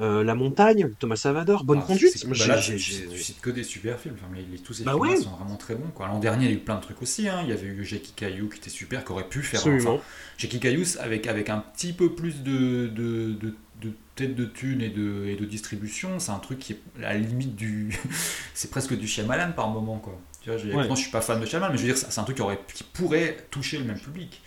euh, 0.00 0.22
La 0.24 0.34
Montagne, 0.34 0.90
Thomas 0.98 1.16
Savador, 1.16 1.64
Bonne 1.64 1.80
Ah, 1.82 1.86
Conduite. 1.86 2.12
c'est- 2.16 2.26
Moi, 2.26 2.36
bah 2.38 2.46
là, 2.46 2.60
j'ai- 2.60 2.78
j'ai- 2.78 3.08
que 3.42 3.50
des 3.50 3.64
super 3.64 3.98
films. 3.98 4.14
Enfin, 4.18 4.28
mais 4.32 4.44
les- 4.50 4.58
tous 4.58 4.72
ces 4.74 4.84
Bah 4.84 4.92
films 4.92 5.02
ouais. 5.08 5.16
sont 5.16 5.30
vraiment 5.30 5.56
très 5.56 5.74
bons. 5.74 5.90
quoi. 5.94 6.06
L'an 6.08 6.18
dernier, 6.20 6.46
il 6.46 6.50
y 6.50 6.54
a 6.54 6.56
eu 6.56 6.60
plein 6.60 6.76
de 6.76 6.82
trucs 6.82 7.00
aussi. 7.02 7.28
hein. 7.28 7.40
Il 7.42 7.48
y 7.50 7.52
avait 7.52 7.66
eu 7.66 7.84
Jackie 7.84 8.12
Caillou 8.12 8.48
qui 8.48 8.58
était 8.58 8.70
super, 8.70 9.04
qui 9.04 9.12
aurait 9.12 9.28
pu 9.28 9.42
faire. 9.42 9.60
Absolument. 9.60 9.94
Enfin, 9.94 10.02
Jackie 10.38 10.60
Caillou 10.60 10.84
avec, 11.00 11.26
avec 11.26 11.50
un 11.50 11.58
petit 11.58 11.92
peu 11.92 12.12
plus 12.14 12.42
de, 12.42 12.86
de, 12.88 13.32
de, 13.40 13.54
de 13.82 13.92
tête 14.14 14.34
de 14.34 14.44
thune 14.44 14.80
et 14.82 14.88
de, 14.88 15.26
et 15.26 15.36
de 15.36 15.44
distribution, 15.44 16.18
c'est 16.18 16.32
un 16.32 16.38
truc 16.38 16.58
qui 16.58 16.72
est 16.74 16.80
à 17.04 17.12
la 17.12 17.18
limite 17.18 17.54
du. 17.56 17.90
c'est 18.54 18.70
presque 18.70 18.96
du 18.96 19.06
Shyamalan 19.08 19.52
par 19.52 19.68
moment. 19.68 19.98
Quoi. 19.98 20.18
Tu 20.42 20.50
vois, 20.50 20.58
je, 20.58 20.66
Ouais. 20.68 20.86
Moi, 20.86 20.94
je 20.96 21.00
suis 21.02 21.10
pas 21.10 21.20
fan 21.20 21.40
de 21.40 21.46
Shyamalan, 21.46 21.72
mais 21.72 21.78
je 21.78 21.86
veux 21.86 21.92
dire, 21.92 21.96
c'est 22.08 22.20
un 22.20 22.24
truc 22.24 22.36
qui, 22.36 22.42
aurait, 22.42 22.60
qui 22.72 22.84
pourrait 22.84 23.36
toucher 23.50 23.78
le 23.78 23.84
même 23.84 23.98
public. 23.98 24.40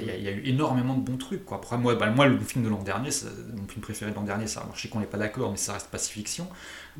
Il 0.00 0.06
y 0.06 0.10
a- 0.10 0.16
y, 0.16 0.22
y 0.24 0.28
eu 0.30 0.42
énormément 0.46 0.94
de 0.94 1.00
bons 1.02 1.16
trucs. 1.16 1.44
Quoi. 1.44 1.58
Après, 1.58 1.78
moi, 1.78 1.94
bah, 1.94 2.10
moi, 2.10 2.26
le 2.26 2.38
film 2.40 2.64
de 2.64 2.68
l'an 2.70 2.82
dernier, 2.82 3.10
ça- 3.10 3.26
mon 3.56 3.66
film 3.68 3.80
préféré 3.82 4.10
de 4.10 4.16
l'an 4.16 4.22
dernier, 4.22 4.46
ça, 4.46 4.60
alors, 4.60 4.76
je 4.76 4.82
sais 4.82 4.88
qu'on 4.88 5.00
n'est 5.00 5.06
pas 5.06 5.18
d'accord, 5.18 5.50
mais 5.50 5.56
ça 5.56 5.72
reste 5.74 5.88
Pacifiction. 5.90 6.48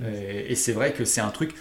Et, 0.02 0.52
et 0.52 0.54
c'est 0.54 0.72
vrai 0.72 0.92
que 0.92 1.04
c'est 1.04 1.20
un 1.20 1.30
truc. 1.30 1.54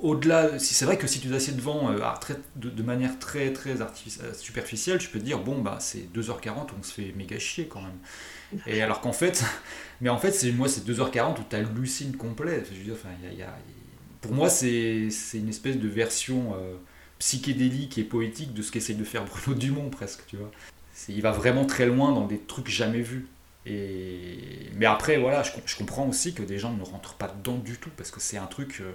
Au-delà, 0.00 0.58
si 0.58 0.74
c'est 0.74 0.84
vrai 0.84 0.98
que 0.98 1.06
si 1.06 1.20
tu 1.20 1.28
t'assieds 1.28 1.52
devant 1.54 1.90
euh, 1.92 2.00
à 2.02 2.18
très- 2.20 2.36
de, 2.56 2.68
de 2.68 2.82
manière 2.82 3.18
très 3.20 3.52
très 3.52 3.80
euh, 3.80 4.34
superficielle, 4.34 4.98
tu 4.98 5.08
peux 5.08 5.20
te 5.20 5.24
dire 5.24 5.38
bon 5.38 5.60
bah 5.62 5.78
c'est 5.80 6.12
2h40 6.12 6.70
on 6.78 6.82
se 6.82 6.92
fait 6.94 7.12
méga 7.16 7.38
chier 7.38 7.68
quand 7.68 7.80
même. 7.82 7.98
Et 8.66 8.82
alors 8.82 9.00
qu'en 9.00 9.12
fait, 9.12 9.44
mais 10.00 10.08
en 10.10 10.18
fait 10.18 10.32
c'est 10.32 10.52
moi 10.52 10.68
c'est 10.68 10.84
2h40 10.84 11.40
où 11.40 11.44
tu 11.48 11.56
hallucines 11.56 12.16
complet. 12.16 12.64
Je 12.70 12.78
veux 12.78 12.84
dire, 12.84 12.94
enfin, 12.94 13.10
il 13.22 13.26
y 13.26 13.30
a- 13.30 13.32
il 13.32 13.38
y 13.38 13.42
a- 13.42 13.58
pour 14.20 14.32
moi 14.32 14.50
c'est 14.50 15.10
c'est 15.10 15.38
une 15.38 15.48
espèce 15.48 15.78
de 15.78 15.88
version 15.88 16.54
euh, 16.56 16.76
psychédélique 17.18 17.98
et 17.98 18.04
poétique 18.04 18.54
de 18.54 18.62
ce 18.62 18.70
qu'essaye 18.72 18.96
de 18.96 19.04
faire 19.04 19.24
Bruno 19.24 19.56
Dumont 19.58 19.90
presque, 19.90 20.20
tu 20.26 20.36
vois. 20.36 20.50
Il 21.08 21.22
va 21.22 21.30
vraiment 21.30 21.64
très 21.64 21.86
loin 21.86 22.12
dans 22.12 22.26
des 22.26 22.38
trucs 22.38 22.68
jamais 22.68 23.00
vus. 23.02 23.26
Et... 23.66 24.70
Mais 24.76 24.86
après, 24.86 25.18
voilà, 25.18 25.42
je, 25.42 25.52
com- 25.52 25.62
je 25.66 25.76
comprends 25.76 26.08
aussi 26.08 26.32
que 26.34 26.42
des 26.42 26.58
gens 26.58 26.72
ne 26.72 26.82
rentrent 26.82 27.14
pas 27.14 27.28
dedans 27.28 27.58
du 27.58 27.76
tout, 27.76 27.90
parce 27.96 28.10
que 28.10 28.20
c'est 28.20 28.36
un 28.38 28.46
truc... 28.46 28.78
euh, 28.80 28.92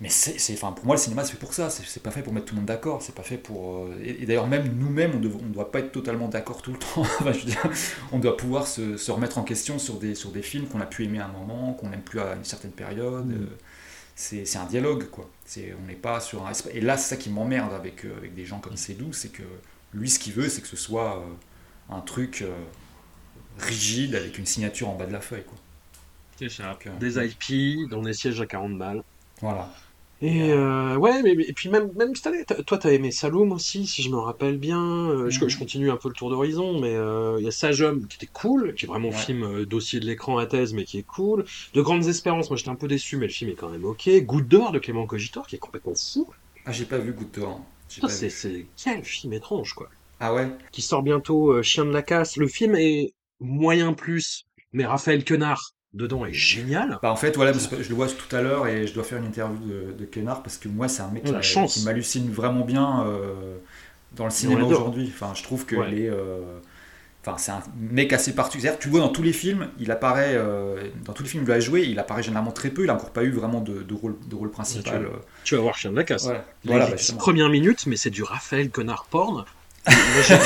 Mais 0.00 0.08
c'est, 0.08 0.52
enfin, 0.52 0.72
pour 0.72 0.84
moi, 0.86 0.96
le 0.96 1.00
cinéma, 1.00 1.24
c'est 1.24 1.32
fait 1.32 1.38
pour 1.38 1.54
ça. 1.54 1.70
C'est, 1.70 2.02
pas 2.02 2.10
fait 2.10 2.22
pour 2.22 2.32
mettre 2.32 2.46
tout 2.46 2.54
le 2.54 2.60
monde 2.60 2.68
d'accord. 2.68 3.00
C'est 3.02 3.14
pas 3.14 3.22
fait 3.22 3.38
pour... 3.38 3.84
euh, 3.86 3.98
Et, 4.04 4.22
et 4.22 4.26
d'ailleurs, 4.26 4.46
même 4.46 4.72
nous-mêmes, 4.76 5.12
on 5.14 5.18
ne 5.18 5.52
doit 5.52 5.72
pas 5.72 5.78
être 5.80 5.92
totalement 5.92 6.28
d'accord 6.28 6.62
tout 6.62 6.72
le 6.72 6.78
temps. 6.78 7.02
Enfin, 7.20 7.32
je 7.32 7.38
veux 7.40 7.44
dire, 7.46 7.62
on 8.12 8.18
doit 8.18 8.36
pouvoir 8.36 8.66
se, 8.66 8.96
se 8.96 9.10
remettre 9.10 9.38
en 9.38 9.44
question 9.44 9.78
sur 9.78 9.94
des, 9.98 10.14
sur 10.14 10.30
des 10.30 10.42
films 10.42 10.66
qu'on 10.66 10.80
a 10.80 10.86
pu 10.86 11.04
aimer 11.04 11.18
à 11.20 11.26
un 11.26 11.32
moment, 11.32 11.72
qu'on 11.74 11.88
n'aime 11.88 12.02
plus 12.02 12.20
à 12.20 12.34
une 12.34 12.44
certaine 12.44 12.72
période. 12.72 13.26
Mm. 13.26 13.32
Euh, 13.32 13.46
C'est, 14.14 14.44
c'est 14.44 14.58
un 14.58 14.66
dialogue, 14.66 15.10
quoi. 15.10 15.28
C'est, 15.44 15.74
on 15.74 15.86
n'est 15.86 15.94
pas 15.96 16.20
sur 16.20 16.46
un... 16.46 16.52
Et 16.72 16.80
là, 16.80 16.96
c'est 16.96 17.08
ça 17.16 17.16
qui 17.16 17.30
m'emmerde 17.30 17.72
avec, 17.74 18.04
euh, 18.04 18.16
avec 18.16 18.34
des 18.34 18.44
gens 18.46 18.60
comme 18.60 18.76
Cédou, 18.76 19.12
c'est 19.12 19.30
que 19.30 19.42
lui, 19.92 20.08
ce 20.10 20.18
qu'il 20.18 20.32
veut, 20.34 20.48
c'est 20.48 20.60
que 20.62 20.68
ce 20.68 20.76
soit 20.76 21.18
euh, 21.20 21.34
un 21.94 22.00
truc 22.00 22.42
euh, 22.42 22.64
rigide 23.58 24.14
avec 24.14 24.38
une 24.38 24.46
signature 24.46 24.88
en 24.88 24.96
bas 24.96 25.06
de 25.06 25.12
la 25.12 25.20
feuille, 25.20 25.44
quoi. 25.44 25.58
C'est 26.38 26.48
ça. 26.48 26.68
Donc, 26.72 26.86
euh, 26.86 26.96
Des 26.98 27.16
IP 27.18 27.88
dans 27.88 28.02
des 28.02 28.12
sièges 28.12 28.40
à 28.40 28.46
40 28.46 28.78
balles. 28.78 29.02
Voilà. 29.40 29.72
Et 30.26 30.52
euh, 30.52 30.96
ouais, 30.96 31.22
mais, 31.22 31.34
mais- 31.34 31.44
et 31.44 31.52
puis 31.52 31.68
même, 31.68 31.90
même 31.96 32.14
cette 32.14 32.28
année, 32.28 32.44
toi 32.66 32.78
t'as 32.78 32.92
aimé 32.92 33.10
Saloum 33.10 33.52
aussi, 33.52 33.86
si 33.86 34.02
je 34.02 34.08
me 34.08 34.16
rappelle 34.16 34.56
bien. 34.56 34.80
Euh, 35.10 35.28
je, 35.28 35.38
Mhm. 35.38 35.50
je 35.50 35.58
continue 35.58 35.90
un 35.90 35.96
peu 35.98 36.08
le 36.08 36.14
tour 36.14 36.30
d'horizon, 36.30 36.80
mais 36.80 36.94
euh, 36.94 37.36
il 37.38 37.44
y 37.44 37.48
a 37.48 37.50
Sage 37.50 37.82
Homme 37.82 38.06
qui 38.08 38.16
était 38.16 38.32
cool, 38.32 38.74
qui 38.74 38.86
est 38.86 38.88
vraiment 38.88 39.10
Ouais. 39.10 39.14
film 39.14 39.42
euh, 39.42 39.66
dossier 39.66 40.00
de 40.00 40.06
l'écran 40.06 40.38
à 40.38 40.46
thèse, 40.46 40.72
mais 40.72 40.84
qui 40.84 40.96
est 40.98 41.02
cool. 41.02 41.44
De 41.74 41.82
Grandes 41.82 42.06
Espérances, 42.06 42.48
moi 42.48 42.56
j'étais 42.56 42.70
un 42.70 42.74
peu 42.74 42.88
déçu, 42.88 43.18
mais 43.18 43.26
le 43.26 43.32
film 43.32 43.50
est 43.50 43.54
quand 43.54 43.68
même 43.68 43.84
ok. 43.84 44.08
Goutte 44.24 44.48
d'or 44.48 44.72
de 44.72 44.78
Clément 44.78 45.06
Cogitor, 45.06 45.46
qui 45.46 45.56
est 45.56 45.58
complètement 45.58 45.94
fou. 45.94 46.26
Ah, 46.64 46.72
j'ai 46.72 46.86
pas 46.86 46.98
vu 46.98 47.12
Goutte 47.12 47.38
d'or. 47.38 47.60
Ça, 47.88 48.00
pas 48.00 48.08
c'est 48.08 48.66
quel 48.82 49.04
film 49.04 49.34
étrange, 49.34 49.74
quoi. 49.74 49.90
Ah 50.20 50.32
ouais? 50.32 50.48
Qui 50.72 50.80
sort 50.80 51.02
bientôt, 51.02 51.52
euh, 51.52 51.62
Chien 51.62 51.84
de 51.84 51.90
la 51.92 52.02
casse. 52.02 52.38
Le 52.38 52.48
film 52.48 52.76
est 52.76 53.12
moyen 53.40 53.92
plus, 53.92 54.44
mais 54.72 54.86
Raphaël 54.86 55.22
Quenard 55.22 55.72
dedans 55.94 56.26
est 56.26 56.32
génial. 56.32 56.98
Bah 57.02 57.10
en 57.12 57.16
fait, 57.16 57.36
voilà, 57.36 57.52
je 57.52 57.88
le 57.88 57.94
vois 57.94 58.08
tout 58.08 58.34
à 58.36 58.42
l'heure 58.42 58.66
et 58.66 58.86
je 58.86 58.92
dois 58.94 59.04
faire 59.04 59.18
une 59.18 59.26
interview 59.26 59.56
de, 59.64 59.92
de 59.98 60.04
Kenard 60.04 60.42
parce 60.42 60.56
que 60.58 60.68
moi, 60.68 60.88
c'est 60.88 61.02
un 61.02 61.08
mec 61.08 61.22
Oh, 61.28 61.32
qui, 61.40 61.66
qui 61.66 61.84
m'hallucine 61.84 62.30
vraiment 62.30 62.64
bien 62.64 63.04
euh, 63.06 63.56
dans 64.16 64.24
le 64.24 64.30
cinéma 64.30 64.64
aujourd'hui. 64.64 65.10
Enfin, 65.14 65.32
je 65.34 65.42
trouve 65.42 65.64
que 65.66 65.76
Ouais. 65.76 65.92
est, 65.92 66.08
euh, 66.10 66.40
enfin, 67.24 67.38
c'est 67.38 67.52
un 67.52 67.62
mec 67.78 68.12
assez 68.12 68.34
particulier. 68.34 68.72
Tu 68.80 68.88
vois, 68.88 69.00
dans 69.00 69.08
tous 69.08 69.22
les 69.22 69.32
films, 69.32 69.68
il 69.78 69.90
apparaît, 69.92 70.34
euh, 70.34 70.82
dans 71.04 71.12
tous 71.12 71.22
les 71.22 71.28
films 71.28 71.44
où 71.44 71.46
il 71.46 71.52
a 71.52 71.60
joué, 71.60 71.82
il 71.84 71.98
apparaît 71.98 72.22
généralement 72.22 72.52
très 72.52 72.70
peu. 72.70 72.84
Il 72.84 72.90
a 72.90 72.94
encore 72.94 73.10
pas 73.10 73.22
eu 73.24 73.30
vraiment 73.30 73.60
de, 73.60 73.82
de 73.82 73.94
rôle, 73.94 74.16
de 74.28 74.34
rôle 74.34 74.50
principal. 74.50 75.06
tu. 75.44 75.44
Tu 75.44 75.54
vas 75.56 75.62
voir 75.62 75.76
Chien 75.76 75.92
de 75.92 75.96
la 75.96 76.04
casse. 76.04 76.26
Ouais. 76.26 76.40
Les 76.64 76.70
Voilà, 76.72 76.86
bah, 76.88 76.96
premières 77.18 77.50
minutes, 77.50 77.86
mais 77.86 77.96
c'est 77.96 78.10
du 78.10 78.22
Raphaël 78.22 78.68
Connard 78.70 79.06
porn. 79.10 79.44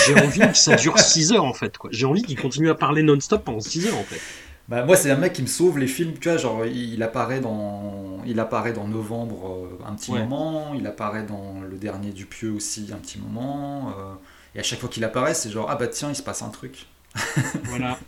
J'ai 0.06 0.14
envie 0.20 0.40
que 0.40 0.56
ça 0.56 0.74
dure 0.76 0.98
6 0.98 1.32
heures 1.32 1.44
en 1.44 1.54
fait. 1.54 1.74
J'ai 1.90 2.06
envie 2.06 2.22
qu'il 2.22 2.38
continue 2.38 2.70
à 2.70 2.74
parler 2.74 3.02
non-stop 3.02 3.44
pendant 3.44 3.60
6 3.60 3.86
heures 3.86 3.96
en 3.96 4.02
fait. 4.02 4.20
Bah, 4.68 4.84
moi, 4.84 4.96
c'est 4.96 5.10
un 5.10 5.16
mec 5.16 5.32
qui 5.32 5.42
me 5.42 5.46
sauve 5.46 5.78
les 5.78 5.86
films. 5.86 6.12
Tu 6.20 6.28
vois, 6.28 6.36
genre, 6.38 6.66
il 6.66 7.02
apparaît 7.02 7.40
dans, 7.40 8.18
il 8.26 8.38
apparaît 8.38 8.72
dans 8.74 8.86
Novembre 8.86 9.68
euh, 9.80 9.84
un 9.86 9.94
petit 9.94 10.10
Ouais. 10.12 10.20
moment. 10.20 10.74
Il 10.74 10.86
apparaît 10.86 11.24
dans 11.24 11.60
le 11.62 11.76
dernier 11.78 12.10
Dupieux 12.10 12.52
aussi 12.52 12.88
un 12.92 12.96
petit 12.98 13.18
moment. 13.18 13.90
euh, 13.98 14.12
et 14.54 14.60
à 14.60 14.62
chaque 14.62 14.78
fois 14.80 14.88
qu'il 14.88 15.04
apparaît, 15.04 15.34
c'est 15.34 15.50
genre, 15.50 15.68
ah 15.70 15.76
bah 15.76 15.86
tiens, 15.88 16.10
il 16.10 16.16
se 16.16 16.22
passe 16.22 16.42
un 16.42 16.48
truc. 16.50 16.86
Voilà. 17.64 17.98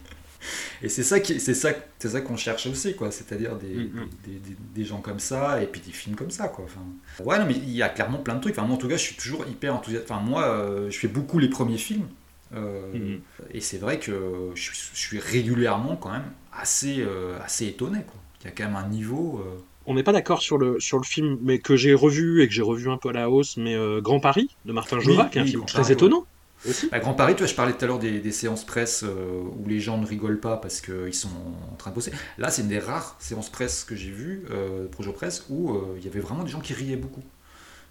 Et 0.83 0.89
c'est 0.89 1.03
ça 1.03 1.21
qui, 1.21 1.39
c'est 1.39 1.53
ça, 1.53 1.69
c'est 1.99 2.09
ça 2.09 2.23
qu'on 2.23 2.37
cherche 2.37 2.67
aussi, 2.67 2.95
quoi. 2.97 3.11
C'est-à-dire 3.11 3.57
des, 3.57 3.75
Mhm. 3.75 4.09
des, 4.27 4.33
des- 4.39 4.57
des 4.75 4.85
gens 4.85 5.01
comme 5.03 5.19
ça 5.21 5.63
et 5.63 5.67
puis 5.67 5.83
des 5.83 5.93
films 5.93 6.17
comme 6.17 6.31
ça, 6.31 6.49
quoi. 6.49 6.65
Enfin, 6.65 6.81
ouais, 7.25 7.39
non, 7.39 7.45
mais 7.47 7.55
il 7.55 7.71
y 7.71 7.83
a 7.83 7.91
clairement 7.91 8.17
plein 8.19 8.37
de 8.37 8.41
trucs. 8.41 8.57
Enfin, 8.59 8.67
moi, 8.67 8.77
en 8.77 8.79
tout 8.79 8.89
cas, 8.89 8.97
je 8.97 9.03
suis 9.03 9.17
toujours 9.17 9.47
hyper 9.47 9.75
enthousiaste. 9.75 10.11
Enfin, 10.11 10.23
moi, 10.23 10.45
euh, 10.45 10.91
je 10.91 10.99
fais 10.99 11.09
beaucoup 11.09 11.39
les 11.39 11.49
premiers 11.51 11.77
films. 11.79 12.07
euh, 12.55 12.93
Mhm. 12.95 13.21
Et 13.53 13.61
c'est 13.61 13.77
vrai 13.79 13.99
que 14.01 14.51
je 14.55 14.71
suis 14.95 15.19
régulièrement 15.21 15.95
quand 15.97 16.11
même 16.11 16.25
assez, 16.61 17.01
euh, 17.01 17.39
assez 17.45 17.67
étonné, 17.67 18.03
quoi. 18.05 18.21
Il 18.43 18.47
y 18.47 18.49
a 18.49 18.53
quand 18.53 18.65
même 18.65 18.77
un 18.77 18.89
niveau. 18.89 19.41
euh, 19.45 19.59
On 19.87 19.95
n'est 19.95 20.03
pas 20.03 20.13
d'accord 20.13 20.41
sur 20.43 20.59
le, 20.59 20.81
sur 20.81 20.99
le 20.99 21.05
film, 21.05 21.39
mais 21.43 21.59
que 21.59 21.77
j'ai 21.77 21.95
revu 21.95 22.43
et 22.43 22.49
que 22.49 22.55
j'ai 22.55 22.63
revu 22.63 22.91
un 22.91 22.99
peu 22.99 23.11
à 23.11 23.13
la 23.13 23.31
hausse, 23.31 23.57
mais 23.57 23.75
euh, 23.75 24.01
Grand 24.01 24.21
Paris 24.21 24.57
de 24.65 24.73
Martin 24.73 25.01
Jova, 25.01 25.29
qui 25.31 25.39
est 25.39 25.43
un 25.43 25.45
oui, 25.45 25.51
film 25.51 25.63
Grand 25.63 25.67
très 25.67 25.83
Paris, 25.83 25.93
étonnant 25.93 26.27
aussi. 26.65 26.89
À 26.93 27.01
Grand 27.01 27.15
Paris, 27.15 27.35
tu 27.35 27.39
vois, 27.41 27.47
je 27.49 27.55
parlais 27.55 27.73
tout 27.75 27.85
à 27.85 27.89
l'heure 27.89 27.99
des, 27.99 28.21
des 28.21 28.33
séances 28.33 28.65
presse 28.65 29.03
euh, 29.05 29.43
où 29.43 29.67
les 29.69 29.81
gens 29.81 29.99
ne 29.99 30.07
rigolent 30.07 30.41
pas 30.41 30.57
parce 30.59 30.81
qu'ils 30.81 31.15
sont 31.15 31.31
en 31.73 31.77
train 31.77 31.91
de 31.91 31.95
bosser. 31.95 32.13
Là, 32.39 32.51
c'est 32.51 32.63
une 32.63 32.69
des 32.69 32.79
rares 32.79 33.17
séances 33.19 33.51
presse 33.51 33.85
que 33.85 33.97
j'ai 33.97 34.11
vues, 34.11 34.45
euh, 34.51 34.87
Projo 34.89 35.13
Presse, 35.13 35.47
où 35.51 35.73
euh, 35.75 35.95
il 35.99 36.05
y 36.05 36.09
avait 36.09 36.21
vraiment 36.21 36.45
des 36.45 36.51
gens 36.51 36.61
qui 36.61 36.75
riaient 36.75 36.97
beaucoup. 36.97 37.23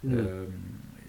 Mm. 0.04 0.16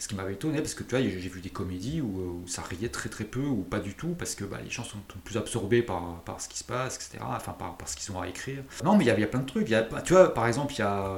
Euh, 0.01 0.03
ce 0.03 0.07
qui 0.07 0.15
m'avait 0.15 0.33
étonné, 0.33 0.57
parce 0.57 0.73
que 0.73 0.83
tu 0.83 0.91
vois, 0.91 1.01
j'ai 1.01 1.29
vu 1.29 1.41
des 1.41 1.49
comédies 1.49 2.01
où, 2.01 2.43
ça 2.47 2.61
riait 2.63 2.89
très 2.89 3.09
très 3.09 3.23
peu 3.23 3.41
ou 3.41 3.61
pas 3.61 3.79
du 3.79 3.93
tout, 3.93 4.15
parce 4.17 4.35
que 4.35 4.43
bah, 4.43 4.57
les 4.63 4.69
gens 4.69 4.83
sont 4.83 4.97
plus 5.23 5.37
absorbés 5.37 5.81
par, 5.81 6.21
par 6.25 6.41
ce 6.41 6.49
qui 6.49 6.57
se 6.57 6.63
passe, 6.63 6.95
etc. 6.95 7.23
Enfin, 7.23 7.53
par, 7.53 7.77
par 7.77 7.87
ce 7.87 7.95
qu'ils 7.95 8.15
ont 8.15 8.21
à 8.21 8.27
écrire. 8.27 8.63
Non, 8.83 8.97
mais 8.97 9.05
il 9.05 9.07
y, 9.07 9.11
a, 9.11 9.27
plein 9.27 9.41
de 9.41 9.45
trucs. 9.45 9.69
Y 9.69 9.75
a, 9.75 9.83
tu 10.03 10.13
vois, 10.13 10.33
par 10.33 10.47
exemple, 10.47 10.73
il 10.73 10.79
y 10.79 10.83
a. 10.83 11.15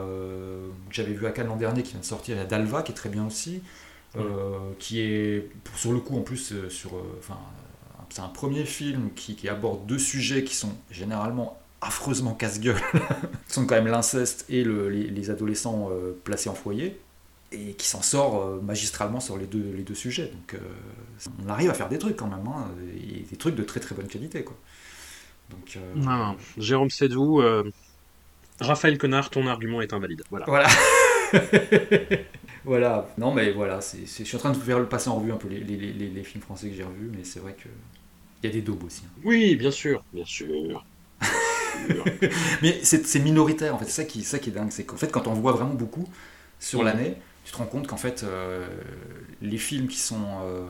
J'avais 0.90 1.14
vu 1.14 1.26
à 1.26 1.32
Cannes 1.32 1.48
l'an 1.48 1.56
dernier 1.56 1.84
qui 1.84 1.92
vient 1.92 2.02
de 2.02 2.06
sortir, 2.06 2.36
il 2.36 2.40
y 2.40 2.42
a 2.42 2.46
Dalva 2.46 2.82
qui 2.84 2.92
est 2.92 2.96
très 2.96 3.10
bien 3.10 3.26
aussi. 3.26 3.62
qui 4.80 5.00
est 5.00 5.50
sur 5.76 5.92
le 5.92 6.00
coup 6.00 6.18
en 6.18 6.22
plus 6.22 6.54
sur 6.70 6.92
enfin 7.18 7.40
c'est 8.14 8.22
un 8.22 8.28
premier 8.28 8.64
film 8.64 9.10
qui, 9.16 9.36
qui, 9.36 9.50
aborde 9.50 9.88
deux 9.88 9.98
sujets 9.98 10.44
qui 10.44 10.54
sont 10.54 10.74
généralement 10.92 11.58
affreusement 11.82 12.34
casse-gueule, 12.34 12.80
sont 13.48 13.66
quand 13.66 13.76
même 13.76 13.88
l'inceste 13.88 14.46
et 14.50 14.64
le, 14.64 14.90
les, 14.90 15.30
adolescents 15.30 15.90
euh, 15.92 16.18
placés 16.24 16.50
en 16.50 16.54
foyer, 16.54 17.00
et 17.54 17.74
qui 17.74 17.88
s'en 17.88 18.02
sort 18.02 18.42
euh, 18.42 18.62
magistralement 18.62 19.20
sur 19.20 19.38
les 19.38 19.46
deux, 19.46 19.74
les 19.76 19.84
deux 19.84 19.96
sujets. 19.96 20.28
Donc 20.28 20.56
euh, 20.56 21.28
on 21.46 21.50
arrive 21.50 21.70
à 21.70 21.74
faire 21.74 21.90
des 21.90 22.00
trucs 22.00 22.18
quand 22.18 22.28
même, 22.28 22.46
hein, 22.48 22.68
et 22.98 23.26
des 23.30 23.38
trucs 23.38 23.56
de 23.56 23.64
très 23.64 23.80
très 23.80 23.96
bonne 23.96 24.08
qualité. 24.08 24.44
Quoi. 24.44 24.56
Donc, 25.50 25.78
non, 25.96 26.36
Jérôme 26.58 26.90
Sédou, 26.90 27.44
Raphaël 28.60 28.98
Connard, 28.98 29.30
ton 29.30 29.46
argument 29.46 29.82
est 29.82 29.94
invalide. 29.94 30.24
Voilà. 30.32 30.46
Voilà. 30.48 30.68
voilà. 32.66 33.10
Non, 33.18 33.34
mais 33.34 33.52
voilà, 33.52 33.82
c'est, 33.82 34.06
je 34.06 34.24
suis 34.24 34.36
en 34.36 34.40
train 34.40 34.52
de 34.52 34.58
vous 34.58 34.64
faire 34.64 34.80
le 34.80 34.88
passer 34.88 35.10
en 35.10 35.18
revue 35.18 35.32
un 35.32 35.38
peu 35.38 35.48
les, 35.50 35.60
les, 35.60 35.78
les, 35.78 36.10
les 36.10 36.24
films 36.24 36.42
français 36.42 36.70
que 36.70 36.76
j'ai 36.76 36.84
revus, 36.84 37.12
mais 37.16 37.24
c'est 37.24 37.40
vrai 37.40 37.54
que 37.54 37.70
il 38.44 38.48
y 38.48 38.50
a 38.50 38.54
des 38.54 38.62
daubes 38.62 38.84
aussi. 38.84 39.04
Hein. 39.06 39.22
Oui, 39.24 39.56
bien 39.56 39.72
sûr, 39.72 40.04
bien 40.14 40.26
sûr. 40.26 40.86
Mais 42.62 42.84
c'est 42.84 43.20
minoritaire 43.20 43.74
en 43.74 43.80
fait, 43.80 43.86
c'est 43.86 43.92
ça 43.92 44.04
qui, 44.04 44.24
ça 44.24 44.38
qui 44.38 44.50
est 44.50 44.54
dingue, 44.54 44.70
c'est 44.70 44.84
qu'en 44.84 44.98
fait 44.98 45.12
quand 45.12 45.28
on 45.28 45.34
voit 45.34 45.54
vraiment 45.54 45.74
beaucoup 45.74 46.06
sur 46.60 46.84
l'année, 46.84 47.16
te 47.54 47.58
rends 47.58 47.66
compte 47.66 47.88
qu'en 47.88 47.98
fait 47.98 48.24
euh, 48.24 48.68
les 49.42 49.58
films 49.58 49.88
qui 49.88 49.98
sont 49.98 50.26
euh, 50.42 50.66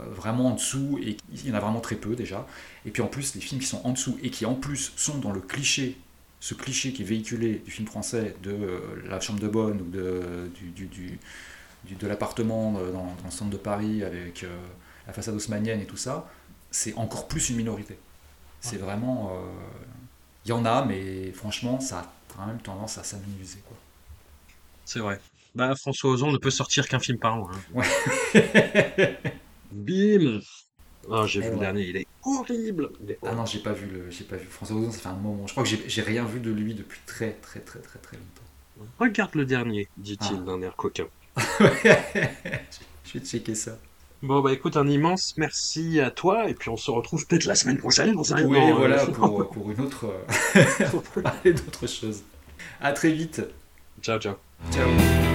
euh, 0.00 0.04
vraiment 0.10 0.48
en 0.48 0.54
dessous, 0.54 0.98
et 1.02 1.16
il 1.32 1.48
y 1.48 1.52
en 1.52 1.54
a 1.54 1.60
vraiment 1.60 1.80
très 1.80 1.96
peu 1.96 2.16
déjà, 2.16 2.46
et 2.86 2.90
puis 2.90 3.02
en 3.02 3.06
plus 3.06 3.34
les 3.34 3.40
films 3.40 3.60
qui 3.60 3.66
sont 3.66 3.82
en 3.84 3.92
dessous 3.92 4.18
et 4.22 4.30
qui 4.30 4.46
en 4.46 4.54
plus 4.54 4.92
sont 4.96 5.18
dans 5.18 5.32
le 5.32 5.40
cliché, 5.40 5.98
ce 6.40 6.54
cliché 6.54 6.92
qui 6.92 7.02
est 7.02 7.06
véhiculé 7.06 7.62
du 7.64 7.70
film 7.70 7.86
français 7.86 8.36
de 8.42 8.56
la 9.06 9.20
chambre 9.20 9.40
de 9.40 9.48
bonne 9.48 9.80
ou 9.80 9.90
de, 9.90 10.50
du, 10.54 10.86
du, 10.86 11.18
de 11.94 12.06
l'appartement 12.06 12.72
dans, 12.72 12.92
dans, 12.92 13.16
le 13.24 13.30
centre 13.30 13.50
de 13.50 13.56
Paris 13.56 14.04
avec 14.04 14.44
la 15.06 15.12
façade 15.14 15.34
haussmannienne 15.34 15.80
et 15.80 15.86
tout 15.86 15.96
ça, 15.96 16.30
c'est 16.70 16.94
encore 16.96 17.28
plus 17.28 17.48
une 17.48 17.56
minorité. 17.56 17.98
C'est 18.60 18.76
vraiment 18.76 19.32
il 20.44 20.50
y 20.50 20.52
en 20.52 20.66
a, 20.66 20.84
mais 20.84 21.32
franchement, 21.32 21.80
ça 21.80 22.00
a 22.00 22.12
quand 22.28 22.46
même 22.46 22.60
tendance 22.60 22.98
à 22.98 23.04
s'amuser. 23.04 23.58
C'est 24.84 24.98
vrai. 24.98 25.18
Bah, 25.54 25.74
François 25.76 26.10
Ozon 26.10 26.32
ne 26.32 26.38
peut 26.38 26.50
sortir 26.50 26.88
qu'un 26.88 26.98
film 26.98 27.18
par 27.18 27.36
an. 27.36 27.48
Hein. 27.52 27.84
Ouais. 28.34 29.18
Bim 29.72 30.40
oh, 31.08 31.26
J'ai 31.26 31.40
vu 31.40 31.50
le 31.50 31.58
dernier, 31.58 31.82
il 31.82 31.96
est 31.96 32.06
horrible. 32.24 32.90
Ah 33.22 33.34
non, 33.34 33.46
j'ai 33.46 33.60
pas 33.60 33.72
vu 33.72 33.86
le, 33.86 34.10
j'ai 34.10 34.24
pas 34.24 34.36
vu 34.36 34.46
François 34.46 34.76
Ozon. 34.76 34.90
Ça 34.90 34.98
fait 34.98 35.08
un 35.08 35.14
moment. 35.14 35.46
Je 35.46 35.52
crois 35.52 35.64
que 35.64 35.70
j'ai 35.86 36.02
rien 36.02 36.24
vu 36.24 36.40
de 36.40 36.50
lui 36.50 36.74
depuis 36.74 37.00
très 37.06 37.32
très 37.32 37.60
très 37.60 37.78
très 37.80 37.98
très 37.98 38.16
longtemps. 38.16 38.88
Regarde 38.98 39.34
le 39.34 39.44
dernier, 39.44 39.88
dit-il 39.96 40.38
ah. 40.40 40.46
d'un 40.46 40.62
air 40.62 40.74
coquin. 40.74 41.06
je 41.60 43.12
vais 43.14 43.24
checker 43.24 43.54
ça. 43.54 43.78
Bon, 44.22 44.40
bah 44.40 44.52
écoute, 44.52 44.76
un 44.76 44.88
immense 44.88 45.34
merci 45.36 46.00
à 46.00 46.10
toi, 46.10 46.48
et 46.48 46.54
puis 46.54 46.70
on 46.70 46.78
se 46.78 46.90
retrouve 46.90 47.26
peut-être 47.26 47.44
la 47.44 47.54
semaine 47.54 47.76
prochaine 47.76 48.14
dans 48.14 48.32
un 48.32 48.42
Oui, 48.44 48.58
voilà, 48.72 49.02
euh, 49.02 49.06
pour, 49.06 49.50
pour, 49.52 49.70
une 49.70 49.80
autre. 49.80 50.12
pour 50.90 51.22
parler 51.22 51.52
d'autre 51.52 51.86
chose. 51.86 52.22
À 52.80 52.92
très 52.92 53.12
vite. 53.12 53.42
Ciao, 54.00 54.18
ciao. 54.18 54.36
Ciao. 54.72 55.33